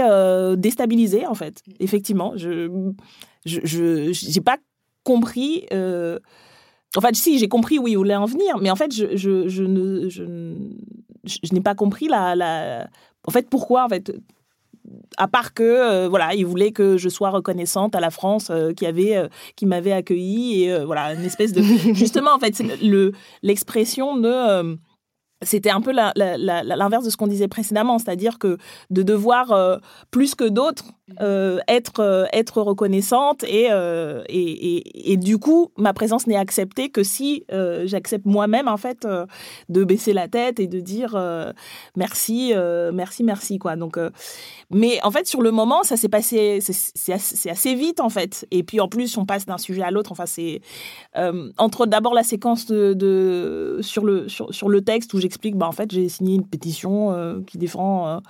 déstabilisée, 0.58 1.26
en 1.26 1.36
fait. 1.36 1.62
Effectivement, 1.80 2.34
je 2.36 2.70
je 3.46 4.10
j'ai 4.12 4.42
pas 4.42 4.58
compris. 5.04 5.66
En 6.98 7.02
fait, 7.02 7.16
si, 7.16 7.38
j'ai 7.38 7.48
compris 7.48 7.78
où 7.78 7.88
il 7.88 7.98
voulait 7.98 8.16
en 8.16 8.26
venir, 8.26 8.58
mais 8.60 8.72
en 8.72 8.76
fait, 8.76 8.92
je, 8.94 9.16
je, 9.16 9.64
n'ai 11.54 11.62
pas 11.62 11.76
compris 11.76 12.08
la, 12.08 12.36
la... 12.36 12.88
En 13.28 13.32
fait, 13.32 13.48
pourquoi, 13.48 13.86
en 13.86 13.90
fait, 13.90 14.12
à 15.18 15.28
part 15.28 15.54
que 15.54 15.64
euh, 15.64 16.08
voilà, 16.10 16.34
il 16.34 16.46
voulait 16.46 16.72
que 16.72 16.98
je 16.98 17.10
sois 17.10 17.30
reconnaissante 17.30 17.96
à 17.96 18.00
la 18.00 18.10
France 18.10 18.50
euh, 18.50 18.74
qui 18.74 18.86
avait 18.86 19.16
euh, 19.16 19.28
qui 19.56 19.66
m'avait 19.66 19.92
accueilli 19.92 20.64
et 20.64 20.86
voilà 20.86 21.14
une 21.14 21.24
espèce 21.24 21.54
de 21.54 21.62
justement 21.94 22.34
en 22.34 22.40
fait 22.40 22.60
le 22.82 23.12
l'expression 23.44 24.18
de 24.18 24.78
c'était 25.42 25.70
un 25.70 25.80
peu 25.80 25.92
l'inverse 25.94 27.06
de 27.06 27.10
ce 27.10 27.16
qu'on 27.16 27.28
disait 27.28 27.48
précédemment, 27.48 27.98
c'est-à-dire 27.98 28.40
que 28.40 28.58
de 28.90 29.04
devoir 29.04 29.80
plus 30.12 30.36
que 30.36 30.44
d'autres 30.44 30.84
euh, 31.22 31.60
être 31.68 32.02
euh, 32.02 32.26
être 32.34 32.62
reconnaissante 32.62 33.44
et, 33.44 33.70
et, 34.30 35.12
et, 35.14 35.18
du 35.18 35.38
coup 35.38 35.72
ma 35.78 35.94
présence 35.94 36.28
n'est 36.28 36.36
acceptée 36.36 36.90
que 36.90 37.04
si 37.04 37.46
j'accepte 37.86 38.26
moi-même 38.26 38.68
en 38.68 38.78
fait 38.78 39.08
de 39.70 39.84
baisser 39.84 40.14
la 40.14 40.28
tête 40.28 40.60
et 40.60 40.68
de 40.68 40.80
dire 40.80 41.18
merci 41.96 42.54
merci 42.94 43.24
merci 43.24 43.60
quoi. 43.60 43.76
Donc 43.76 43.98
mais 44.70 45.00
en 45.04 45.12
fait 45.12 45.28
sur 45.28 45.42
le 45.42 45.52
moment 45.52 45.84
ça 45.84 45.98
s'est 45.98 46.10
passé 46.10 46.60
c'est 46.62 47.50
assez, 47.50 47.76
vite 47.76 48.00
en 48.00 48.10
fait. 48.10 48.46
Et 48.52 48.64
puis 48.64 48.80
en 48.80 48.88
plus 48.88 49.18
on 49.18 49.26
passe 49.26 49.46
d'un 49.46 49.58
sujet 49.58 49.84
à 49.84 49.92
l'autre. 49.92 50.12
Enfin 50.12 50.26
c'est 50.26 50.62
entre 51.58 51.86
d'abord 51.86 52.14
la 52.14 52.24
séquence 52.24 52.66
de, 52.66 52.94
de, 52.94 53.80
sur 53.82 54.04
le 54.06 54.28
sur, 54.28 54.54
sur 54.54 54.70
le 54.70 54.82
texte 54.82 55.14
où 55.14 55.20
j'ai 55.20 55.30
explique, 55.30 55.56
bah, 55.56 55.68
en 55.68 55.72
fait, 55.72 55.92
j'ai 55.92 56.10
signé 56.10 56.36
une 56.36 56.48
pétition 56.48 57.12
euh, 57.12 57.40
qui 57.46 57.58
défend 57.58 58.22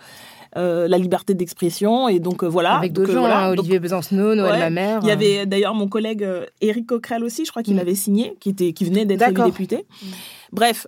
euh, 0.55 0.69
euh, 0.69 0.87
la 0.87 0.97
liberté 0.97 1.33
d'expression. 1.33 2.07
Et 2.09 2.19
donc, 2.19 2.43
voilà. 2.43 2.75
Avec 2.75 2.93
d'autres 2.93 3.11
gens, 3.11 3.25
hein, 3.25 3.49
Olivier 3.49 3.79
Besancenot, 3.79 4.35
Noël 4.35 4.59
ouais, 4.59 4.69
mère 4.69 4.99
Il 5.03 5.07
y 5.07 5.11
avait 5.11 5.45
d'ailleurs 5.45 5.73
mon 5.73 5.87
collègue 5.87 6.27
Éric 6.61 6.87
Coquerel 6.87 7.23
aussi, 7.23 7.45
je 7.45 7.51
crois 7.51 7.63
qu'il 7.63 7.75
mm. 7.75 7.79
avait 7.79 7.95
signé, 7.95 8.35
qui, 8.39 8.49
était, 8.49 8.73
qui 8.73 8.85
venait 8.85 9.05
d'être 9.05 9.27
élu 9.27 9.43
député. 9.43 9.85
Mm. 10.01 10.07
Bref, 10.51 10.87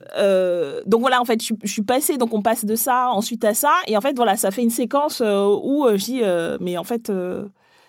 donc 0.86 1.02
voilà, 1.02 1.22
en 1.22 1.26
fait, 1.26 1.42
je, 1.42 1.54
suis 1.70 1.84
passée, 1.84 2.18
donc 2.18 2.34
on 2.34 2.42
passe 2.42 2.66
de 2.66 2.76
ça 2.76 3.10
ensuite 3.12 3.44
à 3.46 3.54
ça, 3.54 3.74
et 3.88 3.96
en 3.96 4.02
fait, 4.02 4.16
voilà, 4.16 4.36
ça 4.36 4.52
fait 4.52 4.64
une 4.64 4.72
séquence 4.72 5.22
où 5.22 5.88
je 5.90 6.04
dis, 6.04 6.22
mais 6.60 6.78
en 6.78 6.84
fait, 6.84 7.12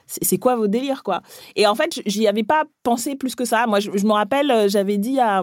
c'est 0.07 0.39
quoi 0.39 0.57
vos 0.57 0.67
délires, 0.67 1.03
quoi? 1.03 1.23
Et 1.57 1.67
en 1.67 1.75
fait, 1.75 2.01
j'y 2.05 2.27
avais 2.27 2.43
pas 2.43 2.65
pensé 2.83 3.17
plus 3.17 3.35
que 3.35 3.45
ça. 3.45 3.67
Moi, 3.67 3.81
je 3.81 3.91
me 3.91 4.13
rappelle, 4.13 4.69
j'avais 4.69 4.99
dit 4.99 5.19
à 5.19 5.43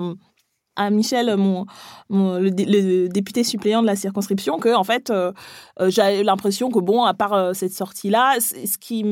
à 0.75 0.89
Michel, 0.89 1.35
mon, 1.35 1.65
le, 2.09 3.07
député 3.07 3.43
suppléant 3.43 3.81
de 3.81 3.87
la 3.87 3.95
circonscription, 3.95 4.59
que 4.59 4.73
en 4.73 4.83
fait, 4.83 5.09
euh, 5.09 5.31
euh, 5.79 5.89
j'avais 5.89 6.23
l'impression 6.23 6.71
que 6.71 6.79
bon, 6.79 7.03
à 7.03 7.13
part 7.13 7.33
euh, 7.33 7.53
cette 7.53 7.73
sortie-là, 7.73 8.37
ce 8.39 8.77
qui 8.77 9.03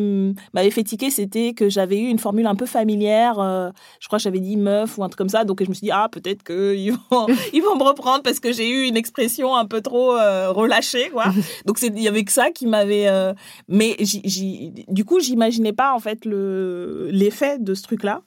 m'avait 0.53 0.71
fait 0.71 0.83
tiquer, 0.83 1.09
c'était 1.11 1.53
que 1.53 1.69
j'avais 1.69 1.99
eu 1.99 2.07
une 2.07 2.19
formule 2.19 2.47
un 2.47 2.55
peu 2.55 2.65
familière. 2.65 3.35
je 3.99 4.07
crois 4.07 4.19
que 4.19 4.23
j'avais 4.23 4.39
dit 4.39 4.57
meuf 4.57 4.97
ou 4.97 5.03
un 5.03 5.09
truc 5.09 5.17
comme 5.17 5.29
ça, 5.29 5.43
donc 5.43 5.61
je 5.63 5.69
me 5.69 5.73
suis 5.73 5.85
dit 5.85 5.91
ah 5.91 6.07
peut-être 6.11 6.43
qu'ils 6.43 6.91
vont 7.11 7.27
ils 7.53 7.61
vont 7.61 7.75
me 7.75 7.83
reprendre 7.83 8.23
parce 8.23 8.39
que 8.39 8.51
j'ai 8.51 8.69
eu 8.69 8.87
une 8.87 8.97
expression 8.97 9.55
un 9.55 9.65
peu 9.65 9.81
trop 9.81 10.11
relâchée, 10.11 11.09
quoi. 11.09 11.25
Donc 11.65 11.81
il 11.81 11.99
y 11.99 12.07
avait 12.07 12.23
que 12.23 12.31
ça 12.31 12.51
qui 12.51 12.65
m'avait. 12.65 13.07
mais 13.67 13.97
du 14.87 15.05
coup, 15.05 15.19
j'imaginais 15.19 15.73
pas 15.73 15.93
en 15.93 15.99
fait 15.99 16.25
le 16.25 17.09
l'effet 17.11 17.57
de 17.59 17.73
ce 17.73 17.83
truc-là. 17.83 18.21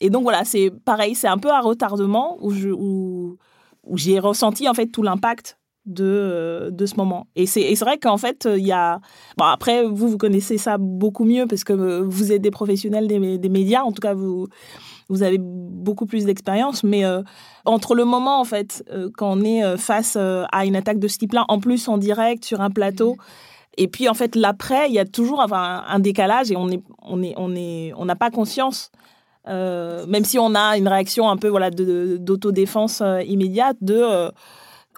Et 0.00 0.10
donc 0.10 0.22
voilà, 0.22 0.44
c'est 0.44 0.70
pareil, 0.84 1.14
c'est 1.14 1.28
un 1.28 1.38
peu 1.38 1.50
à 1.50 1.60
retardement 1.60 2.36
où 2.40 2.50
je 2.50 2.68
où, 2.68 3.38
où 3.84 3.96
j'ai 3.96 4.18
ressenti 4.18 4.68
en 4.68 4.74
fait 4.74 4.88
tout 4.88 5.02
l'impact 5.02 5.58
de, 5.86 6.68
de 6.72 6.86
ce 6.86 6.96
moment. 6.96 7.28
Et 7.36 7.46
c'est 7.46 7.72
vrai 7.74 7.96
qu'en 7.98 8.18
fait, 8.18 8.48
il 8.56 8.66
y 8.66 8.72
a... 8.72 9.00
Bon, 9.36 9.44
après, 9.44 9.84
vous, 9.84 10.08
vous 10.08 10.18
connaissez 10.18 10.58
ça 10.58 10.78
beaucoup 10.78 11.24
mieux 11.24 11.46
parce 11.46 11.64
que 11.64 11.72
vous 12.02 12.32
êtes 12.32 12.42
des 12.42 12.50
professionnels 12.50 13.06
des, 13.06 13.38
des 13.38 13.48
médias. 13.48 13.82
En 13.82 13.92
tout 13.92 14.00
cas, 14.00 14.12
vous, 14.12 14.48
vous 15.08 15.22
avez 15.22 15.38
beaucoup 15.40 16.06
plus 16.06 16.24
d'expérience. 16.24 16.82
Mais 16.82 17.04
euh, 17.04 17.22
entre 17.64 17.94
le 17.94 18.04
moment, 18.04 18.40
en 18.40 18.44
fait, 18.44 18.84
euh, 18.90 19.08
quand 19.16 19.38
on 19.38 19.44
est 19.44 19.64
euh, 19.64 19.76
face 19.76 20.16
à 20.16 20.66
une 20.66 20.76
attaque 20.76 20.98
de 20.98 21.08
ce 21.08 21.18
type-là, 21.18 21.44
en 21.48 21.60
plus 21.60 21.88
en 21.88 21.98
direct, 21.98 22.44
sur 22.44 22.60
un 22.60 22.70
plateau, 22.70 23.16
et 23.78 23.88
puis 23.88 24.08
en 24.08 24.14
fait, 24.14 24.34
l'après, 24.34 24.88
il 24.88 24.94
y 24.94 24.98
a 24.98 25.04
toujours 25.04 25.40
un 25.52 25.98
décalage 26.00 26.50
et 26.50 26.56
on 26.56 26.68
est, 26.68 26.82
on 27.02 27.22
est, 27.22 27.34
on 27.36 27.54
est, 27.54 27.92
on 27.96 28.06
n'a 28.06 28.16
pas 28.16 28.30
conscience 28.30 28.90
euh, 29.48 30.06
même 30.06 30.24
si 30.24 30.38
on 30.38 30.54
a 30.54 30.76
une 30.76 30.88
réaction 30.88 31.28
un 31.28 31.36
peu 31.36 31.48
voilà 31.48 31.70
d'autodéfense 31.70 33.00
euh, 33.00 33.22
immédiate, 33.22 33.76
de 33.80 33.96
euh, 33.96 34.30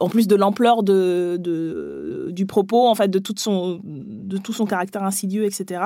en 0.01 0.09
plus 0.09 0.29
de 0.29 0.37
l'ampleur 0.37 0.83
de, 0.83 2.29
du 2.31 2.47
propos, 2.47 2.87
en 2.87 2.95
fait, 2.95 3.09
de, 3.09 3.19
toute 3.19 3.41
son, 3.41 3.81
de 3.85 4.39
tout 4.39 4.53
son 4.53 4.65
caractère 4.65 5.03
insidieux, 5.03 5.45
etc. 5.45 5.83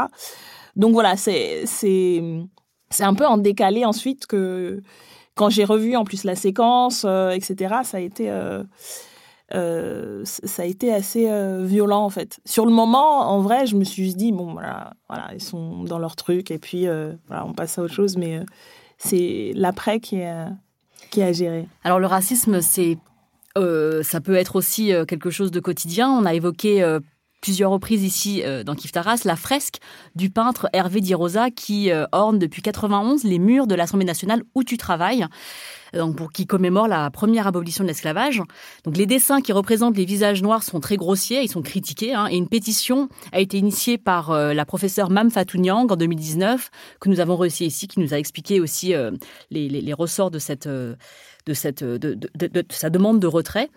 Donc 0.76 0.92
voilà, 0.92 1.16
c'est 1.16 1.64
c'est 1.66 3.04
un 3.04 3.14
peu 3.14 3.26
en 3.26 3.38
décalé 3.38 3.86
ensuite 3.86 4.26
que 4.26 4.82
quand 5.34 5.48
j'ai 5.48 5.64
revu 5.64 5.96
en 5.96 6.04
plus 6.04 6.24
la 6.24 6.34
séquence, 6.34 7.04
etc. 7.04 7.76
Ça 7.84 7.96
a 7.96 8.00
été 8.00 8.30
ça 9.52 10.62
a 10.62 10.64
été 10.64 10.92
assez 10.92 11.28
euh, 11.28 11.64
violent 11.64 12.04
en 12.04 12.10
fait. 12.10 12.40
Sur 12.44 12.64
le 12.64 12.72
moment, 12.72 13.30
en 13.30 13.40
vrai, 13.40 13.66
je 13.66 13.76
me 13.76 13.84
suis 13.84 14.14
dit 14.14 14.32
bon 14.32 14.52
voilà, 14.52 14.94
voilà 15.08 15.30
ils 15.34 15.42
sont 15.42 15.84
dans 15.84 15.98
leur 15.98 16.16
truc 16.16 16.50
et 16.50 16.58
puis 16.58 16.86
euh, 16.86 17.12
voilà, 17.28 17.44
on 17.46 17.52
passe 17.52 17.78
à 17.78 17.82
autre 17.82 17.92
chose. 17.92 18.16
Mais 18.16 18.40
c'est 18.96 19.52
l'après 19.54 20.00
qui 20.00 20.16
est 20.16 20.34
qui 21.10 21.22
à 21.22 21.32
gérer. 21.32 21.66
Alors 21.84 21.98
le 21.98 22.06
racisme, 22.06 22.60
c'est 22.60 22.98
ça 23.56 24.20
peut 24.22 24.36
être 24.36 24.56
aussi 24.56 24.92
quelque 25.06 25.30
chose 25.30 25.50
de 25.50 25.60
quotidien. 25.60 26.08
On 26.08 26.24
a 26.24 26.32
évoqué 26.32 26.82
plusieurs 27.42 27.70
reprises 27.70 28.02
ici 28.02 28.42
dans 28.64 28.74
Kif 28.74 28.92
Taras 28.92 29.22
la 29.26 29.36
fresque 29.36 29.78
du 30.14 30.30
peintre 30.30 30.70
Hervé 30.72 31.02
Di 31.02 31.14
Rosa 31.14 31.50
qui 31.50 31.90
orne 32.12 32.38
depuis 32.38 32.62
91 32.62 33.24
les 33.24 33.38
murs 33.38 33.66
de 33.66 33.74
l'Assemblée 33.74 34.06
nationale 34.06 34.42
où 34.54 34.64
tu 34.64 34.78
travailles 34.78 35.26
donc 35.92 36.16
pour 36.16 36.32
qui 36.32 36.46
commémore 36.46 36.88
la 36.88 37.10
première 37.10 37.46
abolition 37.46 37.84
de 37.84 37.88
l'esclavage. 37.88 38.42
Donc 38.84 38.96
les 38.96 39.06
dessins 39.06 39.40
qui 39.40 39.52
représentent 39.52 39.96
les 39.96 40.04
visages 40.04 40.42
noirs 40.42 40.62
sont 40.62 40.80
très 40.80 40.96
grossiers, 40.96 41.42
ils 41.42 41.50
sont 41.50 41.62
critiqués, 41.62 42.14
hein, 42.14 42.28
et 42.30 42.36
une 42.36 42.48
pétition 42.48 43.08
a 43.32 43.40
été 43.40 43.58
initiée 43.58 43.98
par 43.98 44.30
euh, 44.30 44.54
la 44.54 44.64
professeure 44.64 45.10
Mam 45.10 45.30
Fatou 45.30 45.58
Niang 45.58 45.90
en 45.90 45.96
2019 45.96 46.70
que 47.00 47.08
nous 47.08 47.20
avons 47.20 47.36
réussi 47.36 47.66
ici, 47.66 47.88
qui 47.88 48.00
nous 48.00 48.14
a 48.14 48.18
expliqué 48.18 48.60
aussi 48.60 48.94
euh, 48.94 49.10
les, 49.50 49.92
ressorts 49.92 50.30
de 50.30 50.38
cette 50.38 50.66
euh, 50.66 50.94
de 51.46 51.54
cette 51.54 51.84
de, 51.84 52.14
de, 52.14 52.64
sa 52.70 52.90
demande 52.90 53.20
de 53.20 53.26
retrait. 53.26 53.68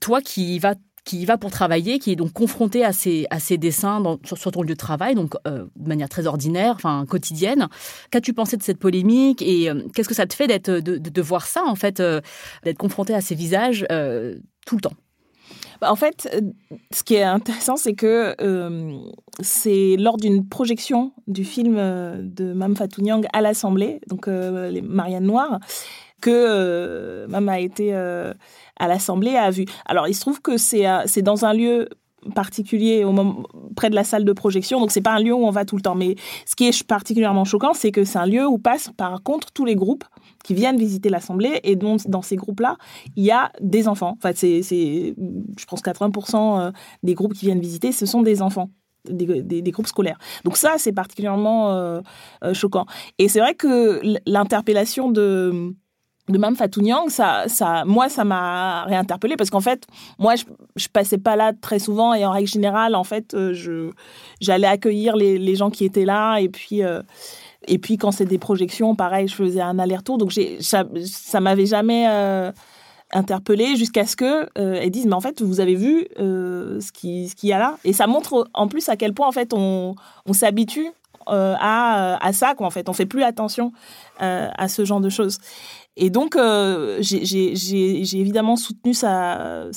Toi 0.00 0.20
qui 0.20 0.58
vas 0.58 0.74
qui 1.04 1.20
y 1.20 1.24
va 1.24 1.36
pour 1.36 1.50
travailler, 1.50 1.98
qui 1.98 2.12
est 2.12 2.16
donc 2.16 2.32
confronté 2.32 2.84
à 2.84 2.92
ces 2.92 3.58
dessins 3.58 4.00
dans, 4.00 4.18
sur, 4.24 4.50
ton 4.50 4.62
lieu 4.62 4.74
de 4.74 4.78
travail, 4.78 5.14
donc 5.14 5.34
euh, 5.46 5.66
de 5.76 5.88
manière 5.88 6.08
très 6.08 6.26
ordinaire, 6.26 6.72
enfin 6.76 7.04
quotidienne. 7.08 7.68
Qu'as-tu 8.10 8.32
pensé 8.32 8.56
de 8.56 8.62
cette 8.62 8.78
polémique 8.78 9.42
et 9.42 9.70
euh, 9.70 9.82
qu'est-ce 9.94 10.08
que 10.08 10.14
ça 10.14 10.26
te 10.26 10.34
fait 10.34 10.46
d'être, 10.46 10.70
de, 10.70 11.22
voir 11.22 11.46
ça, 11.46 11.62
en 11.64 11.74
fait, 11.74 12.00
euh, 12.00 12.20
d'être 12.64 12.78
confronté 12.78 13.14
à 13.14 13.20
ces 13.20 13.34
visages 13.34 13.86
tout 14.66 14.76
le 14.76 14.80
temps? 14.80 14.94
Bah, 15.80 15.92
en 15.92 15.96
fait, 15.96 16.28
ce 16.90 17.02
qui 17.02 17.14
est 17.16 17.22
intéressant, 17.22 17.76
c'est 17.76 17.94
que 17.94 18.34
c'est 19.40 19.96
lors 19.98 20.16
d'une 20.16 20.48
projection 20.48 21.12
du 21.26 21.44
film 21.44 21.74
de 21.74 22.52
Mme 22.54 22.76
Fatou 22.76 23.02
Niang 23.02 23.26
à 23.32 23.42
l'Assemblée, 23.42 24.00
donc 24.08 24.26
les 24.26 24.82
Marianne 24.82 25.24
Noires, 25.24 25.60
que 26.24 27.26
Mme 27.28 27.48
a 27.48 27.60
été 27.60 27.92
à 28.76 28.88
l'Assemblée 28.88 29.36
a 29.36 29.50
vu. 29.50 29.66
Alors, 29.86 30.08
il 30.08 30.14
se 30.14 30.20
trouve 30.20 30.40
que 30.40 30.56
c'est 30.56 30.86
euh, 30.86 31.02
c'est 31.06 31.22
dans 31.22 31.44
un 31.44 31.52
lieu 31.52 31.88
particulier 32.34 33.04
au 33.04 33.12
moment, 33.12 33.42
près 33.76 33.90
de 33.90 33.94
la 33.94 34.02
salle 34.02 34.24
de 34.24 34.32
projection, 34.32 34.80
donc 34.80 34.90
c'est 34.92 35.02
pas 35.02 35.12
un 35.12 35.20
lieu 35.20 35.34
où 35.34 35.44
on 35.44 35.50
va 35.50 35.66
tout 35.66 35.76
le 35.76 35.82
temps. 35.82 35.94
Mais 35.94 36.14
ce 36.46 36.56
qui 36.56 36.66
est 36.66 36.86
particulièrement 36.86 37.44
choquant, 37.44 37.74
c'est 37.74 37.92
que 37.92 38.04
c'est 38.04 38.18
un 38.18 38.24
lieu 38.24 38.46
où 38.46 38.56
passent 38.56 38.90
par 38.96 39.22
contre 39.22 39.52
tous 39.52 39.66
les 39.66 39.74
groupes 39.74 40.04
qui 40.42 40.54
viennent 40.54 40.78
visiter 40.78 41.10
l'Assemblée 41.10 41.60
et 41.64 41.76
dont 41.76 41.96
dans 42.08 42.22
ces 42.22 42.36
groupes-là, 42.36 42.78
il 43.14 43.24
y 43.24 43.30
a 43.30 43.52
des 43.60 43.88
enfants. 43.88 44.14
Enfin, 44.16 44.30
c'est, 44.34 44.62
je 44.62 45.64
pense 45.66 45.82
80% 45.82 46.60
euh, 46.60 46.72
des 47.02 47.12
groupes 47.12 47.34
qui 47.34 47.44
viennent 47.44 47.60
visiter, 47.60 47.92
ce 47.92 48.06
sont 48.06 48.22
des 48.22 48.40
enfants. 48.40 48.70
Des, 49.10 49.42
des, 49.42 49.70
groupes 49.70 49.86
scolaires. 49.86 50.16
Donc 50.44 50.56
ça, 50.56 50.76
c'est 50.78 50.94
particulièrement 50.94 51.72
euh, 51.72 52.00
choquant. 52.54 52.86
Et 53.18 53.28
c'est 53.28 53.38
vrai 53.38 53.54
que 53.54 54.00
l'interpellation 54.24 55.10
de 55.10 55.74
de 56.28 56.38
Mme 56.38 56.56
Fatou 56.56 56.80
Niang, 56.80 57.10
ça, 57.10 57.44
ça, 57.48 57.84
moi, 57.84 58.08
ça 58.08 58.24
m'a 58.24 58.84
réinterpellée 58.84 59.36
parce 59.36 59.50
qu'en 59.50 59.60
fait, 59.60 59.86
moi, 60.18 60.36
je, 60.36 60.44
je 60.76 60.88
passais 60.88 61.18
pas 61.18 61.36
là 61.36 61.52
très 61.52 61.78
souvent 61.78 62.14
et 62.14 62.24
en 62.24 62.30
règle 62.30 62.48
générale, 62.48 62.94
en 62.94 63.04
fait, 63.04 63.34
euh, 63.34 63.52
je, 63.52 63.90
j'allais 64.40 64.66
accueillir 64.66 65.16
les, 65.16 65.54
gens 65.54 65.70
qui 65.70 65.84
étaient 65.84 66.06
là 66.06 66.38
et 66.38 66.48
puis, 66.48 66.82
euh, 66.82 67.02
et 67.68 67.78
puis 67.78 67.98
quand 67.98 68.10
c'est 68.10 68.24
des 68.24 68.38
projections, 68.38 68.94
pareil, 68.94 69.28
je 69.28 69.34
faisais 69.34 69.60
un 69.60 69.78
aller-retour. 69.78 70.16
Donc, 70.16 70.32
ça, 70.60 70.84
ça 71.04 71.40
m'avait 71.40 71.66
jamais 71.66 72.06
euh, 72.08 72.50
interpellée 73.12 73.76
jusqu'à 73.76 74.06
ce 74.06 74.16
que 74.16 74.48
elles 74.54 74.90
disent, 74.90 75.06
mais 75.06 75.14
en 75.14 75.20
fait, 75.20 75.42
vous 75.42 75.60
avez 75.60 75.74
vu 75.74 76.08
ce 76.16 76.92
qui, 76.92 77.28
ce 77.28 77.34
qu'il 77.34 77.50
y 77.50 77.52
a 77.52 77.58
là. 77.58 77.76
Et 77.84 77.92
ça 77.92 78.06
montre 78.06 78.48
en 78.54 78.66
plus 78.66 78.88
à 78.88 78.96
quel 78.96 79.12
point, 79.12 79.28
en 79.28 79.32
fait, 79.32 79.52
on, 79.52 79.94
on 80.26 80.32
s'habitue 80.32 80.88
à, 81.26 82.18
à 82.20 82.32
ça, 82.32 82.54
quoi. 82.54 82.66
En 82.66 82.70
fait, 82.70 82.88
on 82.88 82.92
fait 82.92 83.06
plus 83.06 83.22
attention 83.22 83.72
à 84.18 84.68
ce 84.68 84.84
genre 84.84 85.00
de 85.00 85.08
choses. 85.10 85.38
Et 85.96 86.10
donc, 86.10 86.36
euh, 86.36 86.98
j'ai 87.00 88.18
évidemment 88.18 88.56
soutenu 88.56 88.94
sa, 88.94 89.70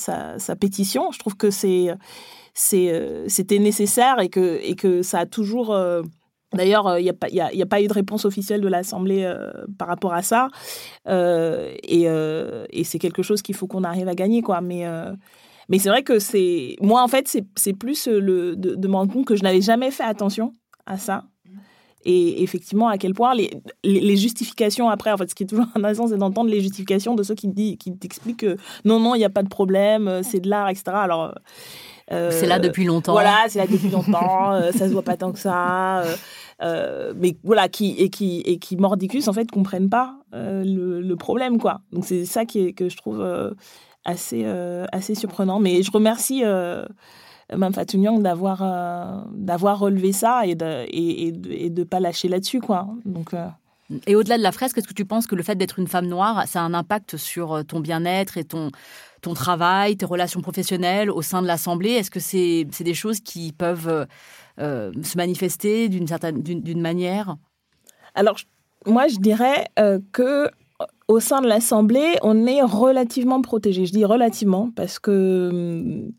pétition. 0.59 1.11
Je 1.11 1.19
trouve 1.19 1.35
que 1.35 1.47
euh, 1.47 3.25
c'était 3.27 3.59
nécessaire 3.59 4.19
et 4.19 4.29
que, 4.29 5.01
ça 5.03 5.19
a 5.19 5.25
toujours... 5.25 5.73
Euh, 5.73 6.01
d'ailleurs, 6.53 6.97
il 6.97 7.03
n'y 7.03 7.09
a, 7.09 7.65
pas, 7.65 7.81
eu 7.81 7.87
de 7.87 7.93
réponse 7.93 8.25
officielle 8.25 8.61
de 8.61 8.67
l'Assemblée 8.67 9.31
par 9.77 9.87
rapport 9.87 10.13
à 10.13 10.23
ça. 10.23 10.47
Et, 11.07 12.07
c'est 12.83 12.99
quelque 12.99 13.21
chose 13.21 13.41
qu'il 13.41 13.55
faut 13.55 13.67
qu'on 13.67 13.83
arrive 13.83 14.07
à 14.07 14.15
gagner. 14.15 14.41
quoi. 14.41 14.59
Mais, 14.61 14.85
c'est 15.77 15.89
vrai 15.89 16.01
que. 16.01 16.83
Moi, 16.83 17.03
en 17.03 17.07
fait, 17.07 17.37
c'est 17.55 17.73
plus 17.73 18.07
le, 18.07 18.55
de, 18.55 18.73
de 18.73 18.87
me 18.87 18.95
rendre 18.95 19.13
compte 19.13 19.25
que 19.25 19.35
je 19.35 19.43
n'avais 19.43 19.61
jamais 19.61 19.91
fait 19.91 20.03
attention 20.03 20.51
à 20.87 20.97
ça 20.97 21.25
et 22.05 22.43
effectivement 22.43 22.87
à 22.87 22.97
quel 22.97 23.13
point 23.13 23.33
les, 23.35 23.51
les, 23.83 24.17
justifications 24.17 24.89
après, 24.89 25.11
en 25.11 25.17
fait, 25.17 25.29
ce 25.29 25.35
qui 25.35 25.43
est 25.43 25.47
toujours 25.47 25.65
intéressant, 25.75 26.07
c'est 26.07 26.17
d'entendre 26.17 26.49
les 26.49 26.61
justifications 26.61 27.15
de 27.15 27.23
ceux 27.23 27.35
qui, 27.35 27.47
dit, 27.47 27.77
qui 27.77 27.95
t'expliquent 27.95 28.39
que 28.39 28.57
non, 28.85 28.99
non, 28.99 29.15
il 29.15 29.19
n'y 29.19 29.25
a 29.25 29.29
pas 29.29 29.43
de 29.43 29.49
problème, 29.49 30.21
c'est 30.23 30.39
de 30.39 30.49
l'art, 30.49 30.69
etc. 30.69 30.83
Alors. 30.93 31.33
Euh, 32.11 32.31
c'est 32.31 32.45
là 32.45 32.59
depuis 32.59 32.85
longtemps. 32.85 33.11
Voilà, 33.11 33.45
c'est 33.49 33.59
là 33.59 33.67
depuis 33.67 33.89
longtemps, 33.89 34.53
euh, 34.53 34.71
ça 34.71 34.87
se 34.87 34.93
voit 34.93 35.03
pas 35.03 35.17
tant 35.17 35.33
que 35.33 35.39
ça. 35.39 36.03
Euh, 36.61 37.13
mais 37.17 37.35
voilà, 37.43 37.67
qui, 37.67 37.95
et 37.97 38.09
qui, 38.09 38.39
et 38.45 38.59
qui 38.59 38.77
mordicus, 38.77 39.27
en 39.27 39.33
fait, 39.33 39.51
comprennent 39.51 39.89
pas 39.89 40.15
le, 40.31 41.01
le, 41.01 41.15
problème, 41.15 41.59
quoi. 41.59 41.81
Donc 41.91 42.05
c'est 42.05 42.25
ça 42.25 42.45
qui 42.45 42.59
est, 42.59 42.73
que 42.73 42.87
je 42.87 42.95
trouve 42.95 43.25
assez, 44.05 44.45
assez 44.91 45.15
surprenant. 45.15 45.59
Mais 45.59 45.83
je 45.83 45.91
remercie 45.91 46.43
Mme 47.51 47.73
Fatou 47.73 47.97
d'avoir 48.19 48.61
euh, 48.61 49.21
d'avoir 49.33 49.79
relevé 49.79 50.11
ça 50.11 50.45
et 50.45 50.55
de 50.55 50.85
et, 50.89 51.27
et, 51.65 51.69
de, 51.69 51.83
pas 51.83 51.99
lâcher 51.99 52.27
là-dessus 52.27 52.59
quoi. 52.59 52.87
Donc 53.05 53.33
euh. 53.33 53.47
et 54.05 54.15
au-delà 54.15 54.37
de 54.37 54.43
la 54.43 54.51
fresque, 54.51 54.77
est-ce 54.77 54.87
que 54.87 54.93
tu 54.93 55.05
penses 55.05 55.27
que 55.27 55.35
le 55.35 55.43
fait 55.43 55.55
d'être 55.55 55.79
une 55.79 55.87
femme 55.87 56.07
noire, 56.07 56.45
ça 56.45 56.61
a 56.61 56.63
un 56.63 56.73
impact 56.73 57.15
sur 57.15 57.53
euh, 57.53 57.63
ton 57.63 57.79
bien-être 57.79 58.37
et 58.37 58.43
ton 58.43 58.71
ton 59.21 59.33
travail, 59.33 59.95
tes 59.95 60.05
relations 60.05 60.41
professionnelles 60.41 61.09
au 61.09 61.21
sein 61.21 61.41
de 61.41 61.47
l'Assemblée? 61.47 61.91
Est-ce 61.91 62.11
que 62.11 62.19
c'est 62.19 62.67
c'est 62.71 62.83
des 62.83 62.93
choses 62.93 63.21
qui 63.21 63.53
peuvent 63.53 64.07
se 64.59 65.17
manifester 65.17 65.87
d'une 65.87 66.07
certaine 66.07 66.41
d'une 66.41 66.81
manière? 66.81 67.37
Alors 68.13 68.37
moi 68.85 69.07
je 69.07 69.17
dirais 69.17 69.67
que 70.11 70.49
au 71.07 71.21
sein 71.21 71.39
de 71.39 71.47
l'Assemblée, 71.47 72.17
on 72.21 72.45
est 72.45 72.61
relativement 72.61 73.41
protégé. 73.41 73.85
Je 73.85 73.93
dis 73.93 74.03
relativement 74.03 74.71
parce 74.75 74.99
que 74.99 75.49
hum, 75.51 76.11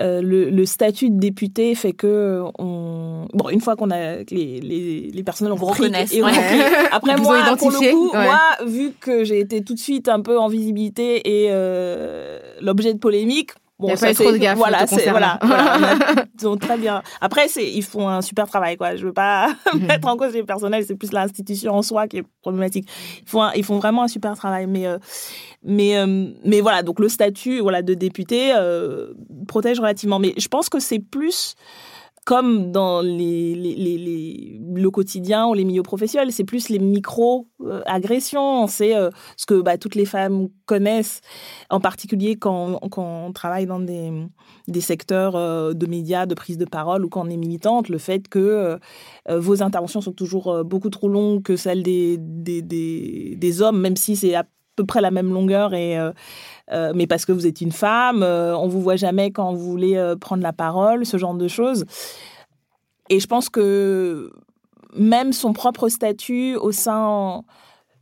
euh, 0.00 0.20
le, 0.22 0.64
statut 0.64 1.10
de 1.10 1.18
député 1.18 1.74
fait 1.74 1.92
que 1.92 2.42
on... 2.58 3.26
bon 3.34 3.48
une 3.50 3.60
fois 3.60 3.76
qu'on 3.76 3.90
a 3.90 4.16
les, 4.30 4.60
les, 4.60 5.10
les 5.12 5.22
personnels 5.22 5.52
ont 5.52 5.74
et 5.74 6.22
après 6.92 7.16
moi 7.16 7.56
pour 7.58 7.70
le 7.70 7.92
coup 7.92 8.10
moi 8.12 8.40
vu 8.66 8.92
que 8.98 9.24
j'ai 9.24 9.40
été 9.40 9.62
tout 9.62 9.74
de 9.74 9.78
suite 9.78 10.08
un 10.08 10.20
peu 10.20 10.38
en 10.38 10.48
visibilité 10.48 11.44
et 11.44 11.48
euh, 11.50 12.38
l'objet 12.60 12.94
de 12.94 12.98
polémique 12.98 13.50
Bon, 13.80 13.88
il 13.88 13.92
a 13.92 13.96
pas 13.96 14.12
trop 14.12 14.30
de 14.30 14.36
gaffe. 14.36 14.58
Voilà, 14.58 14.86
c'est 14.86 15.08
voilà, 15.08 15.38
voilà 15.42 15.96
très 16.60 16.76
bien. 16.76 17.02
Après, 17.22 17.48
c'est 17.48 17.66
ils 17.66 17.82
font 17.82 18.08
un 18.08 18.20
super 18.20 18.46
travail, 18.46 18.76
quoi. 18.76 18.94
Je 18.94 19.06
veux 19.06 19.12
pas 19.14 19.48
mhm. 19.74 19.86
mettre 19.86 20.06
en 20.06 20.18
cause 20.18 20.34
les 20.34 20.42
personnels, 20.42 20.84
c'est 20.86 20.96
plus 20.96 21.12
l'institution 21.12 21.72
en 21.72 21.80
soi 21.80 22.06
qui 22.06 22.18
est 22.18 22.24
problématique. 22.42 22.86
Ils 23.22 23.28
font 23.28 23.48
ils 23.56 23.64
font 23.64 23.78
vraiment 23.78 24.02
un 24.02 24.08
super 24.08 24.36
travail, 24.36 24.66
mais 24.66 24.86
euh, 24.86 24.98
mais 25.62 25.98
euh, 25.98 26.30
mais 26.44 26.60
voilà. 26.60 26.82
Donc 26.82 27.00
le 27.00 27.08
statut, 27.08 27.60
voilà, 27.60 27.82
de 27.82 27.94
député 27.94 28.52
euh, 28.56 29.12
protège 29.46 29.78
relativement. 29.78 30.18
Mais 30.18 30.34
je 30.36 30.48
pense 30.48 30.68
que 30.68 30.80
c'est 30.80 31.00
plus 31.00 31.54
comme 32.26 32.70
dans 32.70 33.00
les, 33.00 33.54
les, 33.54 33.74
les, 33.74 34.60
le 34.74 34.90
quotidien 34.90 35.46
ou 35.48 35.54
les 35.54 35.64
milieux 35.64 35.82
professionnels, 35.82 36.30
c'est 36.32 36.44
plus 36.44 36.68
les 36.68 36.78
micro-agressions. 36.78 38.66
c'est 38.68 38.94
euh, 38.94 39.10
ce 39.36 39.46
que 39.46 39.60
bah, 39.60 39.78
toutes 39.78 39.94
les 39.94 40.04
femmes 40.04 40.48
connaissent, 40.66 41.22
en 41.70 41.80
particulier 41.80 42.36
quand, 42.36 42.78
quand 42.90 43.26
on 43.26 43.32
travaille 43.32 43.66
dans 43.66 43.80
des, 43.80 44.12
des 44.68 44.80
secteurs 44.82 45.32
de 45.74 45.86
médias, 45.86 46.26
de 46.26 46.34
prise 46.34 46.58
de 46.58 46.66
parole 46.66 47.04
ou 47.04 47.08
quand 47.08 47.26
on 47.26 47.30
est 47.30 47.38
militante. 47.38 47.88
Le 47.88 47.98
fait 47.98 48.28
que 48.28 48.78
vos 49.28 49.62
interventions 49.62 50.02
sont 50.02 50.12
toujours 50.12 50.62
beaucoup 50.62 50.90
trop 50.90 51.08
longues 51.08 51.42
que 51.42 51.56
celles 51.56 51.82
des, 51.82 52.16
des, 52.18 52.62
des, 52.62 53.34
des 53.36 53.62
hommes, 53.62 53.80
même 53.80 53.96
si 53.96 54.14
c'est 54.14 54.36
peu 54.76 54.84
près 54.84 55.00
la 55.00 55.10
même 55.10 55.32
longueur 55.32 55.74
et 55.74 55.98
euh, 56.72 56.92
mais 56.94 57.06
parce 57.06 57.24
que 57.24 57.32
vous 57.32 57.46
êtes 57.46 57.60
une 57.60 57.72
femme, 57.72 58.22
euh, 58.22 58.56
on 58.56 58.68
vous 58.68 58.80
voit 58.80 58.96
jamais 58.96 59.30
quand 59.30 59.52
vous 59.52 59.70
voulez 59.70 59.96
euh, 59.96 60.16
prendre 60.16 60.42
la 60.42 60.52
parole, 60.52 61.04
ce 61.04 61.16
genre 61.16 61.34
de 61.34 61.48
choses. 61.48 61.84
Et 63.08 63.18
je 63.18 63.26
pense 63.26 63.48
que 63.48 64.30
même 64.96 65.32
son 65.32 65.52
propre 65.52 65.88
statut 65.88 66.54
au 66.56 66.70
sein 66.70 67.42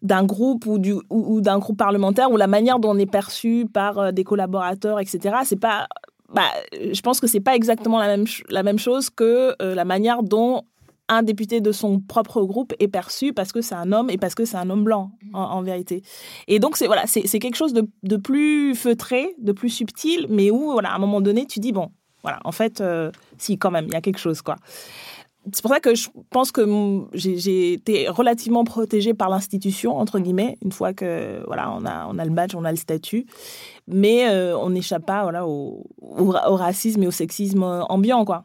d'un 0.02 0.24
groupe 0.24 0.66
ou, 0.66 0.78
du, 0.78 0.94
ou, 1.10 1.40
d'un 1.40 1.58
groupe 1.58 1.78
parlementaire 1.78 2.30
ou 2.30 2.36
la 2.36 2.46
manière 2.46 2.78
dont 2.78 2.90
on 2.90 2.98
est 2.98 3.10
perçu 3.10 3.66
par 3.72 4.12
des 4.12 4.22
collaborateurs, 4.22 5.00
etc. 5.00 5.36
C'est 5.44 5.58
pas, 5.58 5.88
bah, 6.32 6.42
je 6.72 7.00
pense 7.00 7.20
que 7.20 7.26
c'est 7.26 7.40
pas 7.40 7.56
exactement 7.56 7.98
la 7.98 8.06
même 8.06 8.26
la 8.48 8.62
même 8.62 8.78
chose 8.78 9.10
que 9.10 9.56
la 9.58 9.84
manière 9.84 10.22
dont 10.22 10.62
un 11.08 11.22
député 11.22 11.60
de 11.60 11.72
son 11.72 12.00
propre 12.00 12.42
groupe 12.42 12.74
est 12.78 12.88
perçu 12.88 13.32
parce 13.32 13.52
que 13.52 13.60
c'est 13.60 13.74
un 13.74 13.92
homme 13.92 14.10
et 14.10 14.18
parce 14.18 14.34
que 14.34 14.44
c'est 14.44 14.56
un 14.56 14.68
homme 14.70 14.84
blanc, 14.84 15.10
en, 15.32 15.62
vérité. 15.62 16.02
Et 16.46 16.58
donc, 16.58 16.76
c'est 16.76 16.86
voilà, 16.86 17.06
c'est 17.06 17.38
quelque 17.38 17.56
chose 17.56 17.72
de, 17.72 18.16
plus 18.16 18.74
feutré, 18.74 19.34
de 19.38 19.52
plus 19.52 19.70
subtil, 19.70 20.26
mais 20.28 20.50
où, 20.50 20.72
voilà, 20.72 20.92
à 20.92 20.96
un 20.96 20.98
moment 20.98 21.20
donné, 21.20 21.46
tu 21.46 21.60
dis, 21.60 21.72
bon, 21.72 21.90
voilà, 22.22 22.40
en 22.44 22.52
fait, 22.52 22.80
euh, 22.80 23.10
si, 23.38 23.58
quand 23.58 23.70
même, 23.70 23.86
il 23.86 23.92
y 23.92 23.96
a 23.96 24.00
quelque 24.00 24.18
chose, 24.18 24.42
quoi. 24.42 24.56
C'est 25.52 25.62
pour 25.62 25.70
ça 25.70 25.80
que 25.80 25.94
je 25.94 26.08
pense 26.28 26.52
que 26.52 26.66
j'ai 27.14 27.72
été 27.72 28.08
relativement 28.08 28.64
protégée 28.64 29.14
par 29.14 29.30
l'institution, 29.30 29.96
entre 29.96 30.18
guillemets, 30.18 30.58
une 30.62 30.72
fois 30.72 30.92
que, 30.92 31.42
voilà, 31.46 31.72
on 31.72 31.86
a, 31.86 32.06
on 32.06 32.18
a 32.18 32.24
le 32.24 32.30
badge, 32.30 32.54
on 32.54 32.64
a 32.64 32.70
le 32.70 32.76
statut. 32.76 33.24
Mais 33.86 34.28
euh, 34.28 34.58
on 34.58 34.68
n'échappe 34.70 35.06
pas, 35.06 35.22
voilà, 35.22 35.46
au, 35.46 35.86
au, 36.02 36.56
racisme 36.56 37.02
et 37.02 37.06
au 37.06 37.12
sexisme 37.12 37.62
ambiant, 37.62 38.26
quoi. 38.26 38.44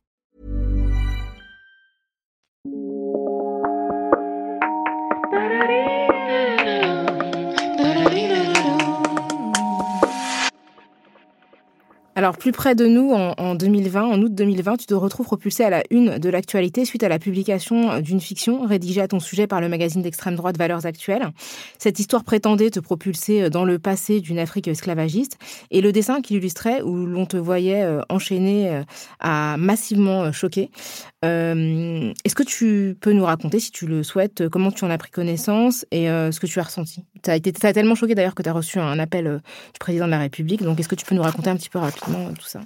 Alors, 12.13 12.37
plus 12.37 12.51
près 12.51 12.75
de 12.75 12.85
nous, 12.85 13.11
en, 13.13 13.55
2020, 13.55 14.03
en 14.03 14.21
août 14.21 14.35
2020, 14.35 14.77
tu 14.77 14.85
te 14.85 14.93
retrouves 14.93 15.25
propulsé 15.25 15.63
à 15.63 15.69
la 15.69 15.83
une 15.91 16.17
de 16.17 16.29
l'actualité 16.29 16.83
suite 16.83 17.03
à 17.03 17.09
la 17.09 17.19
publication 17.19 17.99
d'une 18.01 18.19
fiction 18.19 18.65
rédigée 18.65 18.99
à 18.99 19.07
ton 19.07 19.21
sujet 19.21 19.47
par 19.47 19.61
le 19.61 19.69
magazine 19.69 20.01
d'extrême 20.01 20.35
droite 20.35 20.57
Valeurs 20.57 20.85
Actuelles. 20.85 21.29
Cette 21.77 21.99
histoire 21.99 22.25
prétendait 22.25 22.69
te 22.69 22.81
propulser 22.81 23.49
dans 23.49 23.63
le 23.63 23.79
passé 23.79 24.19
d'une 24.19 24.39
Afrique 24.39 24.67
esclavagiste 24.67 25.37
et 25.71 25.79
le 25.79 25.93
dessin 25.93 26.21
qui 26.21 26.33
l'illustrait, 26.33 26.81
où 26.81 27.05
l'on 27.05 27.25
te 27.25 27.37
voyait 27.37 27.83
euh, 27.83 28.01
enchaîné, 28.09 28.69
euh, 28.69 28.83
a 29.21 29.55
massivement 29.55 30.33
euh. 31.23 32.13
Est-ce 32.25 32.35
que 32.35 32.43
tu 32.43 32.97
peux 32.99 33.13
nous 33.13 33.25
raconter, 33.25 33.59
si 33.59 33.71
tu 33.71 33.87
le 33.87 34.03
souhaites, 34.03 34.49
comment 34.49 34.71
tu 34.71 34.85
en 34.85 34.89
as 34.89 34.97
pris 34.97 35.11
connaissance 35.11 35.85
et 35.91 36.07
ce 36.07 36.39
que 36.39 36.47
tu 36.47 36.59
as 36.59 36.63
ressenti? 36.63 37.05
Tu 37.23 37.29
as, 37.29 37.73
tellement 37.73 37.95
choqué 37.95 38.15
d'ailleurs 38.15 38.35
que 38.35 38.43
tu 38.43 38.49
as 38.49 38.53
reçu 38.53 38.79
un 38.79 38.99
appel 38.99 39.41
du 39.73 39.79
président 39.79 40.05
de 40.05 40.11
la 40.11 40.19
République. 40.19 40.63
Donc, 40.63 40.79
est-ce 40.79 40.89
que 40.89 40.95
tu 40.95 41.05
peux 41.05 41.15
nous 41.15 41.21
raconter 41.21 41.49
un 41.49 41.55
petit 41.55 41.69
peu 41.69 41.79
rapidement 41.79 42.33
tout 42.33 42.45
ça? 42.45 42.61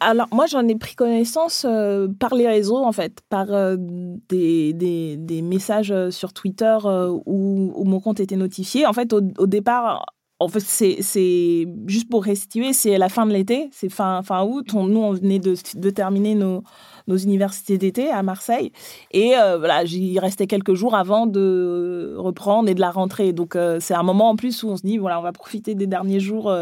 Alors 0.00 0.28
moi 0.32 0.46
j'en 0.46 0.66
ai 0.68 0.76
pris 0.76 0.94
connaissance 0.94 1.64
euh, 1.68 2.08
par 2.08 2.34
les 2.34 2.46
réseaux 2.46 2.84
en 2.84 2.92
fait, 2.92 3.20
par 3.28 3.52
euh, 3.52 3.76
des, 3.78 4.72
des, 4.72 5.42
messages 5.42 5.90
euh, 5.90 6.10
sur 6.10 6.32
Twitter 6.32 6.76
où, 6.84 7.72
où, 7.74 7.84
mon 7.84 8.00
compte 8.00 8.20
était 8.20 8.36
notifié. 8.36 8.86
En 8.86 8.92
fait 8.92 9.12
au, 9.12 9.20
au 9.38 9.46
départ, 9.46 10.06
en 10.38 10.48
fait 10.48 10.60
c'est 10.60 11.66
juste 11.86 12.08
pour 12.10 12.24
restituer, 12.24 12.72
c'est 12.72 12.98
la 12.98 13.08
fin 13.08 13.26
de 13.26 13.32
l'été, 13.32 13.70
c'est 13.72 13.88
fin, 13.88 14.22
fin 14.22 14.44
août. 14.44 14.72
nous 14.74 15.00
on 15.00 15.12
venait 15.12 15.38
de, 15.38 15.54
de 15.74 15.90
terminer 15.90 16.34
nos, 16.34 16.62
nos 17.06 17.16
universités 17.16 17.78
d'été 17.78 18.10
à 18.10 18.22
Marseille 18.22 18.72
et 19.12 19.34
voilà 19.58 19.84
j'y 19.84 20.18
restais 20.18 20.46
quelques 20.46 20.74
jours 20.74 20.94
avant 20.94 21.26
de 21.26 22.14
reprendre 22.16 22.68
et 22.68 22.74
de 22.74 22.80
la 22.80 22.90
rentrée. 22.90 23.32
Donc 23.32 23.56
c'est 23.80 23.94
un 23.94 24.02
moment 24.02 24.30
en 24.30 24.36
plus 24.36 24.62
où 24.62 24.68
on 24.68 24.76
se 24.76 24.82
dit 24.82 24.98
voilà 24.98 25.18
on 25.18 25.22
va 25.22 25.32
profiter 25.32 25.74
des 25.74 25.86
derniers 25.86 26.20
jours 26.20 26.52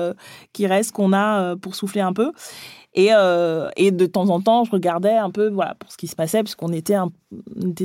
qui 0.53 0.67
restent 0.67 0.93
qu'on 0.93 1.13
a 1.13 1.57
pour 1.57 1.75
souffler 1.75 2.01
un 2.01 2.13
peu. 2.13 2.33
Et, 2.97 3.09
euh, 3.13 3.71
et 3.77 3.91
de 3.91 4.07
temps 4.07 4.29
en 4.31 4.41
temps, 4.41 4.65
je 4.65 4.71
regardais 4.71 5.17
un 5.17 5.31
peu 5.31 5.49
voilà, 5.49 5.75
pour 5.75 5.91
ce 5.91 5.97
qui 5.97 6.07
se 6.07 6.15
passait, 6.15 6.45
parce 6.45 6.55
qu'on 6.55 6.73
était, 6.73 6.95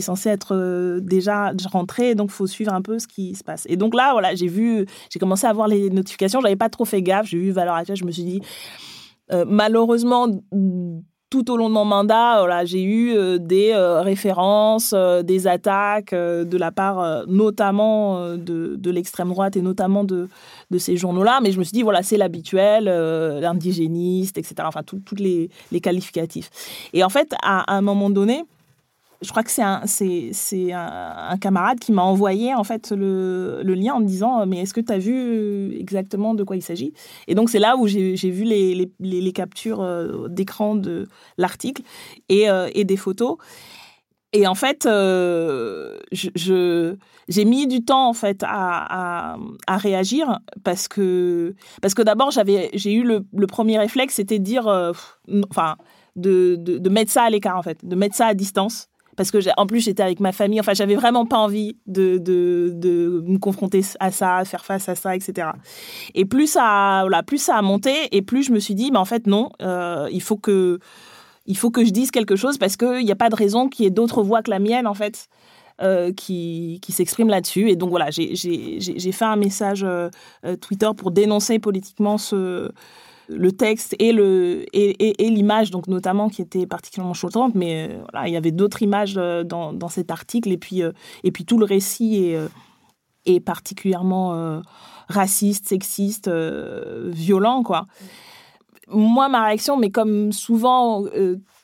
censé 0.01 0.29
être 0.29 0.55
euh, 0.55 0.99
déjà 0.99 1.51
rentré, 1.71 2.13
donc 2.13 2.29
il 2.29 2.33
faut 2.33 2.45
suivre 2.45 2.71
un 2.71 2.83
peu 2.83 2.99
ce 2.99 3.07
qui 3.07 3.33
se 3.33 3.43
passe. 3.43 3.65
Et 3.67 3.75
donc 3.75 3.95
là, 3.95 4.11
voilà, 4.11 4.35
j'ai 4.35 4.47
vu, 4.47 4.85
j'ai 5.09 5.19
commencé 5.19 5.47
à 5.47 5.53
voir 5.53 5.67
les 5.67 5.89
notifications, 5.89 6.41
j'avais 6.41 6.55
pas 6.55 6.69
trop 6.69 6.85
fait 6.85 7.01
gaffe, 7.01 7.25
j'ai 7.25 7.39
vu 7.39 7.49
Valeur 7.49 7.73
Actuelle, 7.73 7.97
je 7.97 8.05
me 8.05 8.11
suis 8.11 8.23
dit, 8.23 8.41
euh, 9.31 9.45
malheureusement, 9.47 10.27
tout 11.29 11.51
au 11.51 11.57
long 11.57 11.69
de 11.69 11.73
mon 11.73 11.85
mandat, 11.85 12.39
voilà, 12.39 12.65
j'ai 12.65 12.81
eu 12.81 13.15
euh, 13.15 13.37
des 13.37 13.71
euh, 13.71 14.01
références, 14.01 14.93
euh, 14.95 15.21
des 15.21 15.45
attaques 15.45 16.13
de 16.13 16.57
la 16.57 16.71
part 16.71 17.27
notamment 17.27 18.35
de, 18.35 18.75
de 18.75 18.91
l'extrême 18.91 19.29
droite 19.29 19.55
et 19.55 19.61
notamment 19.61 20.03
de, 20.03 20.27
de 20.71 20.77
ces 20.77 20.97
journaux-là. 20.97 21.39
Mais 21.41 21.51
je 21.51 21.59
me 21.59 21.63
suis 21.63 21.73
dit, 21.73 21.83
voilà, 21.83 22.01
c'est 22.01 22.17
l'habituel, 22.17 22.85
l'indigéniste, 22.85 24.37
etc. 24.37 24.55
Enfin, 24.63 24.81
tous 24.83 25.01
les, 25.15 25.49
les 25.71 25.79
qualificatifs. 25.81 26.49
Et 26.93 27.03
en 27.03 27.09
fait, 27.09 27.33
à 27.43 27.73
un 27.73 27.81
moment 27.81 28.09
donné, 28.09 28.43
je 29.21 29.29
crois 29.29 29.43
que 29.43 29.51
c'est 29.51 29.61
un, 30.71 31.37
camarade 31.41 31.79
qui 31.79 31.91
m'a 31.91 32.03
envoyé 32.03 32.53
en 32.53 32.63
fait 32.63 32.91
le, 32.91 33.61
lien 33.63 33.95
en 33.95 33.99
me 33.99 34.05
disant 34.05 34.45
mais 34.45 34.61
est-ce 34.61 34.73
que 34.73 34.81
tu 34.81 34.93
as 34.93 34.97
vu 34.97 35.75
exactement 35.77 36.33
de 36.33 36.43
quoi 36.43 36.55
il 36.55 36.61
s'agit? 36.61 36.93
Et 37.27 37.35
donc 37.35 37.49
c'est 37.49 37.59
là 37.59 37.75
où 37.75 37.87
j'ai, 37.87 38.15
vu 38.15 38.43
les, 38.43 39.31
captures 39.33 39.81
euh, 39.81 40.27
d'écran 40.29 40.75
de 40.75 41.07
l'article 41.37 41.83
et, 42.29 42.49
euh, 42.49 42.69
des 42.71 42.97
photos. 42.97 43.37
Et 44.31 44.45
en 44.47 44.55
fait, 44.55 44.85
euh, 44.85 45.97
j'ai 46.11 47.45
mis 47.45 47.67
du 47.67 47.83
temps 47.83 48.07
en 48.07 48.13
fait 48.13 48.43
à, 48.47 49.37
réagir 49.67 50.39
parce 50.63 50.87
que 50.87 51.55
parce 51.81 51.93
que 51.93 52.03
d'abord 52.03 52.31
j'avais 52.31 52.69
j'ai 52.73 52.93
eu 52.93 53.03
le, 53.03 53.47
premier 53.47 53.79
réflexe 53.79 54.15
c'était 54.15 54.39
de 54.39 54.43
dire 54.43 54.93
de, 56.15 56.55
de, 56.55 56.89
mettre 56.89 57.11
ça 57.11 57.23
à 57.23 57.29
l'écart 57.29 57.57
en 57.57 57.63
fait, 57.63 57.83
de 57.83 57.95
mettre 57.95 58.15
ça 58.15 58.27
à 58.27 58.33
distance 58.33 58.88
parce 59.19 59.31
que 59.31 59.39
en 59.57 59.67
plus 59.67 59.81
j'étais 59.81 60.01
avec 60.01 60.21
ma 60.21 60.31
famille. 60.31 60.61
Enfin, 60.61 60.73
j'avais 60.73 60.95
vraiment 60.95 61.25
pas 61.25 61.35
envie 61.35 61.75
de, 61.87 62.19
de, 62.19 62.71
de, 62.73 63.21
me 63.27 63.37
confronter 63.37 63.81
à 63.99 64.11
ça, 64.11 64.45
faire 64.45 64.63
face 64.63 64.87
à 64.87 64.95
ça, 64.95 65.13
etc. 65.13 65.49
Et 66.15 66.23
plus 66.23 66.47
ça, 66.47 66.99
voilà, 67.01 67.21
plus 67.21 67.37
ça 67.37 67.57
a 67.57 67.61
monté, 67.61 67.93
et 68.13 68.21
plus 68.21 68.43
je 68.43 68.53
me 68.53 68.59
suis 68.59 68.75
dit, 68.75 68.91
mais 68.91 68.97
en 68.97 69.03
fait 69.03 69.27
non, 69.27 69.49
euh, 69.61 70.07
il 70.09 70.21
faut 70.21 70.37
que 70.37 70.79
il 71.45 71.57
faut 71.57 71.69
que 71.69 71.83
je 71.83 71.89
dise 71.89 72.11
quelque 72.11 72.37
chose 72.37 72.57
parce 72.57 72.77
qu'il 72.77 73.03
n'y 73.03 73.11
a 73.11 73.17
pas 73.17 73.27
de 73.27 73.35
raison 73.35 73.67
qu'il 73.67 73.83
y 73.83 73.87
ait 73.89 73.91
d'autres 73.91 74.23
voix 74.23 74.41
que 74.41 74.51
la 74.51 74.59
mienne 74.59 74.87
en 74.87 74.93
fait. 74.93 75.27
Euh, 75.81 76.11
qui, 76.11 76.79
qui 76.81 76.91
s'expriment 76.91 77.29
là-dessus. 77.29 77.69
Et 77.69 77.77
donc 77.77 77.89
voilà, 77.89 78.09
j'ai 78.11 79.11
fait 79.13 79.23
un 79.23 79.37
message 79.37 79.85
euh, 79.85 80.09
Twitter 80.59 80.89
pour 80.97 81.11
dénoncer 81.11 81.57
politiquement 81.57 82.17
ce, 82.17 82.69
le 83.29 83.51
texte 83.51 83.95
et 83.99 84.11
le 84.11 84.65
et, 84.73 85.25
et, 85.25 85.29
l'image 85.29 85.71
donc 85.71 85.87
notamment 85.87 86.29
qui 86.29 86.41
était 86.41 86.65
particulièrement 86.65 87.13
choquante 87.13 87.53
mais 87.55 87.89
euh, 87.89 88.01
voilà, 88.11 88.27
il 88.27 88.33
y 88.33 88.37
avait 88.37 88.51
d'autres 88.51 88.81
images 88.81 89.15
euh, 89.17 89.43
dans, 89.43 89.71
dans, 89.71 89.87
cet 89.87 90.11
article. 90.11 90.51
Et 90.51 90.57
puis 90.57 90.81
euh, 90.81 90.91
et 91.23 91.31
puis 91.31 91.45
tout 91.45 91.57
le 91.57 91.65
récit 91.65 92.25
est, 92.25 92.39
est 93.25 93.39
particulièrement 93.39 94.61
raciste 95.07 95.67
sexiste 95.67 96.29
violent 96.29 97.63
quoi. 97.63 97.85
Moi 98.87 99.29
ma 99.29 99.45
réaction 99.45 99.77
mais 99.77 99.91
comme 99.91 100.31
souvent 100.31 101.03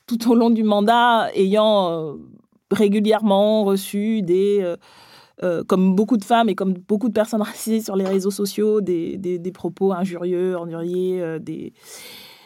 tout 0.06 0.32
au 0.32 0.36
long 0.36 0.52
du 0.52 0.64
mandat 0.64 1.30
ayant 1.34 2.16
régulièrement 2.72 3.64
reçu 3.64 4.22
des 4.22 4.76
euh, 5.44 5.64
comme 5.64 5.96
beaucoup 5.96 6.18
de 6.18 6.24
femmes 6.24 6.48
et 6.48 6.56
comme 6.56 6.74
beaucoup 6.74 7.10
de 7.10 7.14
personnes 7.14 7.42
racisées 7.44 7.82
sur 7.82 7.96
les 7.96 8.06
réseaux 8.06 8.32
sociaux, 8.32 8.82
des, 8.82 9.18
des, 9.18 9.52
propos 9.52 9.92
injurieux, 9.92 10.58
ennuyés, 10.58 11.22
euh, 11.22 11.40
des 11.40 11.74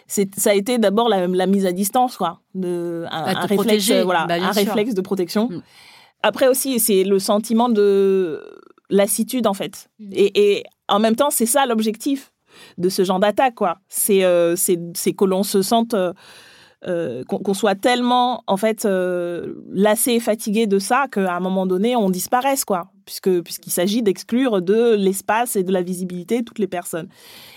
ça 0.07 0.49
a 0.49 0.53
été 0.55 0.79
d'abord 0.79 1.07
la, 1.07 1.27
mise 1.45 1.67
à 1.67 1.71
distance, 1.71 2.17
quoi, 2.17 2.39
de, 2.55 3.05
un, 3.11 3.45
réflexe, 3.45 3.91
voilà, 3.91 4.25
bah, 4.25 4.37
un 4.41 4.51
réflexe 4.51 4.95
de 4.95 5.01
protection. 5.01 5.49
Mm. 5.49 5.61
Après 6.23 6.47
aussi, 6.47 6.79
c'est 6.79 7.03
le 7.03 7.19
sentiment 7.19 7.69
de 7.69 8.41
lassitude 8.89 9.45
en 9.45 9.53
fait, 9.53 9.87
mm. 9.99 10.09
et, 10.13 10.57
et, 10.57 10.63
en 10.87 10.97
même 10.97 11.15
temps, 11.15 11.29
c'est 11.29 11.45
ça 11.45 11.67
l'objectif 11.67 12.33
de 12.79 12.89
ce 12.89 13.03
genre 13.03 13.19
d'attaque, 13.19 13.53
quoi. 13.53 13.77
C'est 13.87 14.23
euh, 14.23 14.55
c'est 14.55 15.13
que 15.13 15.25
l'on 15.25 15.43
se 15.43 15.61
sente 15.61 15.93
euh, 16.87 17.25
qu'on 17.25 17.53
soit 17.53 17.75
tellement 17.75 18.41
en 18.47 18.55
fait 18.55 18.85
euh, 18.85 19.55
lassé 19.69 20.13
et 20.13 20.19
fatigué 20.21 20.65
de 20.65 20.79
ça 20.79 21.07
qu'à 21.11 21.35
un 21.35 21.41
moment 21.41 21.65
donné 21.65 21.97
on 21.97 22.09
disparaisse 22.09 22.63
quoi 22.63 22.87
puisque 23.03 23.41
puisqu'il 23.41 23.71
s'agit 23.71 24.01
d'exclure 24.01 24.61
de 24.61 24.95
l'espace 24.95 25.57
et 25.57 25.63
de 25.63 25.73
la 25.73 25.81
visibilité 25.81 26.41
toutes 26.41 26.57
les 26.57 26.67
personnes 26.67 27.09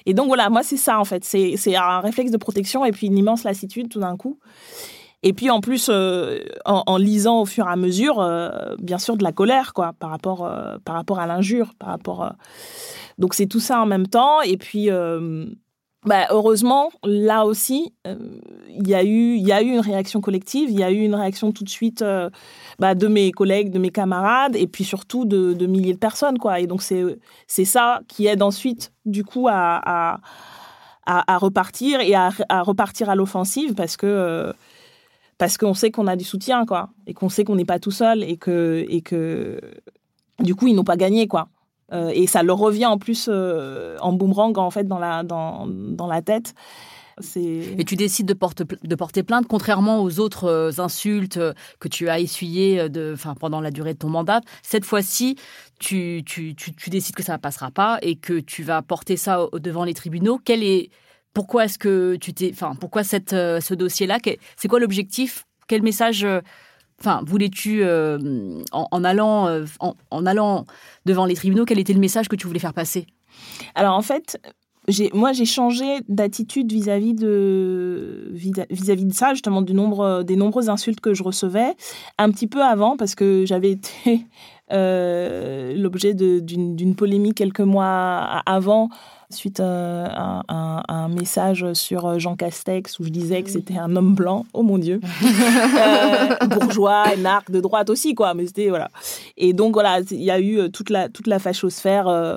et 0.07 0.15
donc 0.15 0.27
voilà 0.27 0.51
moi 0.51 0.65
c'est 0.65 0.77
ça 0.77 0.99
en 0.99 1.05
fait 1.05 1.25
c'est 1.25 1.77
un 1.77 2.01
réflexe 2.01 2.33
de 2.33 2.37
protection 2.37 2.85
et 2.85 2.91
puis 2.91 3.07
une 3.07 3.17
immense 3.17 3.45
lassitude 3.45 3.89
tout 3.89 4.01
d'un 4.01 4.17
coup 4.17 4.41
et 5.23 5.33
puis 5.33 5.51
en 5.51 5.61
plus, 5.61 5.89
euh, 5.89 6.41
en, 6.65 6.97
lisant 6.97 7.43
au 7.43 7.45
fur 7.47 7.69
et 7.69 7.71
à 7.71 7.77
mesure, 7.77 8.29
bien 8.81 8.99
sûr, 8.99 9.17
de 9.17 9.23
la 9.23 9.31
colère, 9.31 9.73
quoi, 9.73 9.93
par 10.01 10.11
rapport, 10.11 10.51
par 10.85 10.97
rapport 10.97 11.21
à 11.21 11.29
l'injure, 11.29 11.75
par 11.79 11.91
rapport. 11.91 12.33
Donc 13.19 13.35
c'est 13.35 13.47
tout 13.47 13.61
ça 13.61 13.81
en 13.81 13.87
même 13.87 14.09
temps. 14.09 14.41
Et 14.41 14.57
puis, 14.57 14.91
bah, 16.05 16.27
heureusement, 16.31 16.91
là 17.05 17.45
aussi, 17.47 17.93
euh, 18.09 18.17
il 18.69 18.89
y 18.89 18.95
a 18.95 19.05
eu, 19.05 19.37
y 19.37 19.53
a 19.53 19.63
eu 19.63 19.69
une 19.69 19.81
réaction 19.81 20.21
collective, 20.21 20.69
il 20.69 20.77
y 20.77 20.83
a 20.83 20.91
eu 20.91 21.01
une 21.01 21.15
réaction 21.15 21.53
tout 21.53 21.63
de 21.63 21.69
suite 21.69 22.03
euh, 22.03 22.29
bah, 22.81 22.97
de 22.97 23.07
mes 23.07 23.31
collègues, 23.31 23.71
de 23.71 23.79
mes 23.79 23.91
camarades, 23.91 24.57
et 24.57 24.67
puis 24.67 24.83
surtout 24.83 25.25
de, 25.25 25.53
de 25.53 25.67
milliers 25.67 25.93
de 25.93 25.99
personnes, 25.99 26.39
quoi. 26.39 26.59
Et 26.59 26.67
donc 26.67 26.83
c'est, 26.83 27.65
ça 27.65 28.01
qui 28.09 28.27
aide 28.27 28.43
ensuite, 28.43 28.93
du 29.07 29.23
coup, 29.25 29.47
à, 29.49 30.19
à, 31.07 31.39
repartir 31.39 32.01
et 32.01 32.15
à, 32.17 32.31
à 32.49 32.63
repartir 32.63 33.09
à 33.09 33.15
l'offensive, 33.15 33.75
parce 33.75 33.97
que 33.97 34.07
euh, 34.07 34.53
qu'on 35.61 35.75
sait 35.75 35.93
qu'on 35.93 36.09
a 36.09 36.17
du 36.17 36.25
soutien, 36.25 36.67
quoi, 36.67 36.91
et 37.07 37.15
qu'on 37.15 37.29
sait 37.29 37.45
qu'on 37.45 37.57
n'est 37.57 37.65
pas 37.65 37.79
tout 37.79 37.91
seul, 37.93 38.25
et 38.25 38.37
que 38.37 38.85
et 38.89 39.03
que 39.03 39.61
du 40.41 40.55
coup 40.57 40.67
ils 40.67 40.75
n'ont 40.75 40.85
pas 40.85 40.97
gagné, 40.97 41.29
quoi. 41.29 41.49
Euh, 41.93 42.11
et 42.15 42.27
ça 42.27 42.43
leur 42.43 42.59
revient 42.59 42.87
en 42.87 42.99
plus 42.99 43.29
euh, 43.31 43.97
en 44.01 44.13
boomerang 44.13 44.57
en 44.59 44.71
fait 44.71 44.85
dans 44.85 44.99
la, 44.99 45.23
dans, 45.23 45.67
dans 45.67 46.07
la 46.07 46.23
tête. 46.23 46.55
Et 47.37 47.85
tu 47.85 47.95
décides 47.95 48.27
de, 48.27 48.33
de, 48.33 48.95
porter 48.95 49.23
plainte, 49.23 49.47
contrairement 49.47 50.03
aux 50.03 50.19
autres 50.19 50.49
euh, 50.49 50.71
insultes 50.79 51.39
que 51.79 51.87
tu 51.87 52.09
as 52.09 52.19
essuyées 52.19 52.89
de, 52.89 53.15
pendant 53.39 53.61
la 53.61 53.71
durée 53.71 53.93
de 53.93 53.99
ton 53.99 54.09
mandat. 54.09 54.41
Cette 54.63 54.87
fois-ci, 54.87 55.37
tu, 55.79 56.23
tu, 56.25 56.55
tu, 56.57 56.91
décides 56.91 57.15
que 57.15 57.23
ça 57.23 57.35
ne 57.35 57.39
passera 57.39 57.71
pas 57.71 57.99
et 58.01 58.17
que 58.17 58.41
tu 58.41 58.63
vas 58.63 58.81
porter 58.81 59.19
ça 59.19 59.47
devant 59.53 59.85
les 59.85 59.93
tribunaux. 59.93 60.41
Quel 60.43 60.65
est, 60.65 60.89
pourquoi 61.35 61.67
est-ce 61.67 61.79
que 61.79 62.17
tu 62.17 62.33
t'es, 62.33 62.51
enfin, 62.51 62.75
pourquoi 62.81 63.05
cette, 63.05 63.31
ce 63.33 63.75
dossier-là? 63.75 64.19
C'est 64.57 64.69
quoi 64.69 64.81
l'objectif? 64.81 65.45
Quel 65.69 65.83
message 65.83 66.27
Enfin, 67.03 67.21
voulais-tu, 67.27 67.83
euh, 67.83 68.63
en, 68.71 69.03
allant, 69.03 69.49
euh, 69.49 69.65
en, 69.81 70.25
allant 70.25 70.67
devant 71.05 71.27
les 71.27 71.35
tribunaux, 71.35 71.65
quel 71.65 71.81
était 71.81 71.93
le 71.93 71.99
message 71.99 72.29
que 72.29 72.37
tu 72.37 72.47
voulais 72.47 72.61
faire 72.61 72.75
passer? 72.75 73.09
Alors 73.75 73.97
en 73.97 74.03
fait, 74.03 74.41
moi 75.13 75.33
j'ai 75.33 75.45
changé 75.45 75.85
d'attitude 76.09 76.71
vis-à-vis 76.73 77.15
de 77.15 78.29
vis-à-vis 78.31 79.07
de 79.07 79.13
ça 79.13 79.31
justement 79.33 79.63
du 79.63 79.75
nombre 79.75 80.23
des 80.23 80.37
nombreuses 80.37 80.69
insultes 80.69 81.01
que 81.01 81.13
je 81.13 81.25
recevais 81.25 81.75
un 82.19 82.31
petit 82.31 82.47
peu 82.47 82.63
avant 82.63 82.97
parce 82.97 83.17
que 83.17 83.45
j'avais 83.47 83.73
été 83.73 84.25
euh, 84.73 85.75
l'objet 85.75 86.15
d'une 86.15 86.95
polémique 86.95 87.35
quelques 87.35 87.61
mois 87.61 88.43
avant 88.47 88.91
suite 89.35 89.61
à, 89.61 90.43
un 90.49 91.09
message 91.09 91.73
sur 91.75 92.07
euh, 92.07 92.19
Jean 92.19 92.37
Castex 92.37 92.99
où 92.99 93.05
je 93.05 93.11
disais 93.11 93.43
que 93.43 93.51
c'était 93.51 93.79
un 93.79 93.95
homme 93.97 94.15
blanc. 94.15 94.47
Oh 94.53 94.63
mon 94.63 94.79
Dieu. 94.79 95.01
euh, 95.23 96.47
bourgeois, 96.47 97.17
narc 97.19 97.51
de 97.51 97.61
droite 97.61 97.91
aussi, 97.91 98.15
quoi. 98.15 98.35
Mais 98.35 98.47
c'était, 98.47 98.69
voilà. 98.69 98.91
Et 99.37 99.53
donc, 99.53 99.75
voilà, 99.75 100.01
il 100.11 100.23
y 100.23 100.31
a 100.31 100.39
eu 100.39 100.59
euh, 100.59 100.69
toute 100.69 100.91
la, 100.91 101.09
toute 101.09 101.27
la 101.27 101.39
fachosphère. 101.39 102.09
Euh, 102.09 102.37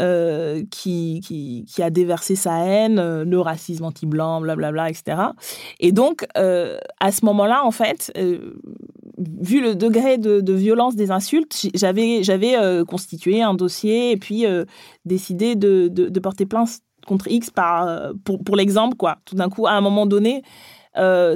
euh, 0.00 0.64
qui, 0.72 1.20
qui, 1.24 1.64
qui, 1.72 1.80
a 1.80 1.88
déversé 1.88 2.34
sa 2.34 2.66
haine, 2.66 3.22
le 3.22 3.40
racisme 3.40 3.84
anti-blanc, 3.84 4.40
blablabla, 4.40 4.90
etc. 4.90 5.18
Et 5.78 5.92
donc, 5.92 6.26
euh, 6.36 6.78
à 6.98 7.12
ce 7.12 7.24
moment-là, 7.26 7.64
en 7.64 7.70
fait, 7.70 8.10
euh, 8.16 8.54
vu 9.18 9.60
le 9.60 9.74
degré 9.74 10.18
de, 10.18 10.52
violence 10.52 10.96
des 10.96 11.10
insultes, 11.10 11.68
j'avais 11.74 12.22
j'avais 12.22 12.56
constitué 12.88 13.42
un 13.42 13.54
dossier 13.54 14.12
et 14.12 14.16
puis 14.16 14.44
décidé 15.04 15.54
de, 15.54 15.88
de, 15.88 16.08
de, 16.08 16.20
porter 16.20 16.46
plainte 16.46 16.80
contre 17.06 17.28
X 17.28 17.50
par, 17.50 18.12
pour, 18.24 18.42
pour 18.42 18.56
l'exemple, 18.56 18.96
quoi. 18.96 19.18
Tout 19.24 19.36
d'un 19.36 19.48
coup, 19.48 19.66
à 19.66 19.72
un 19.72 19.80
moment 19.80 20.06
donné, 20.06 20.42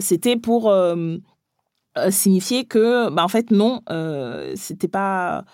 c'était 0.01 0.37
pour 0.37 0.73
signifier 2.11 2.65
que, 2.65 3.11
bah, 3.11 3.25
en 3.25 3.29
fait, 3.29 3.51
non, 3.51 3.83
c'était 4.55 4.89
pas 4.89 5.45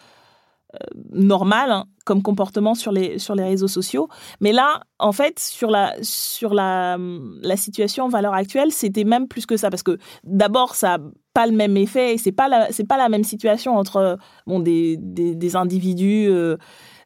normal 1.12 1.70
hein, 1.70 1.84
comme 2.04 2.22
comportement 2.22 2.74
sur 2.74 2.92
les, 2.92 3.18
sur 3.18 3.34
les 3.34 3.44
réseaux 3.44 3.68
sociaux. 3.68 4.08
Mais 4.40 4.52
là, 4.52 4.82
en 4.98 5.12
fait, 5.12 5.38
sur 5.38 5.70
la, 5.70 5.94
sur 6.02 6.54
la, 6.54 6.98
la 7.42 7.56
situation 7.56 8.04
en 8.04 8.08
valeur 8.08 8.34
actuelle, 8.34 8.70
c'était 8.70 9.04
même 9.04 9.28
plus 9.28 9.46
que 9.46 9.56
ça. 9.56 9.70
Parce 9.70 9.82
que 9.82 9.98
d'abord, 10.24 10.74
ça 10.74 10.98
n'a 10.98 11.04
pas 11.32 11.46
le 11.46 11.52
même 11.52 11.76
effet. 11.76 12.16
C'est 12.18 12.32
pas 12.32 12.48
la, 12.48 12.68
pas 12.88 12.96
la 12.96 13.08
même 13.08 13.24
situation 13.24 13.76
entre 13.76 14.18
bon, 14.46 14.60
des, 14.60 14.96
des, 14.98 15.34
des 15.34 15.56
individus 15.56 16.26
euh, 16.28 16.56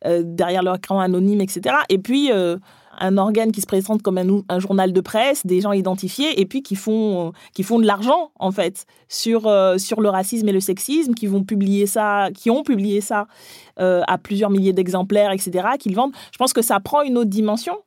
euh, 0.05 0.23
derrière 0.25 0.62
leur 0.62 0.77
écran 0.77 1.01
anonyme, 1.01 1.41
etc. 1.41 1.77
Et 1.89 1.99
puis, 1.99 2.31
euh, 2.33 2.57
un 3.01 3.17
organe 3.19 3.53
qui 3.53 3.61
se 3.61 3.67
présente 3.67 4.03
comme 4.03 4.19
un, 4.19 4.59
journal 4.59 4.93
de 4.93 5.01
presse, 5.01 5.47
des 5.47 5.61
gens 5.61 5.73
identifiés, 5.73 6.41
et 6.41 6.47
puis 6.47 6.63
qui 6.63 6.77
font, 6.77 7.33
qui 7.55 7.63
font 7.63 7.79
de 7.79 7.87
l'argent, 7.87 8.31
en 8.39 8.51
fait, 8.51 8.87
sur, 9.09 9.47
euh, 9.47 9.79
sur 9.79 10.01
le 10.01 10.09
racisme 10.09 10.49
et 10.49 10.53
le 10.53 10.61
sexisme, 10.61 11.15
qui 11.15 11.27
vont 11.27 11.45
publier 11.45 11.87
ça, 11.87 12.29
qui 12.35 12.51
ont 12.51 12.63
publié 12.63 13.01
ça 13.01 13.27
euh, 13.81 14.03
à 14.07 14.19
plusieurs 14.19 14.51
milliers 14.51 14.73
d'exemplaires, 14.73 15.31
etc., 15.31 15.69
qu'ils 15.79 15.95
vendent. 15.95 16.13
Je 16.33 16.39
pense 16.39 16.53
que 16.53 16.63
ça 16.63 16.81
prend 16.81 17.03
une 17.03 17.19
autre 17.19 17.31
dimension. 17.31 17.79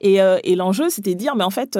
Et, 0.00 0.20
euh, 0.20 0.38
et 0.44 0.54
l'enjeu, 0.54 0.88
c'était 0.90 1.14
de 1.14 1.18
dire, 1.18 1.36
mais 1.36 1.44
en 1.44 1.50
fait, 1.50 1.78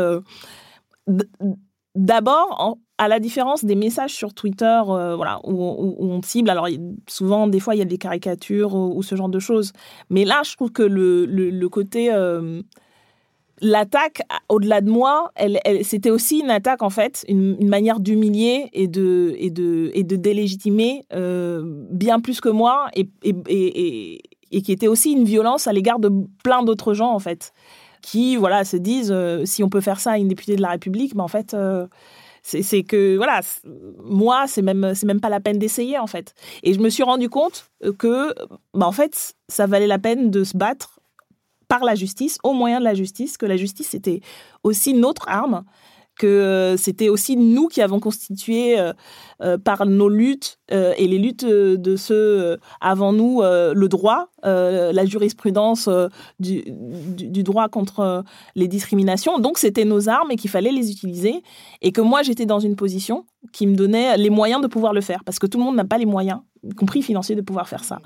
d'abord, 1.95 2.79
à 2.99 3.09
la 3.09 3.19
différence 3.19 3.65
des 3.65 3.75
messages 3.75 4.13
sur 4.13 4.35
Twitter, 4.35 4.81
euh, 4.89 5.17
voilà, 5.17 5.41
où, 5.45 5.97
on 5.99 6.23
cible, 6.23 6.51
alors 6.51 6.69
souvent, 7.09 7.49
des 7.49 7.61
fois, 7.61 7.75
il 7.75 7.79
y 7.79 7.83
a 7.83 7.87
des 7.87 7.99
caricatures 7.99 8.75
ou, 8.75 9.03
ce 9.03 9.17
genre 9.17 9.29
de 9.29 9.39
choses. 9.39 9.73
Mais 10.11 10.25
là, 10.25 10.43
je 10.45 10.55
trouve 10.55 10.73
que 10.73 10.83
le, 10.83 11.69
côté. 11.69 12.13
Euh, 12.13 12.63
l'attaque, 13.61 14.21
au-delà 14.49 14.81
de 14.81 14.91
moi, 14.91 15.31
c'était 15.83 16.11
aussi 16.11 16.41
une 16.41 16.51
attaque, 16.51 16.83
en 16.83 16.91
fait, 16.91 17.25
une, 17.29 17.69
manière 17.69 18.01
d'humilier 18.01 18.69
et 18.73 18.89
de, 18.89 19.35
et, 19.39 19.51
de, 19.51 19.91
et 19.95 20.03
de 20.03 20.17
délégitimer 20.17 21.05
euh, 21.15 21.63
bien 21.91 22.21
plus 22.21 22.41
que 22.41 22.49
moi 22.49 22.89
et, 22.95 23.09
et, 23.23 24.23
et 24.51 24.63
qui 24.63 24.73
était 24.73 24.89
aussi 24.89 25.13
une 25.13 25.25
violence 25.25 25.67
à 25.67 25.73
l'égard 25.73 25.99
de 25.99 26.11
plein 26.43 26.63
d'autres 26.63 26.95
gens, 26.95 27.13
en 27.13 27.19
fait 27.21 27.53
qui 28.05 28.37
voilà 28.37 28.65
se 28.65 28.77
disent 28.77 29.11
euh, 29.11 29.45
si 29.47 29.63
on 29.63 29.71
peut 29.71 29.81
faire 29.81 29.99
ça 29.99 30.13
à 30.13 30.19
une 30.19 30.29
députée 30.29 30.57
de 30.57 30.63
la 30.63 30.71
République, 30.71 31.15
mais 31.15 31.23
en 31.23 31.29
fait 31.29 31.55
euh, 31.55 31.87
c'est 32.43 32.83
que 32.83 33.17
voilà 33.17 33.41
moi 34.05 34.45
c'est 34.47 34.61
même 34.61 34.95
c'est 34.95 35.07
même 35.07 35.21
pas 35.21 35.31
la 35.31 35.41
peine 35.41 35.59
d'essayer 35.59 35.99
en 35.99 36.07
fait. 36.07 36.35
Et 36.63 36.75
je 36.75 36.81
me 36.81 36.91
suis 36.91 37.03
rendu 37.03 37.31
compte 37.31 37.71
que 37.99 38.35
bah, 38.75 38.87
en 38.87 38.93
fait 38.93 39.35
ça 39.49 39.67
valait 39.67 39.87
la 39.87 39.99
peine 39.99 40.31
de 40.31 40.45
se 40.45 40.57
battre 40.57 41.01
par 41.67 41.83
la 41.83 41.95
justice, 41.95 42.39
au 42.45 42.53
moyen 42.53 42.79
de 42.79 42.85
la 42.85 42.95
justice, 42.95 43.39
que 43.39 43.47
la 43.47 43.57
justice 43.57 43.95
était 43.95 44.21
aussi 44.63 44.93
notre 44.93 45.27
arme 45.29 45.65
que 46.19 46.27
euh, 46.27 46.77
c'était 46.77 47.09
aussi 47.09 47.37
nous 47.37 47.69
qui 47.69 47.83
avons 47.83 48.01
constitué 48.01 48.79
euh, 48.79 48.93
euh, 49.43 49.59
par 49.59 49.87
nos 49.87 50.09
luttes 50.09 50.59
et 50.71 51.07
les 51.07 51.19
luttes 51.19 51.45
de 51.45 51.97
ceux 51.97 52.59
avant 52.81 53.13
nous 53.13 53.43
le 53.43 53.87
droit, 53.87 54.29
la 54.43 55.05
jurisprudence 55.05 55.91
du, 56.41 56.65
droit 57.43 57.69
contre 57.69 58.25
les 58.55 58.67
discriminations. 58.67 59.39
Donc 59.39 59.59
c'était 59.59 59.85
nos 59.85 60.09
armes 60.09 60.31
et 60.31 60.37
qu'il 60.37 60.51
fallait 60.51 60.73
les 60.73 60.91
utiliser 60.91 61.43
et 61.83 61.93
que 61.93 62.01
moi 62.01 62.23
j'étais 62.23 62.47
dans 62.47 62.61
une 62.61 62.77
position 62.77 63.27
qui 63.53 63.67
me 63.67 63.77
donnait 63.77 64.17
les 64.17 64.31
moyens 64.31 64.63
de 64.63 64.69
pouvoir 64.69 64.95
le 64.95 65.03
faire 65.03 65.23
parce 65.23 65.39
que 65.39 65.47
tout 65.47 65.59
le 65.59 65.65
monde 65.65 65.77
n'a 65.77 65.85
pas 65.85 65.99
les 65.99 66.07
moyens, 66.07 66.41
y 66.65 66.75
compris 66.75 67.03
financiers, 67.03 67.37
de 67.37 67.43
pouvoir 67.43 67.69
faire 67.69 67.85
ça. 67.85 68.01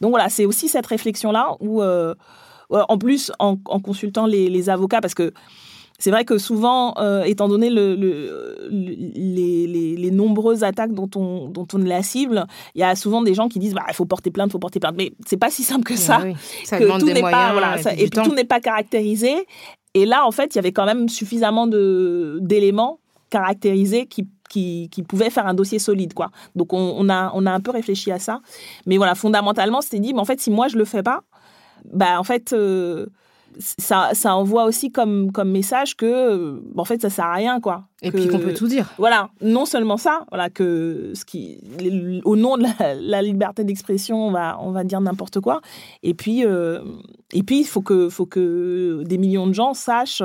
Donc 0.00 0.10
voilà, 0.10 0.28
c'est 0.28 0.46
aussi 0.46 0.68
cette 0.68 0.86
réflexion-là 0.86 1.56
où, 1.60 1.82
en 1.82 2.98
plus, 2.98 3.32
en, 3.40 3.56
consultant 3.56 4.26
les 4.26 4.70
avocats, 4.70 5.00
parce 5.00 5.14
que 5.14 5.32
c'est 5.98 6.10
vrai 6.10 6.24
que 6.24 6.38
souvent, 6.38 6.94
euh, 6.98 7.22
étant 7.24 7.48
donné 7.48 7.70
le, 7.70 7.94
les, 8.70 9.96
les, 9.96 10.10
nombreuses 10.10 10.62
attaques 10.62 10.92
dont 10.92 11.10
on, 11.16 11.48
dont 11.48 11.66
on 11.72 11.82
est 11.82 11.88
la 11.88 12.02
cible, 12.02 12.46
il 12.74 12.80
y 12.80 12.84
a 12.84 12.94
souvent 12.94 13.22
des 13.22 13.34
gens 13.34 13.48
qui 13.48 13.58
disent 13.58 13.74
bah, 13.74 13.84
il 13.88 13.94
faut 13.94 14.04
porter 14.04 14.30
plainte, 14.30 14.48
il 14.48 14.52
faut 14.52 14.58
porter 14.58 14.80
plainte. 14.80 14.94
Mais 14.96 15.12
c'est 15.26 15.36
pas 15.36 15.50
si 15.50 15.62
simple 15.62 15.84
que 15.84 15.96
ça. 15.96 16.22
que 16.70 16.98
tout 16.98 17.06
n'est 17.06 17.20
pas, 17.20 17.52
voilà, 17.52 17.76
et, 17.96 18.08
puis 18.08 18.22
tout 18.22 18.34
n'est 18.34 18.44
pas 18.44 18.60
caractérisé. 18.60 19.46
Et 19.94 20.04
là, 20.04 20.26
en 20.26 20.30
fait, 20.30 20.54
il 20.54 20.56
y 20.56 20.58
avait 20.58 20.72
quand 20.72 20.84
même 20.84 21.08
suffisamment 21.08 21.66
d'éléments 21.66 23.00
caractérisés 23.30 24.06
qui, 24.06 24.28
qui, 24.48 24.88
qui, 24.90 25.02
pouvaient 25.02 25.30
faire 25.30 25.46
un 25.46 25.54
dossier 25.54 25.78
solide. 25.78 26.12
Quoi. 26.12 26.30
Donc, 26.54 26.72
on, 26.72 26.94
on, 26.98 27.08
a, 27.08 27.32
on 27.34 27.46
a 27.46 27.50
un 27.50 27.60
peu 27.60 27.70
réfléchi 27.70 28.12
à 28.12 28.18
ça. 28.18 28.40
Mais 28.84 28.98
voilà, 28.98 29.14
fondamentalement, 29.14 29.80
c'était 29.80 30.00
dit, 30.00 30.12
mais 30.12 30.20
en 30.20 30.24
fait, 30.24 30.40
si 30.40 30.50
moi, 30.50 30.68
je 30.68 30.76
le 30.76 30.84
fais 30.84 31.02
pas, 31.02 31.22
bah, 31.90 32.20
en 32.20 32.24
fait... 32.24 32.52
Euh, 32.52 33.06
ça, 33.58 34.10
ça 34.12 34.34
envoie 34.34 34.64
aussi 34.64 34.90
comme, 34.90 35.32
comme 35.32 35.50
message 35.50 35.96
que, 35.96 36.06
euh, 36.06 36.60
en 36.76 36.84
fait, 36.84 37.00
ça 37.00 37.10
sert 37.10 37.24
à 37.24 37.34
rien, 37.34 37.60
quoi. 37.60 37.84
Et 38.02 38.10
puis 38.10 38.28
qu'on 38.28 38.38
peut 38.38 38.54
tout 38.54 38.68
dire. 38.68 38.92
Voilà, 38.98 39.30
non 39.40 39.64
seulement 39.64 39.96
ça, 39.96 40.26
voilà, 40.30 40.50
que 40.50 41.12
ce 41.14 41.24
qui, 41.24 41.58
au 42.24 42.36
nom 42.36 42.56
de 42.56 42.64
la, 43.00 43.22
liberté 43.22 43.64
d'expression, 43.64 44.28
on 44.28 44.30
va, 44.30 44.58
on 44.60 44.70
va 44.70 44.84
dire 44.84 45.00
n'importe 45.00 45.40
quoi. 45.40 45.60
Et 46.02 46.14
puis, 46.14 46.44
euh, 46.44 46.80
et 47.32 47.42
puis, 47.42 47.60
il 47.60 47.66
faut 47.66 47.82
que, 47.82 48.08
faut 48.08 48.26
que 48.26 49.02
des 49.04 49.18
millions 49.18 49.46
de 49.46 49.54
gens 49.54 49.74
sachent 49.74 50.22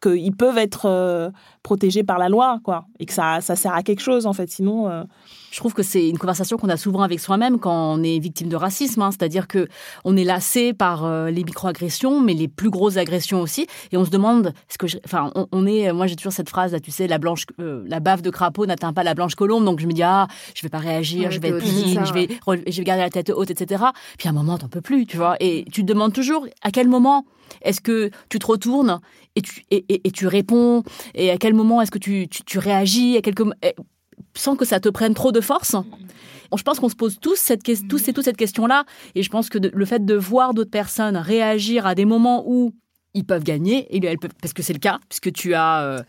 qu'ils 0.00 0.36
peuvent 0.36 0.58
être 0.58 0.86
euh, 0.86 1.30
protégés 1.62 2.04
par 2.04 2.18
la 2.18 2.28
loi, 2.28 2.60
quoi, 2.62 2.86
et 3.00 3.06
que 3.06 3.12
ça, 3.12 3.40
ça 3.40 3.56
sert 3.56 3.74
à 3.74 3.82
quelque 3.82 4.02
chose, 4.02 4.26
en 4.26 4.32
fait. 4.32 4.50
Sinon, 4.50 4.88
euh, 4.88 5.04
je 5.50 5.56
trouve 5.58 5.74
que 5.74 5.82
c'est 5.82 6.08
une 6.08 6.18
conversation 6.18 6.56
qu'on 6.56 6.68
a 6.68 6.76
souvent 6.76 7.02
avec 7.02 7.20
soi-même 7.20 7.58
quand 7.58 7.94
on 7.94 8.02
est 8.02 8.18
victime 8.18 8.48
de 8.48 8.56
racisme, 8.56 9.02
hein. 9.02 9.10
c'est-à-dire 9.10 9.48
que 9.48 9.68
on 10.04 10.16
est 10.16 10.24
lassé 10.24 10.72
par 10.72 11.04
euh, 11.04 11.30
les 11.30 11.44
microagressions, 11.44 12.20
mais 12.20 12.34
les 12.34 12.48
plus 12.48 12.70
grosses 12.70 12.96
agressions 12.96 13.40
aussi, 13.40 13.66
et 13.92 13.96
on 13.96 14.04
se 14.04 14.10
demande, 14.10 14.52
est-ce 14.68 14.78
que, 14.78 14.86
enfin, 15.04 15.32
on, 15.52 15.66
est, 15.66 15.92
moi 15.92 16.06
j'ai 16.06 16.16
toujours 16.16 16.32
cette 16.32 16.48
phrase 16.48 16.72
là, 16.72 16.80
tu 16.80 16.90
sais, 16.90 17.06
la 17.06 17.18
blanche, 17.18 17.46
la 17.58 18.00
bave 18.00 18.22
de 18.22 18.30
crapaud 18.30 18.66
n'atteint 18.66 18.92
pas 18.92 19.02
la 19.02 19.14
blanche 19.14 19.34
colombe, 19.34 19.64
donc 19.64 19.80
je 19.80 19.86
me 19.86 19.92
dis 19.92 20.02
ah, 20.02 20.28
je 20.54 20.62
vais 20.62 20.68
pas 20.68 20.78
réagir, 20.78 21.30
je 21.30 21.40
vais 21.40 21.48
être 21.48 21.62
digne, 21.62 22.00
je 22.04 22.12
vais, 22.12 22.28
je 22.66 22.76
vais 22.76 22.84
garder 22.84 23.02
la 23.02 23.10
tête 23.10 23.30
haute, 23.30 23.50
etc. 23.50 23.84
Puis 24.18 24.28
à 24.28 24.30
un 24.30 24.34
moment, 24.34 24.58
t'en 24.58 24.68
peux 24.68 24.80
plus, 24.80 25.06
tu 25.06 25.16
vois, 25.16 25.36
et 25.40 25.64
tu 25.72 25.82
te 25.82 25.86
demandes 25.86 26.12
toujours 26.12 26.46
à 26.62 26.70
quel 26.70 26.88
moment 26.88 27.24
est-ce 27.62 27.80
que 27.80 28.10
tu 28.28 28.38
te 28.38 28.46
retournes 28.46 29.00
et 29.36 29.42
tu, 29.42 29.64
et, 29.70 30.10
tu 30.10 30.26
réponds? 30.26 30.82
Et 31.14 31.30
à 31.30 31.38
quel 31.38 31.54
moment 31.54 31.80
est-ce 31.80 31.90
que 31.90 31.98
tu, 31.98 32.28
tu, 32.28 32.58
réagis? 32.58 33.16
À 33.16 33.22
quelque, 33.22 33.44
sans 34.38 34.56
que 34.56 34.64
ça 34.64 34.80
te 34.80 34.88
prenne 34.88 35.14
trop 35.14 35.32
de 35.32 35.40
force 35.40 35.76
je 36.56 36.62
pense 36.62 36.80
qu'on 36.80 36.88
se 36.88 36.96
pose 36.96 37.18
tous, 37.20 37.36
cette, 37.36 37.62
tous 37.88 38.08
et 38.08 38.12
toutes 38.14 38.24
cette 38.24 38.38
question-là. 38.38 38.84
Et 39.14 39.22
je 39.22 39.28
pense 39.28 39.50
que 39.50 39.58
le 39.58 39.84
fait 39.84 40.04
de 40.04 40.14
voir 40.14 40.54
d'autres 40.54 40.70
personnes 40.70 41.16
réagir 41.16 41.86
à 41.86 41.94
des 41.94 42.06
moments 42.06 42.44
où 42.46 42.72
ils 43.12 43.24
peuvent 43.24 43.44
gagner, 43.44 43.86
et 43.94 44.04
elles 44.06 44.18
peuvent, 44.18 44.32
parce 44.40 44.54
que 44.54 44.62
c'est 44.62 44.72
le 44.72 44.78
cas, 44.78 44.98
puisque 45.10 45.32
tu 45.32 45.52
as... 45.52 45.82
Euh, 45.82 46.02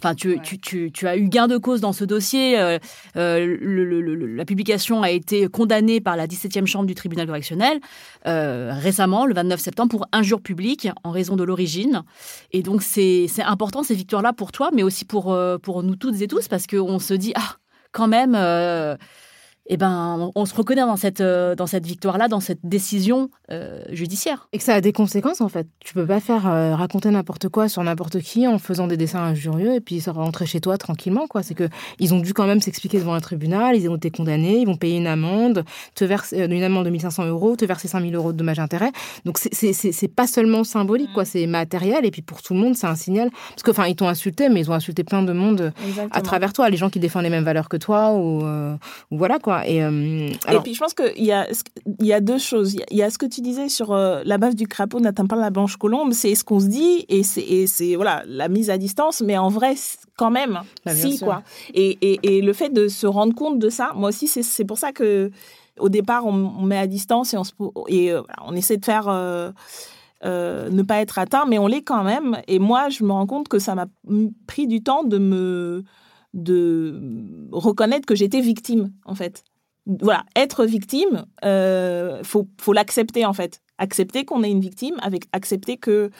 Enfin, 0.00 0.14
tu, 0.14 0.38
tu, 0.60 0.92
tu, 0.92 1.06
as 1.06 1.16
eu 1.16 1.28
gain 1.28 1.48
de 1.48 1.56
cause 1.56 1.80
dans 1.80 1.94
ce 1.94 2.04
dossier. 2.04 2.58
Euh, 2.58 2.78
euh, 3.16 4.36
la 4.36 4.44
publication 4.44 5.02
a 5.02 5.10
été 5.10 5.48
condamnée 5.48 6.00
par 6.00 6.16
la 6.16 6.26
17e 6.26 6.66
chambre 6.66 6.84
du 6.84 6.94
tribunal 6.94 7.26
correctionnel 7.26 7.80
euh, 8.26 8.72
récemment, 8.74 9.24
le 9.24 9.32
29 9.32 9.58
septembre, 9.58 9.90
pour 9.90 10.06
injure 10.12 10.42
publique 10.42 10.88
en 11.04 11.10
raison 11.10 11.36
de 11.36 11.44
l'origine. 11.44 12.02
Et 12.52 12.62
donc, 12.62 12.82
c'est 12.82 13.28
important 13.38 13.82
ces 13.82 13.94
victoires-là 13.94 14.34
pour 14.34 14.52
toi, 14.52 14.68
mais 14.74 14.82
aussi 14.82 15.06
pour, 15.06 15.34
pour 15.62 15.82
nous 15.82 15.96
toutes 15.96 16.20
et 16.20 16.28
tous, 16.28 16.48
parce 16.48 16.66
qu'on 16.66 16.98
se 16.98 17.14
dit, 17.14 17.32
ah, 17.36 17.56
quand 17.94 18.08
même 18.08 18.34
eh 19.66 19.78
ben, 19.78 20.30
on 20.34 20.44
se 20.44 20.54
reconnaît 20.54 20.82
dans 20.82 20.96
cette, 20.96 21.22
euh, 21.22 21.54
dans 21.54 21.66
cette 21.66 21.86
victoire-là, 21.86 22.28
dans 22.28 22.40
cette 22.40 22.60
décision 22.64 23.30
euh, 23.50 23.82
judiciaire. 23.90 24.48
Et 24.52 24.58
que 24.58 24.64
ça 24.64 24.74
a 24.74 24.80
des 24.82 24.92
conséquences, 24.92 25.40
en 25.40 25.48
fait. 25.48 25.66
Tu 25.80 25.94
peux 25.94 26.06
pas 26.06 26.20
faire 26.20 26.46
euh, 26.46 26.74
raconter 26.76 27.10
n'importe 27.10 27.48
quoi 27.48 27.68
sur 27.68 27.82
n'importe 27.82 28.20
qui 28.20 28.46
en 28.46 28.58
faisant 28.58 28.86
des 28.86 28.98
dessins 28.98 29.22
injurieux 29.22 29.74
et 29.74 29.80
puis 29.80 30.02
rentrer 30.06 30.44
chez 30.44 30.60
toi 30.60 30.76
tranquillement, 30.76 31.26
quoi. 31.26 31.42
C'est 31.42 31.54
que 31.54 31.68
ils 31.98 32.12
ont 32.12 32.20
dû 32.20 32.34
quand 32.34 32.46
même 32.46 32.60
s'expliquer 32.60 32.98
devant 32.98 33.14
un 33.14 33.20
tribunal, 33.20 33.74
ils 33.74 33.88
ont 33.88 33.96
été 33.96 34.10
condamnés, 34.10 34.58
ils 34.58 34.66
vont 34.66 34.76
payer 34.76 34.98
une 34.98 35.06
amende, 35.06 35.64
te 35.94 36.04
verser 36.04 36.44
une 36.44 36.62
amende 36.62 36.84
de 36.84 36.90
1500 36.90 37.24
euros, 37.26 37.56
te 37.56 37.64
verser 37.64 37.88
5000 37.88 38.14
euros 38.14 38.32
de 38.32 38.38
dommages 38.38 38.58
intérêts. 38.58 38.92
Donc, 39.24 39.38
c'est 39.38 40.14
pas 40.14 40.26
seulement 40.26 40.64
symbolique, 40.64 41.12
quoi. 41.14 41.24
C'est 41.24 41.46
matériel 41.46 42.04
et 42.04 42.10
puis 42.10 42.22
pour 42.22 42.42
tout 42.42 42.52
le 42.52 42.60
monde, 42.60 42.76
c'est 42.76 42.86
un 42.86 42.96
signal. 42.96 43.30
Parce 43.50 43.62
que, 43.62 43.70
enfin, 43.70 43.86
ils 43.86 43.96
t'ont 43.96 44.08
insulté, 44.08 44.50
mais 44.50 44.60
ils 44.60 44.70
ont 44.70 44.74
insulté 44.74 45.04
plein 45.04 45.22
de 45.22 45.32
monde 45.32 45.72
à 46.10 46.20
travers 46.20 46.52
toi, 46.52 46.68
les 46.68 46.76
gens 46.76 46.90
qui 46.90 47.00
défendent 47.00 47.22
les 47.22 47.30
mêmes 47.30 47.44
valeurs 47.44 47.70
que 47.70 47.78
toi 47.78 48.12
ou, 48.12 48.44
ou 48.44 49.16
voilà, 49.16 49.38
quoi. 49.38 49.53
Euh, 49.62 50.28
et, 50.50 50.58
puis 50.62 50.74
je 50.74 50.78
pense 50.78 50.94
qu'il 50.94 51.24
y 51.24 51.32
a, 51.32 51.46
il 52.00 52.06
y 52.06 52.12
a 52.12 52.20
deux 52.20 52.38
choses. 52.38 52.76
Il 52.90 52.96
y 52.96 53.02
a 53.02 53.10
ce 53.10 53.18
que 53.18 53.26
tu 53.26 53.40
disais 53.40 53.68
sur 53.68 53.92
euh, 53.92 54.22
la 54.24 54.38
base 54.38 54.54
du 54.54 54.66
crapaud 54.66 55.00
n'atteint 55.00 55.26
pas 55.26 55.36
la 55.36 55.50
blanche 55.50 55.76
colombe, 55.76 56.12
c'est 56.12 56.34
ce 56.34 56.44
qu'on 56.44 56.60
se 56.60 56.66
dit 56.66 57.04
et 57.08 57.22
c'est 57.22 57.94
voilà 57.94 58.22
la 58.26 58.48
mise 58.48 58.70
à 58.70 58.78
distance, 58.78 59.20
mais 59.20 59.36
en 59.36 59.48
vrai 59.48 59.74
quand 60.16 60.30
même, 60.30 60.60
bah, 60.84 60.94
si 60.94 61.18
quoi. 61.18 61.42
Et, 61.74 61.98
et, 62.00 62.20
et, 62.22 62.40
le 62.40 62.52
fait 62.52 62.70
de 62.70 62.88
se 62.88 63.06
rendre 63.06 63.34
compte 63.34 63.58
de 63.58 63.68
ça, 63.68 63.92
moi 63.94 64.10
aussi 64.10 64.28
c'est 64.28 64.64
pour 64.64 64.78
ça 64.78 64.92
que 64.92 65.30
au 65.78 65.88
départ 65.88 66.26
on, 66.26 66.62
met 66.62 66.78
à 66.78 66.86
distance 66.86 67.34
et 67.34 67.36
on 67.36 67.42
et 67.88 68.12
euh, 68.12 68.22
on 68.46 68.54
essaie 68.54 68.76
de 68.76 68.84
faire 68.84 69.06
ne 70.24 70.82
pas 70.82 71.00
être 71.00 71.18
atteint, 71.18 71.44
mais 71.46 71.58
on 71.58 71.66
l'est 71.66 71.82
quand 71.82 72.04
même. 72.04 72.40
Et 72.48 72.58
moi, 72.58 72.88
je 72.88 73.04
me 73.04 73.12
rends 73.12 73.26
compte 73.26 73.48
que 73.48 73.58
ça 73.58 73.74
m'a 73.74 73.86
pris 74.46 74.66
du 74.66 74.82
temps 74.82 75.04
de 75.04 75.18
me 75.18 75.84
de 76.34 77.48
reconnaître 77.50 78.04
que 78.06 78.14
j'étais 78.14 78.40
victime, 78.42 78.92
en 79.06 79.14
fait 79.14 79.44
voilà, 79.86 80.24
être 80.36 80.64
victime, 80.64 81.26
euh, 81.44 82.22
faut, 82.22 82.48
faut 82.60 82.72
l'accepter 82.72 83.26
en 83.26 83.32
fait. 83.32 83.60
Accepter 83.78 84.24
qu'on 84.24 84.42
est 84.42 84.50
une 84.50 84.60
victime, 84.60 84.96
avec 85.02 85.24
accepter 85.32 85.76
que 85.76 86.10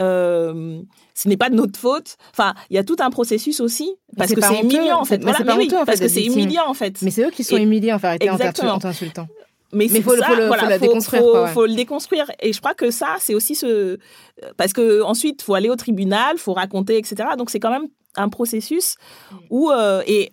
euh, 0.00 0.80
ce 1.14 1.28
n'est 1.28 1.36
pas 1.36 1.50
de 1.50 1.54
notre 1.54 1.78
faute. 1.78 2.16
Enfin, 2.30 2.54
il 2.70 2.76
y 2.76 2.78
a 2.78 2.84
tout 2.84 2.96
un 3.00 3.10
processus 3.10 3.60
aussi 3.60 3.90
parce 4.16 4.32
que 4.32 4.40
c'est 4.40 4.60
humiliant 4.60 5.00
en 5.00 5.04
fait. 5.04 5.18
Mais 5.24 5.32
voilà, 5.32 5.56
oui, 5.56 5.68
parce 5.86 6.00
que 6.00 6.08
c'est 6.08 6.24
humiliant 6.24 6.68
en 6.68 6.74
fait. 6.74 7.00
Mais 7.02 7.10
c'est 7.10 7.26
eux 7.26 7.30
qui 7.30 7.44
sont 7.44 7.56
humiliés 7.56 7.92
en 7.92 7.98
fait, 7.98 8.28
en 8.28 8.36
t'insultant. 8.78 9.26
Mais, 9.72 9.86
il 9.86 10.02
faut, 10.02 10.10
faut, 10.10 10.16
voilà, 10.16 10.68
faut, 10.68 10.78
déconstruire, 10.80 11.22
faut, 11.22 11.46
faut, 11.46 11.66
le 11.66 11.74
déconstruire. 11.74 12.28
Et 12.40 12.52
je 12.52 12.58
crois 12.58 12.74
que 12.74 12.90
ça, 12.90 13.14
c'est 13.20 13.34
aussi 13.34 13.54
ce 13.54 13.98
parce 14.56 14.72
que 14.72 15.00
ensuite, 15.02 15.42
faut 15.42 15.54
aller 15.54 15.70
au 15.70 15.76
tribunal, 15.76 16.38
faut 16.38 16.54
raconter, 16.54 16.98
etc. 16.98 17.28
Donc 17.38 17.50
c'est 17.50 17.60
quand 17.60 17.70
même 17.70 17.86
un 18.16 18.28
processus 18.28 18.96
où 19.50 19.70
euh, 19.70 20.02
et 20.06 20.32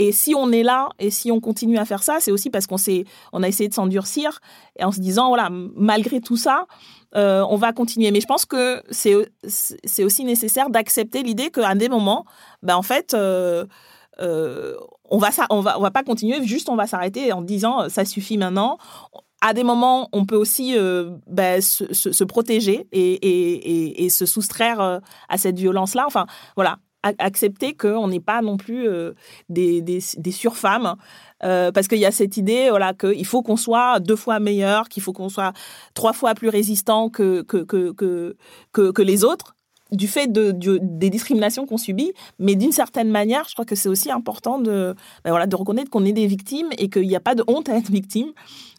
et 0.00 0.12
si 0.12 0.32
on 0.36 0.52
est 0.52 0.62
là 0.62 0.90
et 1.00 1.10
si 1.10 1.32
on 1.32 1.40
continue 1.40 1.76
à 1.76 1.84
faire 1.84 2.04
ça, 2.04 2.18
c'est 2.20 2.30
aussi 2.30 2.50
parce 2.50 2.68
qu'on 2.68 2.76
s'est, 2.76 3.04
on 3.32 3.42
a 3.42 3.48
essayé 3.48 3.68
de 3.68 3.74
s'endurcir 3.74 4.38
et 4.78 4.84
en 4.84 4.92
se 4.92 5.00
disant 5.00 5.26
voilà, 5.28 5.48
malgré 5.50 6.20
tout 6.20 6.36
ça, 6.36 6.66
euh, 7.16 7.44
on 7.50 7.56
va 7.56 7.72
continuer. 7.72 8.12
Mais 8.12 8.20
je 8.20 8.26
pense 8.26 8.44
que 8.44 8.80
c'est 8.90 9.16
c'est 9.42 10.04
aussi 10.04 10.24
nécessaire 10.24 10.70
d'accepter 10.70 11.24
l'idée 11.24 11.50
qu'à 11.50 11.74
des 11.74 11.88
moments, 11.88 12.26
ben 12.62 12.76
en 12.76 12.82
fait, 12.82 13.12
euh, 13.12 13.66
on 14.20 15.18
va 15.18 15.32
ça, 15.32 15.46
on 15.50 15.62
va 15.62 15.76
on 15.78 15.82
va 15.82 15.90
pas 15.90 16.04
continuer, 16.04 16.46
juste 16.46 16.68
on 16.68 16.76
va 16.76 16.86
s'arrêter 16.86 17.32
en 17.32 17.42
disant 17.42 17.88
ça 17.88 18.04
suffit 18.04 18.38
maintenant. 18.38 18.78
À 19.40 19.52
des 19.52 19.62
moments, 19.62 20.08
on 20.12 20.26
peut 20.26 20.36
aussi 20.36 20.76
ben, 21.28 21.62
se, 21.62 21.92
se, 21.92 22.24
protéger 22.24 22.88
et, 22.90 23.12
et, 23.12 23.52
et, 23.70 24.04
et, 24.04 24.08
se 24.08 24.26
soustraire 24.26 25.00
à 25.28 25.38
cette 25.38 25.56
violence-là. 25.56 26.02
Enfin, 26.08 26.26
voilà 26.56 26.78
accepter 27.02 27.74
qu'on 27.74 28.08
n'est 28.08 28.20
pas 28.20 28.42
non 28.42 28.56
plus 28.56 28.88
euh, 28.88 29.12
des, 29.48 29.80
des, 29.82 30.32
surfemmes. 30.32 30.96
Euh, 31.44 31.70
parce 31.70 31.86
qu'il 31.86 31.98
y 31.98 32.06
a 32.06 32.10
cette 32.10 32.36
idée 32.36 32.68
voilà, 32.70 32.94
qu'il 32.94 33.24
faut 33.24 33.42
qu'on 33.42 33.56
soit 33.56 34.00
deux 34.00 34.16
fois 34.16 34.40
meilleur, 34.40 34.88
qu'il 34.88 35.02
faut 35.02 35.12
qu'on 35.12 35.28
soit 35.28 35.52
trois 35.94 36.12
fois 36.12 36.34
plus 36.34 36.48
résistant 36.48 37.10
que, 37.10 37.42
que, 37.42 37.58
que, 37.58 37.92
que, 38.72 38.90
que 38.90 39.02
les 39.02 39.24
autres 39.24 39.54
du 39.92 40.08
fait 40.08 40.30
de, 40.30 40.52
des 40.82 41.10
discriminations 41.10 41.66
qu'on 41.66 41.78
subit, 41.78 42.12
mais 42.38 42.54
d'une 42.54 42.72
certaine 42.72 43.10
manière, 43.10 43.44
je 43.48 43.54
crois 43.54 43.64
que 43.64 43.74
c'est 43.74 43.88
aussi 43.88 44.10
important 44.10 44.58
de, 44.58 44.94
ben 45.24 45.30
voilà, 45.30 45.46
de 45.46 45.56
reconnaître 45.56 45.90
qu'on 45.90 46.04
est 46.04 46.12
des 46.12 46.26
victimes 46.26 46.68
et 46.78 46.88
qu'il 46.88 47.06
n'y 47.06 47.16
a 47.16 47.20
pas 47.20 47.34
de 47.34 47.44
honte 47.46 47.68
à 47.68 47.76
être 47.76 47.90
victime 47.90 48.32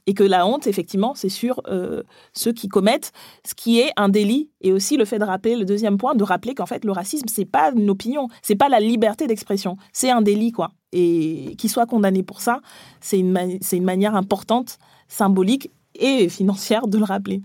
et 0.10 0.16
que 0.16 0.24
la 0.24 0.47
honte, 0.47 0.66
effectivement, 0.66 1.14
c'est 1.14 1.30
sur 1.30 1.62
euh, 1.68 2.01
ceux 2.34 2.51
qui 2.51 2.68
commettent 2.68 3.12
ce 3.45 3.53
qui 3.53 3.80
est 3.80 3.91
un 3.95 4.10
délit. 4.10 4.49
Et 4.62 4.74
aussi 4.74 4.97
le 4.97 5.05
fait 5.05 5.20
de 5.20 5.24
rappeler, 5.24 5.55
le 5.55 5.66
deuxième 5.66 5.97
point, 5.97 6.16
de 6.16 6.24
rappeler 6.24 6.55
qu'en 6.55 6.66
fait, 6.66 6.84
le 6.84 6.91
racisme, 6.91 7.28
c'est 7.28 7.45
pas 7.45 7.72
une 7.76 7.91
opinion, 7.91 8.28
c'est 8.41 8.55
pas 8.55 8.70
la 8.70 8.80
liberté 8.80 9.28
d'expression, 9.28 9.78
c'est 9.93 10.10
un 10.10 10.24
délit, 10.24 10.51
quoi. 10.51 10.72
Et 10.93 11.55
qu'il 11.60 11.70
soit 11.70 11.86
condamné 11.86 12.24
pour 12.24 12.41
ça, 12.41 12.62
c'est 13.01 13.20
une, 13.20 13.60
c'est 13.62 13.78
une 13.78 13.84
manière 13.84 14.16
importante, 14.16 14.80
symbolique 15.07 15.70
et 15.93 16.28
financière 16.28 16.88
de 16.88 16.97
le 16.97 17.03
rappeler. 17.03 17.41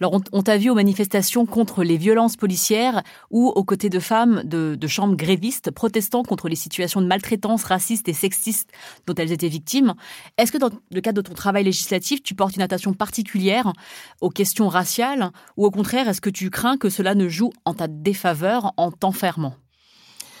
Alors, 0.00 0.18
on, 0.32 0.42
t'a 0.42 0.56
vu 0.56 0.70
aux 0.70 0.74
manifestations 0.74 1.44
contre 1.44 1.84
les 1.84 1.96
violences 1.96 2.36
policières 2.36 3.02
ou 3.30 3.48
aux 3.48 3.64
côtés 3.64 3.90
de 3.90 4.00
femmes 4.00 4.42
de, 4.44 4.86
chambres 4.86 5.16
grévistes 5.16 5.70
protestant 5.70 6.22
contre 6.22 6.48
les 6.48 6.56
situations 6.56 7.00
de 7.00 7.06
maltraitance 7.06 7.64
raciste 7.64 8.08
et 8.08 8.12
sexiste 8.12 8.70
dont 9.06 9.14
elles 9.14 9.32
étaient 9.32 9.48
victimes. 9.48 9.94
Est-ce 10.38 10.52
que 10.52 10.58
dans 10.58 10.70
le 10.90 11.00
cadre 11.00 11.22
de 11.22 11.28
ton 11.28 11.34
travail 11.34 11.64
législatif, 11.64 12.22
tu 12.22 12.34
portes 12.34 12.56
une 12.56 12.62
attention 12.62 12.94
particulière 12.94 13.72
aux 14.20 14.30
questions 14.30 14.68
raciales 14.68 15.30
ou 15.56 15.66
au 15.66 15.70
contraire, 15.70 16.08
est-ce 16.08 16.20
que 16.20 16.30
tu 16.30 16.50
crains 16.50 16.78
que 16.78 16.88
cela 16.88 17.14
ne 17.14 17.28
joue 17.28 17.52
en 17.64 17.74
ta 17.74 17.86
défaveur 17.86 18.72
en 18.76 18.90
t'enfermant? 18.90 19.54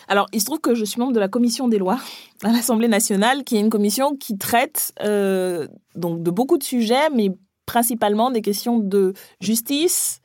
Alors, 0.08 0.26
il 0.32 0.40
se 0.40 0.46
trouve 0.46 0.60
que 0.60 0.74
je 0.74 0.84
suis 0.84 0.98
membre 0.98 1.12
de 1.12 1.20
la 1.20 1.28
commission 1.28 1.68
des 1.68 1.78
lois 1.78 2.00
à 2.42 2.50
l'Assemblée 2.50 2.88
nationale, 2.88 3.44
qui 3.44 3.56
est 3.56 3.60
une 3.60 3.70
commission 3.70 4.16
qui 4.16 4.38
traite 4.38 4.92
euh, 5.02 5.68
donc 5.94 6.24
de 6.24 6.32
beaucoup 6.32 6.58
de 6.58 6.64
sujets, 6.64 7.10
mais 7.14 7.30
principalement 7.70 8.32
des 8.32 8.42
questions 8.42 8.80
de 8.80 9.12
justice, 9.40 10.20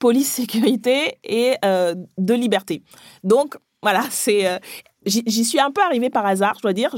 police, 0.00 0.32
sécurité 0.32 1.16
et 1.22 1.54
euh, 1.64 1.94
de 2.18 2.34
liberté. 2.34 2.82
Donc, 3.22 3.56
voilà, 3.84 4.02
c'est. 4.10 4.48
Euh, 4.48 4.58
j'y 5.06 5.44
suis 5.44 5.60
un 5.60 5.70
peu 5.70 5.80
arrivée 5.80 6.10
par 6.10 6.26
hasard, 6.26 6.54
je 6.56 6.62
dois 6.62 6.72
dire. 6.72 6.96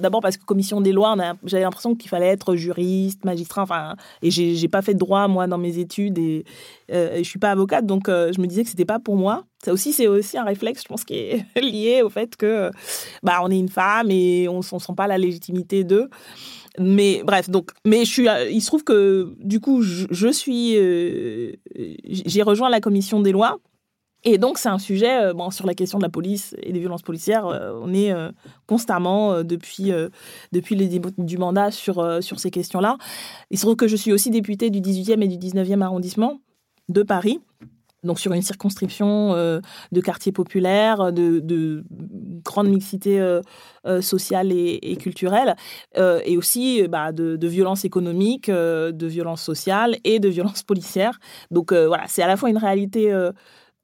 D'abord 0.00 0.22
parce 0.22 0.38
que 0.38 0.44
commission 0.46 0.80
des 0.80 0.92
lois, 0.92 1.14
j'avais 1.44 1.64
l'impression 1.64 1.94
qu'il 1.94 2.08
fallait 2.08 2.28
être 2.28 2.56
juriste, 2.56 3.26
magistrat, 3.26 3.62
enfin, 3.62 3.94
et 4.22 4.30
j'ai 4.30 4.68
pas 4.68 4.80
fait 4.80 4.94
de 4.94 4.98
droit 4.98 5.28
moi 5.28 5.46
dans 5.46 5.58
mes 5.58 5.78
études 5.78 6.18
et, 6.18 6.46
euh, 6.90 7.18
je 7.18 7.24
suis 7.24 7.38
pas 7.38 7.50
avocate, 7.50 7.84
donc 7.84 8.08
je 8.08 8.40
me 8.40 8.46
disais 8.46 8.64
que 8.64 8.70
c'était 8.70 8.86
pas 8.86 8.98
pour 8.98 9.16
moi. 9.16 9.44
Ça 9.62 9.72
aussi, 9.72 9.92
c'est 9.92 10.06
aussi 10.06 10.38
un 10.38 10.44
réflexe, 10.44 10.82
je 10.82 10.88
pense, 10.88 11.04
qui 11.04 11.14
est 11.14 11.44
lié 11.60 12.00
au 12.02 12.08
fait 12.08 12.36
que, 12.36 12.70
bah, 13.22 13.40
on 13.42 13.50
est 13.50 13.58
une 13.58 13.68
femme 13.68 14.10
et 14.10 14.48
on, 14.48 14.58
ne 14.58 14.62
sent 14.62 14.94
pas 14.96 15.06
la 15.06 15.18
légitimité 15.18 15.84
d'eux 15.84 16.08
mais 16.78 17.22
bref, 17.24 17.50
donc, 17.50 17.70
mais 17.84 18.04
je 18.04 18.10
suis, 18.10 18.26
il 18.50 18.60
se 18.60 18.66
trouve 18.66 18.84
que 18.84 19.34
du 19.38 19.60
coup, 19.60 19.82
je, 19.82 20.28
suis, 20.32 20.76
euh, 20.76 21.52
j'ai 22.04 22.42
rejoint 22.42 22.68
la 22.68 22.80
commission 22.80 23.20
des 23.20 23.32
lois. 23.32 23.58
Et 24.24 24.36
donc, 24.36 24.58
c'est 24.58 24.68
un 24.68 24.80
sujet, 24.80 25.22
euh, 25.22 25.32
bon, 25.32 25.50
sur 25.50 25.64
la 25.64 25.74
question 25.74 25.98
de 25.98 26.02
la 26.02 26.08
police 26.08 26.56
et 26.62 26.72
des 26.72 26.80
violences 26.80 27.02
policières, 27.02 27.46
euh, 27.46 27.78
on 27.80 27.94
est 27.94 28.12
constamment, 28.66 29.42
depuis, 29.44 29.92
depuis 30.52 30.74
les 30.74 30.88
débuts 30.88 31.12
du 31.18 31.38
mandat, 31.38 31.70
sur, 31.70 32.22
sur 32.22 32.40
ces 32.40 32.50
questions-là. 32.50 32.98
Il 33.50 33.58
se 33.58 33.64
trouve 33.64 33.76
que 33.76 33.88
je 33.88 33.96
suis 33.96 34.12
aussi 34.12 34.30
députée 34.30 34.70
du 34.70 34.80
18e 34.80 35.22
et 35.22 35.28
du 35.28 35.36
19e 35.36 35.82
arrondissement 35.82 36.40
de 36.88 37.02
Paris 37.02 37.40
donc 38.08 38.18
sur 38.18 38.32
une 38.32 38.42
circonscription 38.42 39.34
euh, 39.34 39.60
de 39.92 40.00
quartiers 40.00 40.32
populaires, 40.32 41.12
de, 41.12 41.84
grande 42.44 42.68
mixité 42.68 43.20
euh, 43.20 43.40
euh, 43.86 44.00
sociale 44.00 44.50
et, 44.50 44.96
culturelle, 44.96 45.54
et 45.96 46.36
aussi 46.36 46.88
bah, 46.88 47.12
de, 47.12 47.36
de 47.36 47.48
violences 47.48 47.84
économiques, 47.84 48.50
de 48.50 49.06
violences 49.06 49.42
sociales 49.42 49.96
et 50.02 50.18
de 50.18 50.28
violences 50.28 50.62
policières. 50.64 51.20
Donc 51.50 51.72
voilà, 51.72 52.04
c'est 52.08 52.22
à 52.22 52.26
la 52.26 52.36
fois 52.36 52.50
une 52.50 52.58
réalité 52.58 53.12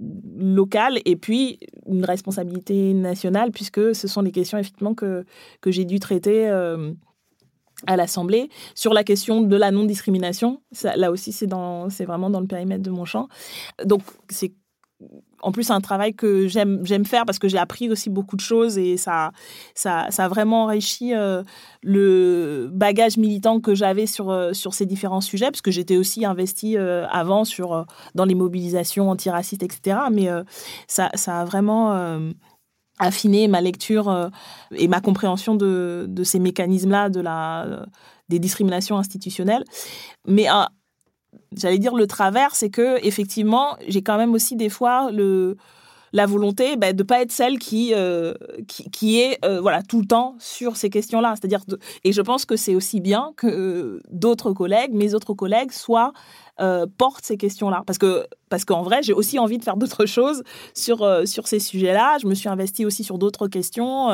locale 0.01 0.99
et 1.05 1.17
puis 1.17 1.61
une 1.87 2.05
responsabilité 2.05 2.95
nationale, 2.95 3.53
puisque 3.53 3.95
ce 3.95 4.09
sont 4.09 4.23
des 4.23 4.33
questions 4.33 4.59
effectivement 4.59 4.95
que, 4.95 5.25
que 5.61 5.71
j'ai 5.71 5.85
dû 5.85 6.01
traiter 6.01 6.51
à 7.87 7.97
l'Assemblée 7.97 8.49
sur 8.75 8.95
la 8.95 9.05
question 9.05 9.41
de 9.41 9.57
la 9.57 9.71
non-discrimination. 9.71 10.61
Là 10.97 11.11
aussi, 11.11 11.33
c'est 11.33 11.47
vraiment 12.05 12.31
dans 12.31 12.41
le 12.41 12.47
périmètre 12.47 12.83
de 12.83 12.91
mon 12.91 13.05
champ. 13.05 13.29
Donc, 13.85 14.03
c'est 14.29 14.53
en 15.43 15.53
plus 15.53 15.71
un 15.71 15.81
travail 15.81 16.15
que 16.15 16.49
j'aime 16.49 17.05
faire 17.05 17.27
parce 17.27 17.39
que 17.39 17.49
j'ai 17.49 17.59
appris 17.59 17.91
aussi 17.91 18.09
beaucoup 18.09 18.37
de 18.37 18.41
choses 18.41 18.79
et 18.79 18.97
ça 18.97 19.33
ça, 19.75 20.07
ça 20.11 20.25
a 20.25 20.29
vraiment 20.29 20.65
enrichi 20.65 21.15
euh, 21.15 21.43
le 21.83 22.71
bagage 22.73 23.19
militant 23.19 23.61
que 23.61 23.75
j'avais 23.75 24.07
sur 24.07 24.31
euh, 24.31 24.53
sur 24.55 24.73
ces 24.73 24.87
différents 24.87 25.21
sujets 25.21 25.51
parce 25.51 25.61
que 25.61 25.71
j'étais 25.71 25.99
aussi 25.99 26.25
investie 26.25 26.79
euh, 26.79 27.07
avant 27.09 27.45
sur 27.45 27.85
dans 28.15 28.25
les 28.25 28.35
mobilisations 28.35 29.11
antiracistes 29.11 29.63
etc 29.63 29.99
mais 30.11 30.29
ça 30.87 31.11
ça 31.15 31.41
a 31.41 31.45
vraiment 31.45 32.19
affiner 32.99 33.49
ma 33.49 33.61
lecture 33.61 34.09
euh, 34.09 34.29
et 34.77 34.89
ma 34.89 35.01
compréhension 35.01 35.55
de, 35.55 36.09
ces 36.23 36.39
mécanismes-là, 36.39 37.09
de 37.09 37.21
la, 37.21 37.87
des 38.29 38.39
discriminations 38.39 38.99
institutionnelles. 38.99 39.65
Mais 40.27 40.49
euh, 40.49 40.65
j'allais 41.57 41.79
dire 41.79 41.95
le 41.95 42.07
travers, 42.07 42.55
c'est 42.55 42.71
que 42.71 43.05
effectivement, 43.05 43.77
j'ai 43.89 44.03
quand 44.03 44.17
même 44.17 44.33
aussi 44.33 44.57
des 44.57 44.69
fois 44.69 45.11
le 45.11 45.57
la 46.15 46.25
volonté 46.25 46.77
bah, 46.77 46.95
de 46.95 47.03
pas 47.03 47.21
être 47.21 47.33
celle 47.33 47.59
qui 47.59 47.93
euh, 47.93 48.33
qui, 48.67 48.91
qui, 48.91 49.21
est 49.21 49.39
voilà 49.61 49.83
tout 49.83 50.01
le 50.01 50.07
temps 50.07 50.37
sur 50.39 50.77
ces 50.77 50.89
questions-là. 50.89 51.35
C'est-à-dire 51.37 51.61
et 52.05 52.13
je 52.13 52.23
pense 52.23 52.47
que 52.47 52.57
c'est 52.57 52.75
aussi 52.75 53.01
bien 53.01 53.33
que 53.37 54.01
d'autres 54.11 54.53
collègues, 54.53 54.95
mes 54.95 55.15
autres 55.15 55.35
collègues, 55.35 55.73
soient 55.73 56.13
euh, 56.61 56.87
porte 56.99 57.25
ces 57.25 57.37
questions-là. 57.37 57.83
Parce 57.85 57.99
que 57.99 58.29
parce 58.49 58.65
qu'en 58.65 58.83
vrai, 58.83 59.03
j'ai 59.03 59.13
aussi 59.13 59.41
envie 59.41 59.59
de 59.59 59.65
faire 59.65 59.77
d'autres 59.77 60.07
choses 60.19 60.45
sur 60.73 61.03
euh, 61.03 61.25
sur 61.25 61.49
ces 61.49 61.59
sujets-là. 61.59 62.19
Je 62.23 62.29
me 62.29 62.35
suis 62.35 62.49
investie 62.49 62.87
aussi 62.87 63.03
sur 63.03 63.19
d'autres 63.19 63.49
questions. 63.49 64.11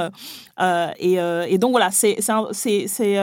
Euh, 0.58 0.88
et, 0.98 1.16
et, 1.16 1.58
donc 1.58 1.72
voilà, 1.72 1.90
c'est 1.90 2.16
c'est 2.52 3.18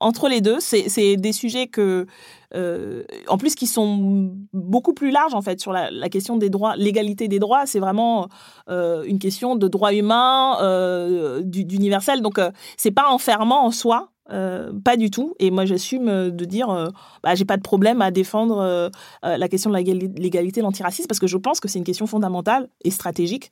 entre 0.00 0.28
les 0.28 0.40
deux, 0.40 0.58
c'est 0.60 1.16
des 1.16 1.32
sujets 1.32 1.66
que, 1.66 2.06
en 2.54 3.38
plus, 3.38 3.54
qui 3.54 3.66
sont 3.66 4.32
beaucoup 4.52 4.94
plus 4.94 5.10
larges 5.10 5.34
en 5.34 5.42
fait 5.42 5.60
sur 5.60 5.72
la, 5.72 6.08
question 6.08 6.36
des 6.36 6.50
droits, 6.50 6.76
l'égalité 6.76 7.28
des 7.28 7.38
droits. 7.38 7.66
C'est 7.66 7.80
vraiment 7.80 8.28
une 8.68 9.18
question 9.18 9.56
de 9.56 9.68
droits 9.68 9.94
humains, 9.94 11.40
d'universel. 11.42 12.22
Donc, 12.22 12.40
c'est 12.76 12.90
pas 12.90 13.08
enfermant 13.08 13.64
en 13.64 13.70
soi. 13.70 14.10
Euh, 14.30 14.72
pas 14.84 14.96
du 14.96 15.10
tout. 15.10 15.34
Et 15.38 15.50
moi, 15.50 15.64
j'assume 15.64 16.08
euh, 16.08 16.30
de 16.30 16.44
dire, 16.44 16.68
euh, 16.68 16.88
bah, 17.22 17.34
j'ai 17.34 17.44
pas 17.44 17.56
de 17.56 17.62
problème 17.62 18.02
à 18.02 18.10
défendre 18.10 18.90
la 19.22 19.48
question 19.48 19.70
de 19.70 19.76
l'égalité, 19.76 20.60
l'antiracisme, 20.60 21.06
parce 21.08 21.18
que 21.18 21.26
je 21.26 21.36
pense 21.36 21.60
que 21.60 21.68
c'est 21.68 21.78
une 21.78 21.84
question 21.84 22.06
fondamentale 22.06 22.68
et 22.84 22.90
stratégique. 22.90 23.50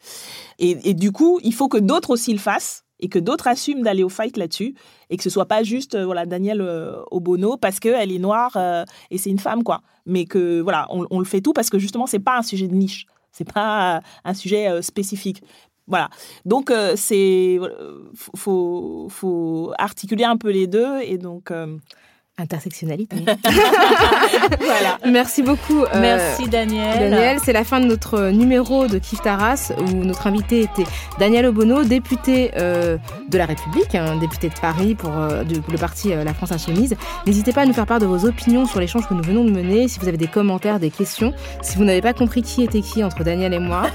Et, 0.59 0.95
du 0.95 1.13
coup, 1.13 1.39
il 1.43 1.55
faut 1.55 1.69
que 1.69 1.79
d'autres 1.79 2.11
aussi 2.11 2.33
le 2.33 2.39
fassent 2.39 2.85
et 3.01 3.09
que 3.09 3.19
d'autres 3.19 3.47
assument 3.47 3.83
d'aller 3.83 4.03
au 4.03 4.09
fight 4.09 4.37
là-dessus 4.37 4.75
et 5.11 5.17
que 5.17 5.23
ce 5.23 5.31
soit 5.31 5.47
pas 5.47 5.63
juste 5.63 5.97
voilà 5.97 6.27
Daniel 6.27 6.63
Obono 7.11 7.57
parce 7.57 7.79
qu'elle 7.81 8.13
est 8.13 8.19
noire 8.19 8.57
et 9.11 9.19
c'est 9.19 9.31
une 9.31 9.39
femme 9.39 9.63
quoi 9.63 9.83
mais 10.07 10.25
que 10.25 10.61
voilà 10.61 10.87
on, 10.91 11.07
on, 11.11 11.19
le 11.19 11.25
fait 11.25 11.41
tout 11.41 11.53
parce 11.53 11.69
que 11.69 11.79
justement 11.79 12.07
c'est 12.07 12.21
pas 12.21 12.39
un 12.39 12.43
sujet 12.43 12.69
de 12.69 12.75
niche 12.75 13.07
c'est 13.33 13.51
pas 13.53 14.01
un 14.25 14.35
sujet 14.35 14.81
spécifique 14.81 15.43
voilà. 15.87 16.11
Donc, 16.45 16.71
euh, 16.71 16.95
c'est 16.97 17.59
faut, 18.35 19.07
faut 19.09 19.73
articuler 19.79 20.25
un 20.25 20.37
peu 20.37 20.51
les 20.51 20.67
deux 20.67 21.01
et 21.03 21.19
donc. 21.19 21.53
Euh, 22.39 22.43
Intersectionnalité. 22.47 23.17
voilà. 24.61 24.99
Merci 25.07 25.43
beaucoup. 25.43 25.83
Euh, 25.83 26.01
Merci 26.01 26.49
Daniel. 26.49 27.11
Daniel, 27.11 27.39
c'est 27.45 27.53
la 27.53 27.65
fin 27.65 27.81
de 27.81 27.87
notre 27.87 28.31
numéro 28.31 28.87
de 28.87 28.99
Kif 28.99 29.21
Taras 29.21 29.73
où 29.79 30.05
notre 30.05 30.27
invité 30.27 30.63
était 30.63 30.85
Daniel 31.19 31.47
Obono, 31.47 31.85
député 31.85 32.53
euh, 32.57 32.99
de 33.29 33.39
la 33.39 33.47
République, 33.47 33.95
un 33.95 34.17
député 34.17 34.49
de 34.49 34.55
Paris 34.61 34.95
pour 34.95 35.11
euh, 35.17 35.45
le 35.45 35.79
parti 35.79 36.11
La 36.11 36.35
France 36.35 36.53
Insoumise. 36.53 36.95
N'hésitez 37.27 37.53
pas 37.53 37.63
à 37.63 37.67
nous 37.67 37.73
faire 37.73 37.87
part 37.87 37.99
de 37.99 38.07
vos 38.07 38.27
opinions 38.27 38.67
sur 38.67 38.81
l'échange 38.81 39.09
que 39.09 39.15
nous 39.15 39.25
venons 39.25 39.45
de 39.45 39.51
mener. 39.51 39.89
Si 39.89 39.99
vous 39.99 40.09
avez 40.09 40.19
des 40.19 40.29
commentaires, 40.29 40.79
des 40.79 40.91
questions, 40.91 41.33
si 41.63 41.77
vous 41.77 41.85
n'avez 41.85 42.03
pas 42.03 42.13
compris 42.13 42.43
qui 42.43 42.63
était 42.63 42.81
qui 42.81 43.03
entre 43.03 43.25
Daniel 43.25 43.55
et 43.55 43.59
moi, 43.59 43.89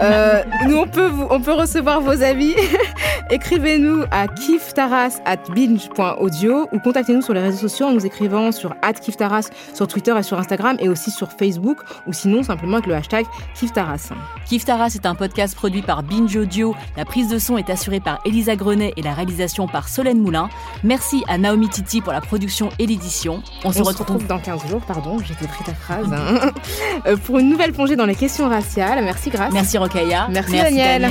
nous 0.66 0.76
on 0.76 0.86
peut 0.86 1.08
vous, 1.08 1.26
on 1.30 1.40
peut 1.40 1.52
recevoir 1.52 2.00
vos 2.00 2.22
avis. 2.22 2.54
Écrivez-nous 3.30 4.04
à 4.10 4.28
kiftaras 4.28 5.20
at 5.24 5.38
binge.audio 5.54 6.68
ou 6.72 6.78
contactez-nous 6.80 7.22
sur 7.22 7.34
les 7.34 7.40
réseaux 7.40 7.58
sociaux 7.58 7.71
sociaux 7.72 7.86
en 7.86 7.92
nous 7.92 8.04
écrivant 8.04 8.52
sur 8.52 8.74
@kiftaras 9.00 9.50
sur 9.74 9.88
Twitter 9.88 10.14
et 10.18 10.22
sur 10.22 10.38
Instagram 10.38 10.76
et 10.78 10.88
aussi 10.88 11.10
sur 11.10 11.32
Facebook 11.32 11.78
ou 12.06 12.12
sinon 12.12 12.42
simplement 12.42 12.74
avec 12.74 12.86
le 12.86 12.94
hashtag 12.94 13.24
Kiftaras. 13.54 14.10
Kiftaras 14.46 14.94
est 14.94 15.06
un 15.06 15.14
podcast 15.14 15.54
produit 15.56 15.82
par 15.82 16.02
Binge 16.02 16.36
Audio. 16.36 16.74
La 16.96 17.04
prise 17.04 17.28
de 17.28 17.38
son 17.38 17.56
est 17.56 17.70
assurée 17.70 18.00
par 18.00 18.20
Elisa 18.26 18.56
Grenet 18.56 18.92
et 18.96 19.02
la 19.02 19.14
réalisation 19.14 19.66
par 19.66 19.88
Solène 19.88 20.20
Moulin. 20.20 20.50
Merci 20.84 21.24
à 21.28 21.38
Naomi 21.38 21.68
Titi 21.68 22.00
pour 22.00 22.12
la 22.12 22.20
production 22.20 22.68
et 22.78 22.86
l'édition. 22.86 23.42
On, 23.64 23.72
se, 23.72 23.82
retrouve... 23.82 24.26
dans 24.26 24.38
15 24.38 24.68
jours, 24.68 24.82
pardon, 24.82 25.18
j'étais 25.24 25.46
pris 25.46 25.64
ta 25.64 25.74
phrase. 25.74 26.12
Hein. 26.12 26.50
Euh, 27.06 27.16
pour 27.16 27.38
une 27.38 27.48
nouvelle 27.48 27.72
plongée 27.72 27.96
dans 27.96 28.06
les 28.06 28.14
questions 28.14 28.48
raciales. 28.48 29.02
Merci 29.02 29.30
Grace. 29.30 29.52
Merci 29.52 29.78
Rokaya. 29.78 30.28
Merci, 30.30 30.52
Daniel. 30.52 31.10